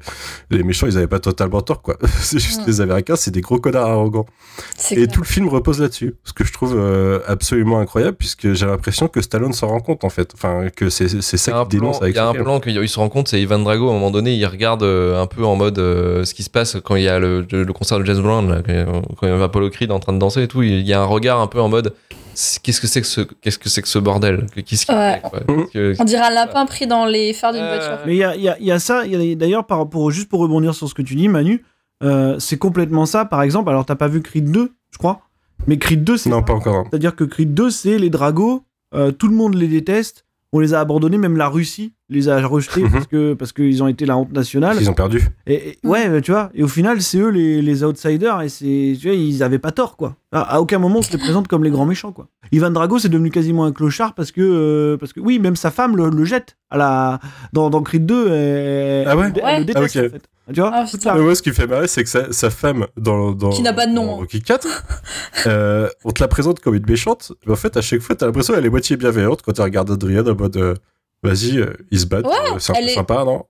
les 0.49 0.63
méchants 0.63 0.87
ils 0.87 0.97
avaient 0.97 1.07
pas 1.07 1.19
totalement 1.19 1.61
tort 1.61 1.81
quoi. 1.81 1.97
C'est 2.19 2.39
juste 2.39 2.59
Ouais. 2.61 2.67
les 2.67 2.81
Américains 2.81 3.15
c'est 3.15 3.31
des 3.31 3.41
gros 3.41 3.59
connards 3.59 3.89
arrogants. 3.89 4.25
Et 4.91 4.95
clair. 4.95 5.07
tout 5.09 5.21
le 5.21 5.25
film 5.25 5.49
repose 5.49 5.81
là-dessus 5.81 6.15
ce 6.23 6.33
que 6.33 6.43
je 6.45 6.53
trouve 6.53 6.75
euh, 6.77 7.19
absolument 7.27 7.79
incroyable 7.79 8.15
puisque 8.17 8.53
j'ai 8.53 8.65
l'impression 8.65 9.07
que 9.07 9.21
Stallone 9.21 9.53
s'en 9.53 9.67
rend 9.67 9.79
compte 9.81 10.03
en 10.03 10.09
fait. 10.09 10.31
Enfin 10.33 10.67
que 10.75 10.89
c'est 10.89 11.07
ça 11.09 11.65
qu'il 11.69 11.79
dénonce 11.79 12.01
avec 12.01 12.15
il 12.15 12.17
y 12.17 12.19
a 12.19 12.27
un 12.27 12.33
plan 12.33 12.59
qu'il 12.59 12.87
se 12.89 12.99
rend 12.99 13.09
compte, 13.09 13.27
c'est 13.27 13.41
Ivan 13.41 13.59
Drago, 13.59 13.87
à 13.87 13.91
un 13.91 13.93
moment 13.93 14.11
donné, 14.11 14.33
il 14.35 14.45
regarde 14.45 14.83
euh, 14.83 15.21
un 15.21 15.27
peu 15.27 15.43
en 15.45 15.55
mode 15.55 15.77
euh, 15.79 16.23
ce 16.25 16.33
qui 16.33 16.43
se 16.43 16.49
passe 16.49 16.77
quand 16.83 16.95
il 16.95 17.03
y 17.03 17.09
a 17.09 17.19
le, 17.19 17.45
le 17.51 17.73
concert 17.73 17.99
de 17.99 18.05
James 18.05 18.21
Brown, 18.21 18.49
là, 18.49 18.61
quand 18.65 19.01
quand 19.17 19.27
il 19.27 19.29
y 19.29 19.33
a 19.33 19.43
Apollo 19.43 19.69
Creed 19.69 19.91
en 19.91 19.99
train 19.99 20.13
de 20.13 20.19
danser 20.19 20.43
et 20.43 20.47
tout, 20.47 20.61
il 20.63 20.81
y 20.81 20.93
a 20.93 21.01
un 21.01 21.05
regard 21.05 21.39
un 21.41 21.47
peu 21.47 21.59
en 21.59 21.67
mode 21.69 21.93
qu'est-ce 22.63 22.81
que 22.81 22.87
c'est 22.87 23.01
que 23.01 23.07
ce, 23.07 23.21
qu'est-ce 23.21 23.57
que 23.59 23.69
c'est 23.69 23.81
que 23.81 23.87
ce 23.87 23.99
bordel? 23.99 24.45
Qu'est-ce 24.65 24.91
Ouais. 24.91 25.21
que- 25.73 25.95
On 25.99 26.03
dirait 26.03 26.21
un 26.27 26.29
lapin 26.33 26.65
pris 26.65 26.87
dans 26.87 27.05
les 27.05 27.33
phares 27.33 27.53
d'une 27.53 27.61
Euh, 27.61 27.75
voiture. 27.77 27.99
Mais 28.05 28.15
il 28.15 28.17
y 28.19 28.23
a, 28.23 28.35
y 28.35 28.49
a- 28.49 28.59
y 28.59 28.71
a 28.71 28.79
ça, 28.79 29.05
il 29.05 29.11
y 29.21 29.31
a- 29.31 29.35
d'ailleurs, 29.35 29.65
par 29.65 29.77
rapport, 29.79 30.01
au- 30.01 30.11
juste 30.11 30.29
pour 30.29 30.39
rebondir 30.39 30.73
sur 30.75 30.87
ce 30.89 30.93
que 30.93 31.01
tu 31.01 31.15
dis, 31.15 31.27
Manu, 31.27 31.63
euh, 32.03 32.37
c'est 32.39 32.57
complètement 32.57 33.05
ça, 33.05 33.25
par 33.25 33.41
exemple. 33.43 33.69
Alors, 33.69 33.85
t'as 33.85 33.95
pas 33.95 34.07
vu 34.07 34.21
Creed 34.21 34.51
2, 34.51 34.71
je 34.91 34.97
crois, 34.97 35.21
mais 35.67 35.77
Creed 35.77 36.03
2, 36.03 36.17
c'est. 36.17 36.29
non 36.29 36.41
pas 36.43 36.53
encore 36.53 36.85
C'est-à-dire 36.89 37.15
que 37.15 37.23
Creed 37.23 37.53
2, 37.53 37.69
c'est 37.69 37.97
les 37.97 38.09
dragos, 38.09 38.63
euh, 38.95 39.11
tout 39.11 39.27
le 39.27 39.35
monde 39.35 39.55
les 39.55 39.67
déteste, 39.67 40.25
on 40.53 40.59
les 40.59 40.73
a 40.73 40.79
abandonnés, 40.79 41.17
même 41.17 41.37
la 41.37 41.47
Russie 41.47 41.93
les 42.11 42.29
a 42.29 42.45
rejetés 42.45 42.83
Mhm. 42.83 42.91
parce 42.91 43.07
que 43.07 43.33
parce 43.33 43.53
qu'ils 43.53 43.81
ont 43.81 43.87
été 43.87 44.05
la 44.05 44.17
honte 44.17 44.31
nationale. 44.33 44.77
ils 44.79 44.89
ont 44.89 44.93
perdu 44.93 45.21
Et, 45.47 45.69
et- 45.83 45.87
ouais, 45.87 46.21
tu 46.21 46.31
vois, 46.31 46.51
et 46.53 46.61
au 46.63 46.67
final, 46.67 47.01
c'est 47.01 47.17
eux 47.17 47.29
les, 47.29 47.61
les 47.61 47.83
outsiders, 47.83 48.41
et 48.41 48.49
c'est, 48.49 48.95
tu 48.99 49.07
vois, 49.07 49.15
ils 49.15 49.41
avaient 49.43 49.59
pas 49.59 49.71
tort, 49.71 49.97
quoi. 49.97 50.15
À, 50.31 50.41
à 50.55 50.59
aucun 50.59 50.77
moment, 50.77 50.99
on 50.99 51.01
se 51.01 51.11
les 51.11 51.17
présente 51.17 51.47
comme 51.47 51.63
les 51.63 51.71
grands 51.71 51.85
méchants, 51.85 52.11
quoi. 52.11 52.27
Ivan 52.51 52.69
Drago, 52.69 52.99
c'est 52.99 53.09
devenu 53.09 53.31
quasiment 53.31 53.63
un 53.65 53.71
clochard 53.71 54.13
parce 54.13 54.31
que, 54.31 54.41
euh, 54.41 54.97
parce 54.97 55.13
que, 55.13 55.19
oui, 55.21 55.39
même 55.39 55.55
sa 55.55 55.71
femme 55.71 55.95
le, 55.95 56.09
le 56.09 56.25
jette 56.25 56.57
à 56.69 56.77
la, 56.77 57.19
dans, 57.53 57.69
dans 57.69 57.81
Creed 57.81 58.05
2, 58.05 58.27
elle, 58.31 59.07
Ah 59.07 59.15
ouais 59.17 59.25
elle 59.27 59.33
le 59.33 59.43
Ouais. 59.43 59.63
déteste, 59.63 59.77
Ah, 59.97 59.99
ok. 60.01 60.05
en 60.05 60.09
fait. 60.17 60.23
Tu 60.53 60.59
vois 60.59 60.71
Ah, 60.73 60.85
la- 61.05 61.13
Mais 61.15 61.21
moi, 61.21 61.35
ce 61.35 61.41
qui 61.41 61.49
me 61.49 61.53
fait 61.53 61.67
marrer, 61.67 61.87
c'est 61.87 62.03
que 62.03 62.09
sa, 62.09 62.31
sa 62.33 62.49
femme, 62.49 62.87
dans, 62.97 63.31
dans, 63.31 63.51
Qui 63.51 63.61
n'a 63.61 63.71
pas 63.71 63.87
de 63.87 63.93
nom. 63.93 64.05
dans 64.05 64.15
Rocky 64.17 64.41
4, 64.41 64.67
euh, 65.47 65.87
on 66.03 66.11
te 66.11 66.21
la 66.21 66.27
présente 66.27 66.59
comme 66.59 66.75
une 66.75 66.85
méchante, 66.85 67.31
mais 67.45 67.53
en 67.53 67.55
fait, 67.55 67.77
à 67.77 67.81
chaque 67.81 68.01
fois, 68.01 68.15
t'as 68.15 68.25
l'impression 68.25 68.53
qu'elle 68.53 68.65
est 68.65 68.69
moitié 68.69 68.97
bienveillante 68.97 69.41
quand 69.43 69.53
tu 69.53 69.61
regardes 69.61 69.91
Adrien 69.91 70.25
en 70.27 70.35
mode 70.35 70.57
euh, 70.57 70.73
vas-y, 71.23 71.57
euh, 71.59 71.73
ils 71.91 71.99
se 71.99 72.05
battent, 72.05 72.25
Ouais, 72.25 72.33
euh, 72.53 72.59
c'est 72.59 72.71
un 72.71 72.75
peu 72.75 72.81
est- 72.81 72.93
sympa, 72.95 73.23
non? 73.25 73.45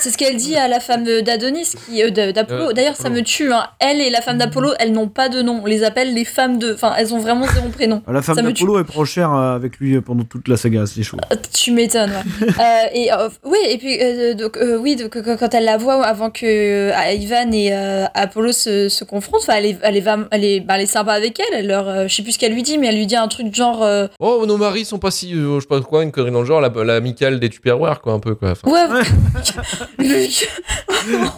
C'est 0.00 0.10
ce 0.10 0.18
qu'elle 0.18 0.36
dit 0.36 0.56
à 0.56 0.68
la 0.68 0.80
femme 0.80 1.04
d'Adonis, 1.04 1.74
qui 1.86 2.02
euh, 2.02 2.10
d'Apollo. 2.10 2.72
D'ailleurs, 2.72 2.96
ça 2.96 3.04
Apollo. 3.04 3.20
me 3.20 3.24
tue. 3.24 3.52
hein. 3.52 3.64
Elle 3.80 4.00
et 4.00 4.10
la 4.10 4.20
femme 4.20 4.38
d'Apollo, 4.38 4.72
elles 4.78 4.92
n'ont 4.92 5.08
pas 5.08 5.28
de 5.28 5.42
nom. 5.42 5.60
On 5.62 5.66
les 5.66 5.84
appelle 5.84 6.14
les 6.14 6.24
femmes 6.24 6.58
de. 6.58 6.74
Enfin, 6.74 6.94
elles 6.98 7.14
ont 7.14 7.18
vraiment 7.18 7.46
zéro 7.46 7.68
prénom. 7.68 8.02
La 8.08 8.22
femme 8.22 8.36
d'Apollo, 8.36 8.78
elle 8.78 8.84
prend 8.84 9.04
cher 9.04 9.32
euh, 9.32 9.54
avec 9.56 9.78
lui 9.78 10.00
pendant 10.00 10.24
toute 10.24 10.48
la 10.48 10.56
saga, 10.56 10.84
c'est 10.86 11.02
chaud. 11.02 11.16
Euh, 11.32 11.36
Tu 11.52 11.72
m'étonnes, 11.72 12.10
ouais. 12.10 12.46
Euh, 12.58 12.86
et 12.94 13.12
euh, 13.12 13.28
oui, 13.44 13.58
et 13.68 13.78
puis 13.78 13.98
euh, 14.00 14.34
donc 14.34 14.56
euh, 14.56 14.78
oui, 14.78 14.96
donc, 14.96 15.16
quand 15.38 15.54
elle 15.54 15.64
la 15.64 15.76
voit 15.76 16.04
avant 16.04 16.30
que 16.30 16.44
euh, 16.46 17.12
Ivan 17.12 17.50
et 17.52 17.68
euh, 17.72 18.04
Apollo 18.14 18.52
se, 18.52 18.88
se 18.88 19.04
confrontent, 19.04 19.42
enfin, 19.42 19.54
elle 19.58 19.66
est, 19.66 19.78
elle 19.82 19.96
est, 19.96 20.04
elle 20.30 20.44
est, 20.44 20.60
bah, 20.60 20.74
elle 20.76 20.82
est 20.82 20.86
sympa 20.86 21.12
avec 21.12 21.38
elle. 21.40 21.58
elle 21.58 21.66
leur, 21.66 21.88
euh, 21.88 22.08
je 22.08 22.14
sais 22.14 22.22
plus 22.22 22.32
ce 22.32 22.38
qu'elle 22.38 22.52
lui 22.54 22.62
dit, 22.62 22.78
mais 22.78 22.88
elle 22.88 22.96
lui 22.96 23.06
dit 23.06 23.16
un 23.16 23.28
truc 23.28 23.54
genre, 23.54 23.82
euh, 23.82 24.06
Oh, 24.20 24.44
nos 24.46 24.56
maris 24.56 24.84
sont 24.84 24.98
pas 24.98 25.10
si. 25.10 25.34
euh, 25.34 25.56
je 25.56 25.60
sais 25.60 25.66
pas 25.66 25.80
quoi, 25.80 26.02
une 26.02 26.12
connerie 26.12 26.30
dans 26.32 26.40
le 26.40 26.46
genre, 26.46 26.60
la, 26.60 26.70
la 26.84 26.94
amicale 26.96 27.38
des 27.40 27.48
Tupperware, 27.50 28.00
quoi, 28.00 28.12
un 28.14 28.20
peu, 28.20 28.34
quoi. 28.34 28.50
Enfin, 28.52 28.70
ouais, 28.70 28.94
Ouais. 28.94 29.02
Luc, 29.98 30.48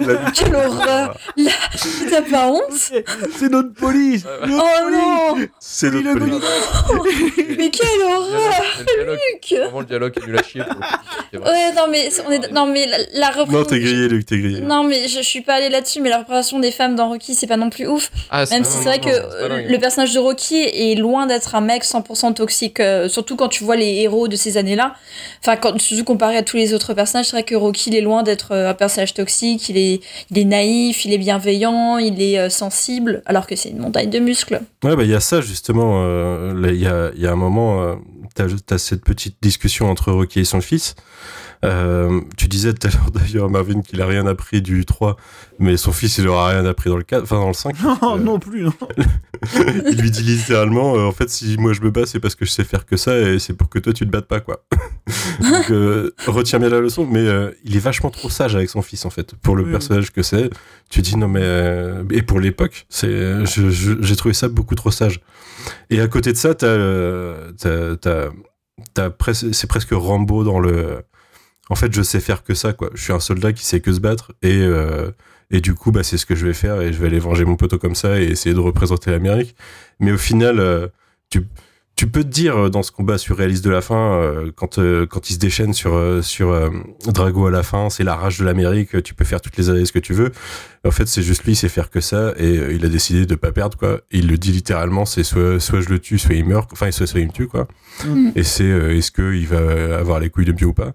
La- 0.00 0.30
quelle 0.34 0.54
horreur, 0.54 1.16
là, 1.36 1.50
t'as 2.10 2.22
pas 2.22 2.48
honte 2.48 2.72
C'est 3.38 3.48
notre 3.50 3.72
police 3.74 4.24
notre 4.46 4.64
Oh 4.64 4.84
police 4.84 5.40
non, 5.40 5.46
C'est 5.60 5.90
notre 5.90 6.08
le 6.08 6.18
police. 6.18 6.44
mais 7.58 7.70
quelle 7.70 8.02
horreur, 8.06 8.62
Luc. 8.88 9.58
vraiment 9.60 9.80
le 9.80 9.86
dialogue 9.86 10.12
est 10.22 10.26
nul 10.26 10.38
à 10.38 10.42
chier. 10.42 10.62
Pour. 11.32 11.42
Ouais, 11.46 11.72
non 11.76 11.82
mais 11.90 12.08
on 12.26 12.30
est, 12.30 12.50
non 12.52 12.66
mais 12.66 12.86
la, 12.86 12.98
la 13.14 13.30
Non, 13.34 13.40
représentation. 13.40 13.64
t'es 13.64 13.80
grillé, 13.80 14.08
Luc, 14.08 14.26
t'es 14.26 14.38
grillé. 14.38 14.60
Non 14.60 14.84
mais 14.84 15.08
je, 15.08 15.18
je 15.18 15.22
suis 15.22 15.42
pas 15.42 15.54
allée 15.54 15.68
là-dessus, 15.68 16.00
mais 16.00 16.08
la 16.08 16.18
représentation 16.18 16.58
des 16.58 16.70
femmes 16.70 16.94
dans 16.96 17.08
Rocky, 17.08 17.34
c'est 17.34 17.46
pas 17.46 17.56
non 17.56 17.70
plus 17.70 17.86
ouf. 17.86 18.10
Ah, 18.30 18.44
Même 18.50 18.62
non, 18.62 18.68
si 18.68 18.76
non, 18.76 18.82
c'est 18.82 18.88
vrai 18.88 18.98
non, 18.98 19.04
que 19.04 19.10
euh, 19.52 19.68
le 19.68 19.78
personnage 19.78 20.14
de 20.14 20.18
Rocky 20.18 20.56
est 20.62 20.94
loin 20.98 21.26
d'être 21.26 21.54
un 21.54 21.60
mec 21.60 21.84
100% 21.84 22.34
toxique, 22.34 22.80
euh, 22.80 23.08
surtout 23.08 23.36
quand 23.36 23.48
tu 23.48 23.64
vois 23.64 23.76
les 23.76 23.96
héros 24.02 24.28
de 24.28 24.36
ces 24.36 24.56
années-là. 24.56 24.94
Enfin, 25.42 25.56
quand, 25.56 25.78
surtout 25.80 26.04
comparé 26.04 26.36
à 26.36 26.42
tous 26.42 26.56
les 26.56 26.72
autres 26.74 26.94
personnages, 26.94 27.26
c'est 27.26 27.32
vrai 27.32 27.42
que 27.42 27.54
Rocky 27.54 27.90
il 27.90 27.96
est 27.96 28.00
loin 28.00 28.22
d'être 28.22 28.37
euh, 28.52 28.70
un 28.70 28.74
personnage 28.74 29.14
toxique, 29.14 29.68
il 29.68 29.76
est, 29.76 30.44
naïf, 30.44 31.04
il 31.04 31.12
est 31.12 31.18
bienveillant, 31.18 31.98
il 31.98 32.20
est 32.20 32.38
euh, 32.38 32.48
sensible, 32.50 33.22
alors 33.26 33.46
que 33.46 33.56
c'est 33.56 33.70
une 33.70 33.78
montagne 33.78 34.10
de 34.10 34.18
muscles. 34.18 34.60
Ouais, 34.84 34.96
bah, 34.96 35.04
il 35.04 35.10
y 35.10 35.14
a 35.14 35.20
ça, 35.20 35.40
justement. 35.40 36.02
euh, 36.04 36.54
Il 36.72 36.80
y, 36.80 36.86
a, 37.26 37.32
un 37.32 37.36
moment, 37.36 37.82
euh, 37.82 37.94
t'as 38.34 38.46
as 38.70 38.78
cette 38.78 39.04
petite 39.04 39.36
discussion 39.42 39.90
entre 39.90 40.12
Rocky 40.12 40.40
et 40.40 40.44
son 40.44 40.60
fils. 40.60 40.94
Euh, 41.64 42.20
tu 42.36 42.46
disais 42.46 42.72
tout 42.72 42.86
à 42.86 42.90
l'heure 42.90 43.10
d'ailleurs, 43.12 43.50
Marvin, 43.50 43.80
qu'il 43.82 44.00
a 44.00 44.06
rien 44.06 44.26
appris 44.26 44.62
du 44.62 44.84
3, 44.86 45.16
mais 45.58 45.76
son 45.76 45.90
fils, 45.92 46.18
il 46.18 46.28
aura 46.28 46.48
rien 46.50 46.64
appris 46.66 46.88
dans 46.90 46.96
le 46.96 47.02
4, 47.02 47.22
enfin 47.24 47.36
dans 47.40 47.48
le 47.48 47.52
5. 47.54 47.82
Non, 47.82 47.98
Euh, 48.14 48.18
non 48.18 48.38
plus, 48.38 48.62
non. 48.62 48.72
il 49.90 50.00
lui 50.00 50.10
dit 50.10 50.22
littéralement, 50.22 50.94
euh, 50.96 51.06
en 51.06 51.12
fait, 51.12 51.28
si 51.30 51.56
moi 51.58 51.72
je 51.72 51.80
me 51.80 51.90
bats, 51.90 52.06
c'est 52.06 52.20
parce 52.20 52.34
que 52.34 52.44
je 52.44 52.50
sais 52.50 52.64
faire 52.64 52.86
que 52.86 52.96
ça 52.96 53.18
et 53.18 53.38
c'est 53.38 53.54
pour 53.54 53.68
que 53.68 53.78
toi 53.78 53.92
tu 53.92 54.06
te 54.06 54.10
battes 54.10 54.28
pas, 54.28 54.40
quoi. 54.40 54.64
Donc, 55.40 55.66
retiens 56.26 56.58
bien 56.58 56.68
la 56.68 56.80
leçon, 56.80 57.06
mais 57.10 57.24
il 57.64 57.76
est 57.76 57.80
vachement 57.80 58.10
trop 58.10 58.28
sage 58.30 58.54
avec 58.54 58.68
son 58.70 58.82
fils, 58.82 59.04
en 59.04 59.10
fait, 59.10 59.34
pour 59.34 59.56
le 59.56 59.64
Oui. 59.64 59.70
personnage 59.72 60.10
que 60.12 60.22
c'est. 60.22 60.50
Tu 60.90 61.02
dis, 61.02 61.16
non, 61.16 61.28
mais. 61.28 61.44
et 62.10 62.22
pour 62.22 62.40
l'époque, 62.40 62.86
c'est, 62.88 63.44
j'ai 63.46 64.16
trouvé 64.16 64.34
ça 64.34 64.48
beaucoup 64.48 64.74
trop 64.74 64.90
sage. 64.90 65.20
Et 65.90 66.00
à 66.00 66.06
côté 66.08 66.32
de 66.32 66.36
ça, 66.36 66.54
t'as, 66.54 66.76
t'as, 67.58 67.96
t'as, 67.96 68.28
t'as 68.94 69.08
pres- 69.08 69.52
c'est 69.52 69.66
presque 69.66 69.90
Rambo 69.92 70.44
dans 70.44 70.60
le. 70.60 71.02
En 71.70 71.74
fait, 71.74 71.92
je 71.94 72.02
sais 72.02 72.20
faire 72.20 72.42
que 72.44 72.54
ça, 72.54 72.72
quoi. 72.72 72.90
Je 72.94 73.02
suis 73.02 73.12
un 73.12 73.20
soldat 73.20 73.52
qui 73.52 73.64
sait 73.64 73.80
que 73.80 73.92
se 73.92 74.00
battre 74.00 74.32
et. 74.42 74.58
euh, 74.62 75.10
et 75.50 75.62
du 75.62 75.72
coup, 75.72 75.92
bah, 75.92 76.02
c'est 76.02 76.18
ce 76.18 76.26
que 76.26 76.34
je 76.34 76.46
vais 76.46 76.52
faire 76.52 76.82
et 76.82 76.92
je 76.92 76.98
vais 76.98 77.06
aller 77.06 77.18
venger 77.18 77.46
mon 77.46 77.56
poteau 77.56 77.78
comme 77.78 77.94
ça 77.94 78.20
et 78.20 78.24
essayer 78.24 78.54
de 78.54 78.60
représenter 78.60 79.10
l'Amérique. 79.10 79.56
Mais 79.98 80.12
au 80.12 80.18
final, 80.18 80.60
euh, 80.60 80.88
tu, 81.30 81.42
tu 81.96 82.06
peux 82.06 82.22
te 82.22 82.28
dire 82.28 82.54
euh, 82.54 82.68
dans 82.68 82.82
ce 82.82 82.92
combat 82.92 83.16
surréaliste 83.16 83.64
de 83.64 83.70
la 83.70 83.80
fin, 83.80 84.12
euh, 84.12 84.52
quand, 84.54 84.78
quand 85.08 85.30
il 85.30 85.32
se 85.32 85.38
déchaîne 85.38 85.72
sur, 85.72 86.22
sur 86.22 86.70
Drago 87.06 87.46
à 87.46 87.50
la 87.50 87.62
fin, 87.62 87.88
c'est 87.88 88.04
la 88.04 88.14
rage 88.14 88.38
de 88.38 88.44
l'Amérique, 88.44 89.02
tu 89.02 89.14
peux 89.14 89.24
faire 89.24 89.40
toutes 89.40 89.56
les 89.56 89.70
analyses 89.70 89.90
que 89.90 89.98
tu 89.98 90.12
veux. 90.12 90.32
En 90.84 90.90
fait, 90.90 91.08
c'est 91.08 91.22
juste 91.22 91.44
lui, 91.44 91.52
il 91.52 91.56
sait 91.56 91.70
faire 91.70 91.88
que 91.88 92.02
ça 92.02 92.34
et 92.36 92.74
il 92.74 92.84
a 92.84 92.90
décidé 92.90 93.24
de 93.24 93.34
pas 93.34 93.50
perdre, 93.50 93.78
quoi. 93.78 94.02
Et 94.10 94.18
il 94.18 94.28
le 94.28 94.36
dit 94.36 94.52
littéralement, 94.52 95.06
c'est 95.06 95.24
soit, 95.24 95.58
soit 95.60 95.80
je 95.80 95.88
le 95.88 95.98
tue, 95.98 96.18
soit 96.18 96.34
il 96.34 96.44
meurt, 96.44 96.70
enfin, 96.74 96.90
soit, 96.90 97.06
soit 97.06 97.20
il 97.20 97.28
me 97.28 97.32
tue, 97.32 97.48
quoi. 97.48 97.66
Mm. 98.04 98.32
Et 98.36 98.42
c'est 98.42 98.68
est-ce 98.68 99.10
qu'il 99.10 99.46
va 99.48 99.96
avoir 99.98 100.20
les 100.20 100.28
couilles 100.28 100.44
de 100.44 100.52
mieux 100.52 100.66
ou 100.66 100.74
pas? 100.74 100.92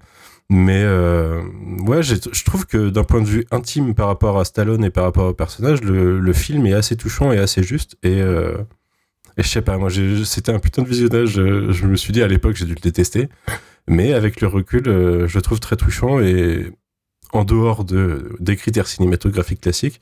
Mais 0.50 0.84
euh, 0.84 1.42
ouais, 1.86 2.04
je 2.04 2.44
trouve 2.44 2.66
que 2.66 2.90
d'un 2.90 3.04
point 3.04 3.22
de 3.22 3.28
vue 3.28 3.46
intime 3.52 3.96
par 3.96 4.08
rapport 4.08 4.40
à 4.40 4.46
Stallone 4.46 4.84
et 4.84 4.90
par 4.90 5.04
rapport 5.06 5.28
au 5.28 5.34
personnage, 5.34 5.82
le, 5.82 6.34
film 6.34 6.66
est 6.66 6.74
assez 6.74 6.96
touchant 6.96 7.32
et 7.32 7.40
assez 7.40 7.64
juste. 7.64 7.98
Et, 8.04 8.22
euh, 8.22 8.58
je 9.38 9.48
sais 9.48 9.62
pas, 9.62 9.78
moi, 9.78 9.90
c'était 10.26 10.52
un 10.52 10.60
putain 10.60 10.84
de 10.84 10.88
visionnage. 10.88 11.40
euh, 11.40 11.72
Je 11.72 11.88
me 11.88 11.96
suis 11.96 12.14
dit 12.14 12.22
à 12.22 12.28
l'époque, 12.28 12.56
j'ai 12.56 12.66
dû 12.66 12.76
le 12.76 12.82
détester. 12.82 13.30
Mais 13.88 14.14
avec 14.14 14.42
le 14.42 14.48
recul, 14.48 14.84
je 14.86 15.36
le 15.36 15.42
trouve 15.42 15.60
très 15.60 15.76
touchant 15.76 16.20
et 16.22 16.72
en 17.34 17.44
dehors 17.44 17.84
de, 17.84 18.36
des 18.40 18.56
critères 18.56 18.88
cinématographiques 18.88 19.62
classiques, 19.62 20.00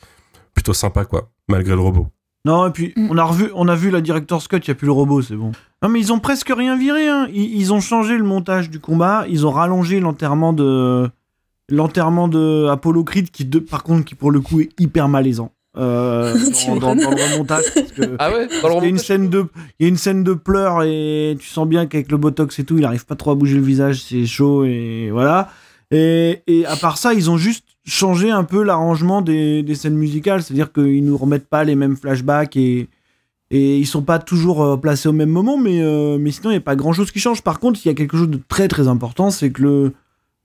plutôt 0.53 0.73
sympa, 0.73 1.05
quoi, 1.05 1.31
malgré 1.47 1.73
le 1.73 1.81
robot. 1.81 2.07
Non, 2.45 2.67
et 2.67 2.71
puis, 2.71 2.93
Mm. 2.95 3.07
on, 3.11 3.17
a 3.17 3.23
revu, 3.23 3.49
on 3.53 3.67
a 3.67 3.75
vu 3.75 3.91
la 3.91 4.01
Director's 4.01 4.47
Cut, 4.47 4.57
il 4.57 4.69
n'y 4.69 4.71
a 4.71 4.75
plus 4.75 4.87
le 4.87 4.91
robot, 4.93 5.21
c'est 5.21 5.35
bon. 5.35 5.51
Non, 5.83 5.89
mais 5.89 5.99
ils 5.99 6.11
ont 6.11 6.19
presque 6.19 6.51
rien 6.55 6.75
viré. 6.77 7.07
Hein. 7.07 7.27
Ils, 7.33 7.55
ils 7.59 7.71
ont 7.73 7.81
changé 7.81 8.17
le 8.17 8.23
montage 8.23 8.69
du 8.69 8.79
combat, 8.79 9.25
ils 9.29 9.45
ont 9.45 9.51
rallongé 9.51 9.99
l'enterrement 9.99 10.53
de. 10.53 11.09
L'enterrement 11.69 12.27
de 12.27 12.67
Apollo 12.69 13.03
Creed, 13.05 13.29
qui, 13.31 13.45
de, 13.45 13.59
par 13.59 13.83
contre, 13.83 14.03
qui 14.03 14.15
pour 14.15 14.29
le 14.31 14.41
coup 14.41 14.59
est 14.59 14.69
hyper 14.79 15.07
malaisant. 15.07 15.51
Euh, 15.77 16.33
dans, 16.67 16.75
dans- 16.75 16.95
m'étonnes. 16.95 16.99
dans 16.99 17.11
le 17.15 17.31
remontage. 17.33 17.63
Parce 17.73 17.91
que, 17.93 18.15
Ah 18.19 18.29
ouais 18.31 18.47
Dans 18.61 18.67
le 18.67 18.75
il 18.77 18.81
y 18.81 18.85
a 18.87 18.89
une 18.89 18.97
scène 18.97 19.29
de 19.29 19.45
il 19.79 19.83
y 19.83 19.85
a 19.85 19.89
une 19.89 19.95
scène 19.97 20.21
de 20.25 20.33
pleurs 20.33 20.83
et 20.83 21.37
tu 21.39 21.47
sens 21.47 21.65
bien 21.65 21.85
qu'avec 21.85 22.11
le 22.11 22.17
botox 22.17 22.59
et 22.59 22.65
tout 22.65 22.77
il 22.77 22.83
arrive 22.83 23.05
pas 23.05 23.15
trop 23.15 23.31
à 23.31 23.35
bouger 23.35 23.55
le 23.55 23.61
visage 23.61 24.01
c'est 24.01 24.25
chaud 24.25 24.65
et 24.65 25.09
voilà 25.13 25.47
et, 25.89 26.41
et 26.47 26.65
à 26.65 26.75
part 26.75 26.97
ça 26.97 27.13
ils 27.13 27.29
ont 27.31 27.37
juste 27.37 27.63
changé 27.85 28.31
un 28.31 28.43
peu 28.43 28.63
l'arrangement 28.63 29.21
des, 29.21 29.75
scènes 29.75 29.95
musicales. 29.95 30.43
C'est 30.43 30.53
à 30.53 30.55
dire 30.55 30.71
qu'ils 30.71 31.03
nous 31.03 31.17
remettent 31.17 31.47
pas 31.47 31.63
les 31.63 31.75
mêmes 31.75 31.95
flashbacks 31.95 32.55
et 32.57 32.89
et 33.53 33.77
ils 33.77 33.85
sont 33.85 34.01
pas 34.01 34.17
toujours 34.17 34.63
euh, 34.63 34.77
placés 34.77 35.09
au 35.09 35.11
même 35.11 35.29
moment 35.29 35.57
mais 35.57 35.81
euh, 35.81 36.17
sinon 36.31 36.51
il 36.51 36.53
y 36.53 36.57
a 36.57 36.61
pas 36.61 36.77
grand 36.77 36.93
chose 36.93 37.11
qui 37.11 37.19
change. 37.19 37.41
Par 37.41 37.59
contre 37.59 37.81
il 37.83 37.87
y 37.89 37.91
a 37.91 37.93
quelque 37.93 38.15
chose 38.15 38.29
de 38.29 38.39
très 38.47 38.69
très 38.69 38.87
important 38.87 39.29
c'est 39.29 39.51
que 39.51 39.91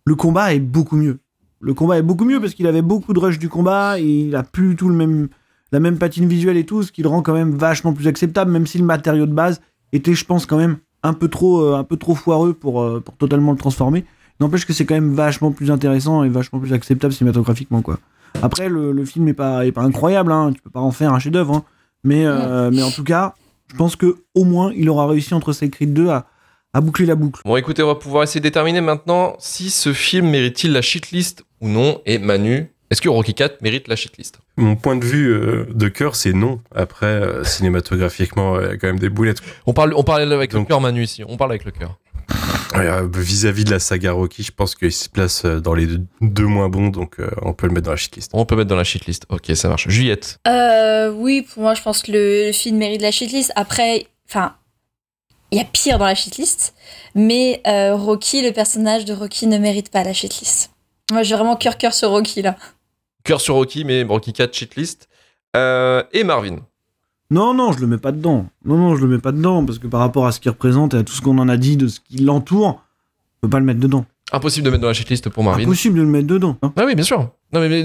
le 0.04 0.14
combat 0.16 0.54
est 0.54 0.60
beaucoup 0.60 0.96
mieux. 0.96 1.18
Le 1.60 1.72
combat 1.72 1.98
est 1.98 2.02
beaucoup 2.02 2.24
mieux 2.24 2.40
parce 2.40 2.54
qu'il 2.54 2.66
avait 2.66 2.82
beaucoup 2.82 3.12
de 3.12 3.20
rush 3.20 3.38
du 3.38 3.48
combat 3.48 4.00
il 4.00 4.34
a 4.34 4.42
plus 4.42 4.70
du 4.70 4.76
tout 4.76 4.88
le 4.88 4.96
même 4.96 5.28
la 5.72 5.78
même 5.78 5.98
patine 5.98 6.26
visuelle 6.26 6.56
et 6.56 6.66
tout, 6.66 6.82
ce 6.82 6.90
qui 6.90 7.02
le 7.02 7.08
rend 7.08 7.22
quand 7.22 7.32
même 7.32 7.56
vachement 7.56 7.92
plus 7.92 8.06
acceptable, 8.06 8.50
même 8.50 8.66
si 8.66 8.78
le 8.78 8.84
matériau 8.84 9.26
de 9.26 9.32
base 9.32 9.60
était, 9.92 10.14
je 10.14 10.24
pense, 10.24 10.46
quand 10.46 10.56
même 10.56 10.76
un 11.02 11.12
peu 11.12 11.26
trop, 11.26 11.60
euh, 11.60 11.76
un 11.76 11.82
peu 11.82 11.96
trop 11.96 12.14
foireux 12.14 12.54
pour 12.54 13.02
totalement 13.18 13.50
le 13.50 13.58
transformer. 13.58 14.04
N'empêche 14.40 14.66
que 14.66 14.72
c'est 14.72 14.84
quand 14.84 14.94
même 14.94 15.14
vachement 15.14 15.50
plus 15.50 15.70
intéressant 15.70 16.24
et 16.24 16.28
vachement 16.28 16.58
plus 16.60 16.72
acceptable 16.72 17.12
cinématographiquement, 17.14 17.82
quoi. 17.82 17.98
Après, 18.42 18.68
le, 18.68 18.92
le 18.92 19.04
film 19.04 19.28
est 19.28 19.34
pas, 19.34 19.64
est 19.66 19.72
pas 19.72 19.82
incroyable, 19.82 20.30
hein, 20.32 20.52
tu 20.54 20.60
peux 20.60 20.70
pas 20.70 20.80
en 20.80 20.90
faire 20.90 21.12
un 21.12 21.18
chef-d'œuvre, 21.18 21.54
hein, 21.54 21.64
mais, 22.04 22.26
euh, 22.26 22.70
mais 22.70 22.82
en 22.82 22.90
tout 22.90 23.04
cas, 23.04 23.34
je 23.70 23.76
pense 23.76 23.96
que 23.96 24.16
au 24.34 24.44
moins 24.44 24.72
il 24.76 24.88
aura 24.90 25.06
réussi 25.06 25.32
entre 25.34 25.52
Sacred 25.52 25.72
Creed 25.72 25.94
2 25.94 26.08
à, 26.08 26.26
à 26.74 26.80
boucler 26.80 27.06
la 27.06 27.14
boucle. 27.14 27.40
Bon, 27.44 27.56
écoutez, 27.56 27.82
on 27.82 27.86
va 27.86 27.94
pouvoir 27.94 28.22
essayer 28.24 28.40
de 28.40 28.44
déterminer 28.44 28.80
maintenant 28.82 29.34
si 29.38 29.70
ce 29.70 29.92
film 29.92 30.28
mérite-t-il 30.28 30.72
la 30.72 30.82
shitlist 30.82 31.44
ou 31.62 31.68
non. 31.68 32.02
Et 32.04 32.18
Manu, 32.18 32.70
est-ce 32.90 33.00
que 33.00 33.08
Rocky 33.08 33.34
4 33.34 33.62
mérite 33.62 33.88
la 33.88 33.96
shitlist? 33.96 34.38
Mon 34.58 34.76
point 34.76 34.96
de 34.96 35.04
vue 35.04 35.32
euh, 35.32 35.66
de 35.74 35.88
cœur, 35.88 36.14
c'est 36.14 36.32
non. 36.32 36.60
Après, 36.74 37.06
euh, 37.06 37.42
cinématographiquement, 37.42 38.60
il 38.60 38.66
y 38.66 38.70
a 38.70 38.76
quand 38.76 38.86
même 38.86 38.98
des 38.98 39.08
boulettes. 39.08 39.40
on 39.66 39.72
parle, 39.72 39.94
on 39.96 40.04
parle 40.04 40.30
avec 40.32 40.52
le 40.52 40.64
cœur, 40.64 40.80
Manu, 40.80 41.02
ici. 41.02 41.24
On 41.26 41.36
parle 41.36 41.52
avec 41.52 41.64
le 41.64 41.70
cœur. 41.70 41.98
Euh, 42.74 43.08
Vis-à-vis 43.12 43.64
de 43.64 43.70
la 43.70 43.78
saga 43.78 44.12
Rocky, 44.12 44.42
je 44.42 44.52
pense 44.52 44.74
qu'il 44.74 44.92
se 44.92 45.08
place 45.08 45.44
euh, 45.44 45.60
dans 45.60 45.74
les 45.74 45.86
deux, 45.86 46.04
deux 46.20 46.46
moins 46.46 46.68
bons, 46.68 46.88
donc 46.88 47.20
euh, 47.20 47.30
on 47.42 47.52
peut 47.52 47.66
le 47.66 47.72
mettre 47.72 47.86
dans 47.86 47.92
la 47.92 47.96
shitlist. 47.96 48.30
On 48.34 48.44
peut 48.44 48.56
mettre 48.56 48.68
dans 48.68 48.76
la 48.76 48.84
shitlist. 48.84 49.24
Ok, 49.28 49.50
ça 49.54 49.68
marche. 49.68 49.88
Juliette. 49.88 50.38
Euh, 50.48 51.10
oui, 51.10 51.42
pour 51.42 51.62
moi, 51.62 51.74
je 51.74 51.82
pense 51.82 52.02
que 52.02 52.12
le, 52.12 52.46
le 52.46 52.52
film 52.52 52.76
mérite 52.78 53.02
la 53.02 53.10
shitlist. 53.10 53.52
Après, 53.56 54.06
enfin, 54.28 54.56
il 55.52 55.58
y 55.58 55.60
a 55.60 55.64
pire 55.64 55.98
dans 55.98 56.06
la 56.06 56.14
shitlist, 56.14 56.74
mais 57.14 57.62
euh, 57.66 57.94
Rocky, 57.94 58.42
le 58.42 58.52
personnage 58.52 59.04
de 59.04 59.14
Rocky, 59.14 59.46
ne 59.46 59.58
mérite 59.58 59.90
pas 59.90 60.02
la 60.02 60.12
shitlist. 60.12 60.70
Moi, 61.12 61.22
j'ai 61.22 61.36
vraiment 61.36 61.56
cœur 61.56 61.78
cœur 61.78 61.94
sur 61.94 62.10
Rocky 62.10 62.42
là. 62.42 62.56
Cœur 63.24 63.40
sur 63.40 63.54
Rocky, 63.54 63.84
mais 63.84 64.02
Rocky 64.02 64.32
4 64.32 64.52
shitlist. 64.54 65.08
Euh, 65.56 66.02
et 66.12 66.24
Marvin. 66.24 66.58
Non, 67.30 67.54
non, 67.54 67.72
je 67.72 67.80
le 67.80 67.86
mets 67.86 67.98
pas 67.98 68.12
dedans. 68.12 68.46
Non, 68.64 68.76
non, 68.76 68.94
je 68.96 69.02
le 69.04 69.08
mets 69.08 69.20
pas 69.20 69.32
dedans, 69.32 69.64
parce 69.64 69.78
que 69.78 69.86
par 69.86 70.00
rapport 70.00 70.26
à 70.26 70.32
ce 70.32 70.38
qu'il 70.40 70.50
représente 70.50 70.94
et 70.94 70.98
à 70.98 71.02
tout 71.02 71.12
ce 71.12 71.20
qu'on 71.22 71.38
en 71.38 71.48
a 71.48 71.56
dit 71.56 71.76
de 71.76 71.88
ce 71.88 71.98
qui 72.00 72.18
l'entoure, 72.18 72.82
je 73.36 73.40
peux 73.42 73.50
pas 73.50 73.58
le 73.58 73.64
mettre 73.64 73.80
dedans. 73.80 74.04
Impossible 74.32 74.64
de 74.66 74.70
mettre 74.70 74.82
dans 74.82 74.88
la 74.88 74.94
shitlist 74.94 75.28
pour 75.28 75.42
Marvin. 75.44 75.62
Impossible 75.62 75.96
de 75.98 76.02
le 76.02 76.08
mettre 76.08 76.26
dedans. 76.26 76.56
hein. 76.62 76.72
Ah 76.76 76.84
oui, 76.86 76.94
bien 76.94 77.04
sûr. 77.04 77.18
Non, 77.52 77.60
mais, 77.60 77.68
mais 77.68 77.82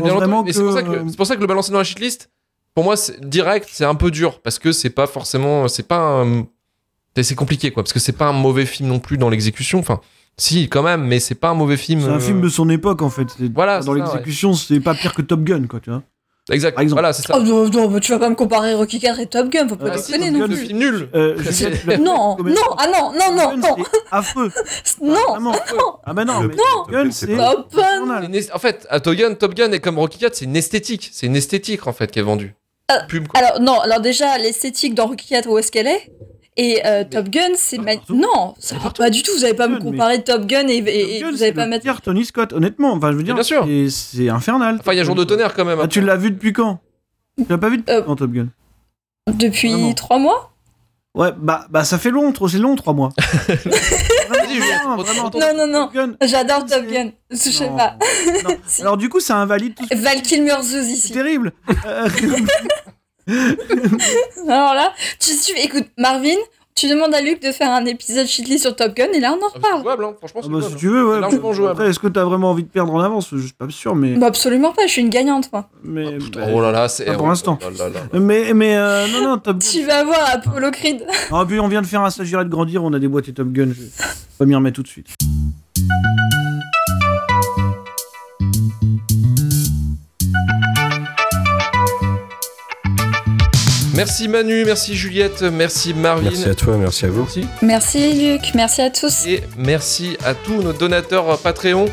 c'est 0.53 0.61
pour, 0.63 0.73
ça 0.73 0.83
que- 0.83 1.09
c'est 1.09 1.17
pour 1.17 1.25
ça 1.27 1.35
que 1.35 1.41
le 1.41 1.47
balancer 1.47 1.71
dans 1.71 1.77
la 1.77 1.83
shitlist, 1.83 2.29
pour 2.73 2.83
moi, 2.83 2.95
direct, 3.21 3.67
c'est 3.71 3.85
un 3.85 3.95
peu 3.95 4.11
dur. 4.11 4.41
Parce 4.41 4.57
que 4.59 4.71
c'est 4.71 4.89
pas 4.89 5.05
forcément. 5.07 5.67
C'est 5.67 5.87
pas 5.87 6.23
c'est- 7.15 7.35
compliqué, 7.35 7.71
quoi. 7.71 7.83
Parce 7.83 7.93
que 7.93 7.99
c'est 7.99 8.11
pas 8.17 8.27
un 8.27 8.33
mauvais 8.33 8.65
film 8.65 8.89
non 8.89 8.99
plus 8.99 9.17
dans 9.17 9.29
l'exécution. 9.29 9.79
Enfin, 9.79 9.99
si, 10.37 10.67
quand 10.69 10.81
même, 10.83 11.03
mais 11.05 11.19
c'est 11.19 11.35
pas 11.35 11.49
un 11.49 11.53
mauvais 11.53 11.77
film. 11.77 12.01
C'est 12.01 12.07
un 12.07 12.13
euh, 12.15 12.19
film 12.19 12.41
de 12.41 12.49
son 12.49 12.69
époque, 12.69 13.01
en 13.01 13.09
fait. 13.09 13.27
Voilà, 13.53 13.81
Dans 13.81 13.93
l'exécution, 13.93 14.53
c'est 14.53 14.79
pas 14.79 14.95
pire 14.95 15.13
que 15.13 15.21
Top 15.21 15.43
Gun, 15.43 15.67
quoi, 15.67 15.79
tu 15.79 15.89
vois. 15.89 16.01
Exact. 16.49 16.73
Par 16.73 16.81
exemple. 16.81 17.01
Voilà, 17.01 17.13
c'est 17.13 17.21
ça. 17.25 17.35
Oh 17.37 17.41
non, 17.41 17.69
non, 17.69 17.89
mais 17.89 17.99
tu 17.99 18.11
vas 18.11 18.19
pas 18.19 18.29
me 18.29 18.35
comparer 18.35 18.73
Rocky 18.73 18.99
4 18.99 19.19
et 19.19 19.27
Top 19.27 19.49
Gun, 19.49 19.67
faut 19.67 19.75
pas 19.75 19.91
Ah, 19.93 19.97
si, 19.97 20.11
déconner 20.13 20.39
Top 20.39 20.49
non 20.49 20.55
plus. 20.55 20.65
film 20.65 20.79
nul. 20.79 21.09
Euh, 21.13 21.37
Juliette, 21.37 21.85
Non, 21.99 22.35
non, 22.43 22.55
ah 22.77 22.87
non, 22.87 23.11
non, 23.13 23.35
non, 23.35 23.57
non, 23.57 23.83
affreux. 24.11 24.51
non, 25.01 25.15
Vraiment. 25.29 25.55
Ah 26.03 26.13
bah 26.13 26.25
non, 26.25 26.41
Le- 26.41 26.47
mais 26.49 26.55
Non. 26.55 26.83
Top 26.83 26.91
Gun, 26.91 27.11
c'est... 27.11 27.27
Top 27.37 27.73
Gun. 27.75 28.31
En 28.53 28.59
fait, 28.59 28.87
à 28.89 28.99
Top 28.99 29.13
Gun, 29.15 29.35
Top 29.35 29.53
Gun 29.53 29.71
est 29.71 29.79
comme 29.79 29.99
Rocky 29.99 30.17
4, 30.17 30.35
c'est 30.35 30.45
une 30.45 30.55
esthétique. 30.55 31.09
C'est 31.13 31.27
une 31.27 31.35
esthétique, 31.35 31.85
en 31.85 31.93
fait, 31.93 32.09
qui 32.11 32.19
est 32.19 32.23
vendue. 32.23 32.55
Euh. 32.91 32.95
Alors 33.35 33.61
non, 33.61 33.79
alors 33.79 34.01
déjà 34.01 34.37
l'esthétique 34.37 34.95
dans 34.95 35.05
Rocky 35.07 35.27
4 35.29 35.47
où 35.47 35.57
est-ce 35.57 35.71
qu'elle 35.71 35.87
est? 35.87 36.11
Et 36.57 36.81
euh, 36.85 37.03
Top 37.09 37.29
Gun 37.29 37.51
c'est 37.55 37.77
ma- 37.77 37.95
non, 38.09 38.53
ça 38.59 38.77
va 38.77 38.89
pas 38.91 39.09
du 39.09 39.23
tout. 39.23 39.31
Vous 39.37 39.43
allez 39.45 39.53
pas 39.53 39.67
me 39.67 39.75
Top 39.75 39.83
Gun, 39.85 39.91
comparer 39.91 40.23
Top 40.23 40.45
Gun 40.45 40.67
et, 40.67 40.75
et- 40.77 41.17
et 41.17 41.19
Top 41.19 41.27
Gun, 41.27 41.31
vous 41.31 41.37
c'est 41.37 41.43
allez 41.45 41.53
pas 41.53 41.65
mettre. 41.67 41.83
pire 41.83 42.01
Tony 42.01 42.25
Scott, 42.25 42.53
honnêtement. 42.53 42.93
Enfin, 42.93 43.11
je 43.11 43.17
veux 43.17 43.23
dire, 43.23 43.35
bien 43.35 43.43
sûr. 43.43 43.65
c'est- 43.65 43.89
c'est 43.89 44.29
infernal. 44.29 44.77
Enfin, 44.79 44.93
il 44.93 44.97
y 44.97 44.99
a 44.99 45.03
Jour 45.03 45.15
de 45.15 45.23
tonnerre 45.23 45.53
quand 45.53 45.65
même. 45.65 45.79
Ah, 45.81 45.87
tu 45.87 46.01
l'as 46.01 46.17
vu 46.17 46.31
depuis 46.31 46.53
quand? 46.53 46.79
Tu 47.37 47.45
l'as 47.49 47.57
pas 47.57 47.69
vu 47.69 47.77
depuis 47.77 47.93
Euh, 47.93 48.01
quand, 48.01 48.15
Top 48.17 48.31
Gun? 48.31 48.47
Depuis 49.31 49.71
Vraiment. 49.71 49.93
trois 49.93 50.19
mois? 50.19 50.47
Ouais, 51.13 51.31
bah, 51.37 51.67
bah 51.69 51.83
ça 51.83 51.97
fait 51.97 52.09
long, 52.09 52.31
trop, 52.31 52.47
c'est 52.47 52.57
long, 52.57 52.75
trois 52.75 52.93
mois. 52.93 53.09
Non 55.33 55.53
non 55.55 55.67
non, 55.67 55.89
Gun. 55.93 56.13
j'adore 56.21 56.65
Top 56.65 56.83
C'est- 56.87 56.93
Gun. 56.93 57.11
Je 57.29 57.35
sais 57.35 57.69
Non. 57.69 57.77
pas. 57.77 57.97
Non. 58.43 58.55
Alors 58.81 58.97
du 58.97 59.09
coup, 59.09 59.19
ça 59.19 59.37
invalide 59.37 59.75
tout 59.75 59.85
ce 59.89 59.95
Val 59.97 60.21
Kilmer 60.21 60.55
C'est 60.63 60.83
ici. 60.83 61.11
terrible. 61.13 61.53
Alors 64.47 64.73
là, 64.73 64.93
tu 65.19 65.31
suis. 65.31 65.59
Écoute, 65.61 65.85
Marvin, 65.97 66.35
tu 66.75 66.87
demandes 66.89 67.13
à 67.13 67.21
Luc 67.21 67.41
de 67.41 67.51
faire 67.51 67.69
un 67.71 67.85
épisode 67.85 68.25
shitlist 68.27 68.63
sur 68.63 68.75
Top 68.75 68.95
Gun 68.95 69.07
et 69.13 69.19
là 69.19 69.33
on 69.39 69.43
en 69.43 69.47
Ah, 69.47 69.51
C'est 69.53 69.57
reparle. 69.59 69.81
jouable, 69.81 70.05
hein. 70.05 70.13
franchement, 70.17 70.41
ah 70.43 70.45
c'est 70.47 70.51
bah, 70.51 70.59
jouable. 70.59 70.73
si 70.73 70.79
tu 70.79 70.87
veux, 70.89 71.05
ouais. 71.07 71.15
C'est 71.15 71.21
largement 71.21 71.53
jouable. 71.53 71.71
Après, 71.73 71.89
est-ce 71.89 71.99
que 71.99 72.07
t'as 72.07 72.23
vraiment 72.23 72.51
envie 72.51 72.63
de 72.63 72.69
perdre 72.69 72.93
en 72.93 72.99
avance? 73.01 73.29
Je 73.31 73.37
suis 73.41 73.53
pas 73.53 73.67
sûr, 73.69 73.95
mais. 73.95 74.13
Bah 74.15 74.27
absolument 74.27 74.71
pas. 74.71 74.83
Je 74.87 74.91
suis 74.91 75.01
une 75.01 75.09
gagnante 75.09 75.51
moi. 75.51 75.69
mais 75.83 76.17
bah, 76.33 76.47
Oh 76.53 76.61
là 76.61 76.71
là, 76.71 76.87
c'est. 76.87 77.05
Pas 77.05 77.13
pour 77.15 77.25
oh 77.25 77.29
l'instant. 77.29 77.59
là. 77.77 78.19
Mais, 78.19 78.53
mais 78.53 78.75
euh, 78.77 79.05
non, 79.13 79.21
non, 79.29 79.37
Top 79.37 79.57
Gun. 79.59 79.67
Tu 79.71 79.83
vas 79.85 80.03
voir 80.03 80.29
Apollo 80.33 80.71
Creed. 80.71 81.05
Ah, 81.31 81.43
puis 81.47 81.59
on 81.59 81.67
vient 81.67 81.81
de 81.81 81.87
faire 81.87 82.01
un 82.01 82.09
stagiaire 82.09 82.43
de 82.43 82.49
grandir, 82.49 82.83
on 82.83 82.93
a 82.93 82.99
déboîté 82.99 83.33
Top 83.33 83.49
Gun. 83.49 83.69
Je 83.73 83.81
vais 83.81 83.89
pas 84.39 84.45
m'y 84.45 84.55
remettre 84.55 84.75
tout 84.77 84.83
de 84.83 84.87
suite. 84.87 85.07
Merci 94.01 94.27
Manu, 94.27 94.65
merci 94.65 94.95
Juliette, 94.95 95.43
merci 95.43 95.93
Marvin. 95.93 96.23
Merci 96.31 96.49
à 96.49 96.55
toi, 96.55 96.75
merci 96.75 97.05
à 97.05 97.09
vous. 97.09 97.21
Merci. 97.21 97.47
Merci 97.61 98.13
Luc. 98.13 98.41
Merci 98.55 98.81
à 98.81 98.89
tous. 98.89 99.27
Et 99.27 99.43
merci 99.55 100.17
à 100.25 100.33
tous 100.33 100.63
nos 100.63 100.73
donateurs 100.73 101.37
Patreon. 101.37 101.85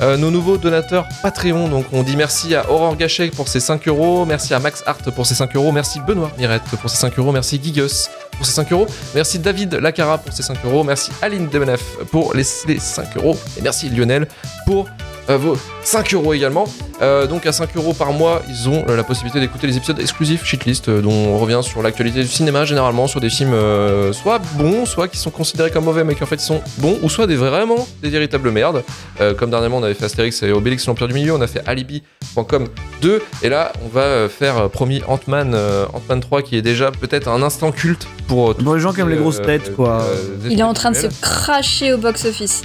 euh, 0.00 0.16
nos 0.16 0.30
nouveaux 0.30 0.56
donateurs 0.56 1.08
Patreon. 1.20 1.66
Donc 1.66 1.86
on 1.92 2.04
dit 2.04 2.16
merci 2.16 2.54
à 2.54 2.70
Aurore 2.70 2.96
Gachet 2.96 3.32
pour 3.34 3.48
ses 3.48 3.58
5 3.58 3.88
euros, 3.88 4.24
merci 4.24 4.54
à 4.54 4.60
Max 4.60 4.84
Hart 4.86 5.10
pour 5.10 5.26
ses 5.26 5.34
5 5.34 5.56
euros, 5.56 5.72
merci 5.72 5.98
Benoît 5.98 6.30
Mirette 6.38 6.62
pour 6.80 6.88
ses 6.88 6.96
5 6.96 7.18
euros, 7.18 7.32
merci 7.32 7.60
Gigus 7.60 8.08
pour 8.36 8.46
ses 8.46 8.52
5 8.52 8.70
euros, 8.70 8.86
merci 9.16 9.40
David 9.40 9.74
Lacara 9.74 10.18
pour 10.18 10.32
ses 10.32 10.44
5 10.44 10.58
euros, 10.64 10.84
merci 10.84 11.10
Aline 11.22 11.48
Demenef 11.48 11.82
pour 12.12 12.34
les, 12.34 12.44
les 12.68 12.78
5 12.78 13.16
euros, 13.16 13.36
et 13.58 13.62
merci 13.62 13.88
Lionel 13.90 14.28
pour 14.64 14.88
euh, 15.30 15.36
vos 15.36 15.56
5 15.82 16.14
euros 16.14 16.34
également. 16.34 16.64
Euh, 17.00 17.26
donc 17.26 17.46
à 17.46 17.52
5 17.52 17.76
euros 17.76 17.92
par 17.94 18.12
mois, 18.12 18.42
ils 18.48 18.68
ont 18.68 18.84
euh, 18.88 18.96
la 18.96 19.04
possibilité 19.04 19.40
d'écouter 19.40 19.66
les 19.66 19.76
épisodes 19.76 20.00
exclusifs 20.00 20.44
Shitlist, 20.44 20.88
euh, 20.88 21.00
dont 21.00 21.12
on 21.12 21.38
revient 21.38 21.60
sur 21.62 21.82
l'actualité 21.82 22.22
du 22.22 22.28
cinéma 22.28 22.64
généralement, 22.64 23.06
sur 23.06 23.20
des 23.20 23.30
films 23.30 23.52
euh, 23.54 24.12
soit 24.12 24.40
bons, 24.54 24.84
soit 24.86 25.08
qui 25.08 25.18
sont 25.18 25.30
considérés 25.30 25.70
comme 25.70 25.84
mauvais, 25.84 26.04
mais 26.04 26.14
qui 26.14 26.22
en 26.22 26.26
fait 26.26 26.36
ils 26.36 26.40
sont 26.40 26.60
bons, 26.78 26.98
ou 27.02 27.08
soit 27.08 27.26
des 27.26 27.36
vraiment 27.36 27.86
des 28.02 28.10
véritables 28.10 28.50
merdes. 28.50 28.82
Euh, 29.20 29.34
comme 29.34 29.50
dernièrement 29.50 29.78
on 29.78 29.82
avait 29.82 29.94
fait 29.94 30.04
Astérix 30.06 30.42
et 30.42 30.52
Obélix 30.52 30.86
l'Empire 30.86 31.08
du 31.08 31.14
Milieu, 31.14 31.34
on 31.34 31.40
a 31.40 31.46
fait 31.46 31.62
Alibi.com 31.66 32.66
2, 33.02 33.22
et 33.42 33.48
là 33.48 33.72
on 33.84 33.88
va 33.88 34.28
faire 34.28 34.58
euh, 34.58 34.68
promis 34.68 35.02
Ant-Man 35.06 35.52
euh, 35.54 35.86
Ant-Man 35.92 36.20
3 36.20 36.42
qui 36.42 36.56
est 36.56 36.62
déjà 36.62 36.90
peut-être 36.90 37.28
un 37.28 37.42
instant 37.42 37.70
culte 37.70 38.06
pour, 38.26 38.50
euh, 38.50 38.54
Pour 38.54 38.74
les 38.74 38.80
gens 38.80 38.92
qui 38.92 39.00
aiment 39.00 39.08
les 39.08 39.16
grosses 39.16 39.42
têtes, 39.42 39.74
quoi. 39.74 40.04
Il 40.48 40.58
est 40.58 40.62
en 40.62 40.74
train 40.74 40.90
de 40.90 40.96
se 40.96 41.06
cracher 41.20 41.92
au 41.92 41.98
box-office. 41.98 42.62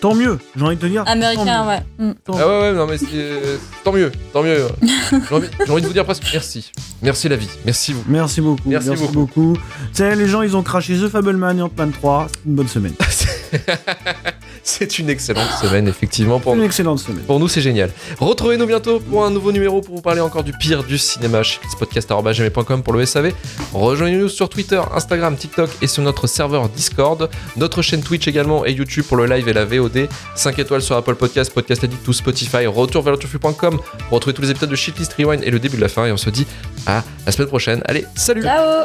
Tant 0.00 0.14
mieux, 0.14 0.38
j'ai 0.54 0.62
envie 0.62 0.76
de 0.76 0.80
te 0.80 0.86
dire. 0.86 1.02
Américain, 1.06 1.66
ouais. 1.66 1.80
Mm. 1.98 2.12
Ah 2.28 2.32
ouais, 2.46 2.60
ouais, 2.60 2.72
non, 2.74 2.86
mais 2.86 2.98
c'est. 2.98 3.06
euh, 3.14 3.56
Tant 3.82 3.92
mieux, 3.92 4.12
tant 4.32 4.42
mieux. 4.42 4.66
J'ai 5.28 5.34
envie, 5.34 5.46
j'ai 5.64 5.72
envie 5.72 5.82
de 5.82 5.86
vous 5.86 5.92
dire 5.92 6.04
presque 6.04 6.24
merci. 6.32 6.70
Merci 7.02 7.28
la 7.28 7.36
vie, 7.36 7.48
merci 7.64 7.92
vous. 7.92 8.04
Merci 8.06 8.40
beaucoup. 8.40 8.62
Merci 8.68 8.88
Merci, 8.90 9.02
beaucoup. 9.04 9.52
beaucoup. 9.52 9.56
Tu 9.56 9.62
sais, 9.94 10.14
les 10.14 10.26
gens, 10.28 10.42
ils 10.42 10.56
ont 10.56 10.62
craché 10.62 10.96
The 10.98 11.08
Fableman 11.08 11.58
et 11.58 11.62
Ant-Man 11.62 11.92
3. 11.92 12.26
C'est 12.30 12.40
une 12.48 12.54
bonne 12.56 12.68
semaine. 12.68 12.94
C'est 14.68 14.98
une 14.98 15.08
excellente 15.08 15.48
semaine, 15.62 15.86
effectivement, 15.86 16.40
pour 16.40 16.54
Une 16.54 16.58
nous. 16.58 16.64
excellente 16.64 16.98
semaine. 16.98 17.22
Pour 17.22 17.38
nous, 17.38 17.46
c'est 17.46 17.60
génial. 17.60 17.92
Retrouvez-nous 18.18 18.66
bientôt 18.66 18.98
pour 18.98 19.24
un 19.24 19.30
nouveau 19.30 19.52
numéro 19.52 19.80
pour 19.80 19.94
vous 19.94 20.02
parler 20.02 20.20
encore 20.20 20.42
du 20.42 20.52
pire 20.52 20.82
du 20.82 20.98
cinéma 20.98 21.44
chez 21.44 21.60
pour 22.82 22.92
le 22.92 23.06
SAV. 23.06 23.32
Rejoignez-nous 23.72 24.28
sur 24.28 24.48
Twitter, 24.48 24.80
Instagram, 24.92 25.36
TikTok 25.36 25.70
et 25.82 25.86
sur 25.86 26.02
notre 26.02 26.26
serveur 26.26 26.68
Discord. 26.68 27.30
Notre 27.56 27.80
chaîne 27.80 28.02
Twitch 28.02 28.26
également 28.26 28.66
et 28.66 28.72
YouTube 28.72 29.04
pour 29.06 29.16
le 29.16 29.26
live 29.26 29.46
et 29.48 29.52
la 29.52 29.64
VOD. 29.64 30.08
5 30.34 30.58
étoiles 30.58 30.82
sur 30.82 30.96
Apple 30.96 31.14
Podcast, 31.14 31.52
Podcast 31.54 31.84
Addict 31.84 32.06
ou 32.08 32.12
Spotify. 32.12 32.66
Retour 32.66 33.02
vers 33.04 33.12
pour 34.08 34.16
retrouver 34.16 34.34
tous 34.34 34.42
les 34.42 34.50
épisodes 34.50 34.70
de 34.70 34.76
Shitlist 34.76 35.14
Rewind 35.14 35.44
et 35.44 35.50
le 35.52 35.60
début 35.60 35.76
de 35.76 35.82
la 35.82 35.88
fin. 35.88 36.06
Et 36.06 36.12
on 36.12 36.16
se 36.16 36.28
dit 36.30 36.46
à 36.86 37.04
la 37.24 37.30
semaine 37.30 37.48
prochaine. 37.48 37.82
Allez, 37.84 38.04
salut 38.16 38.42
Ciao 38.42 38.84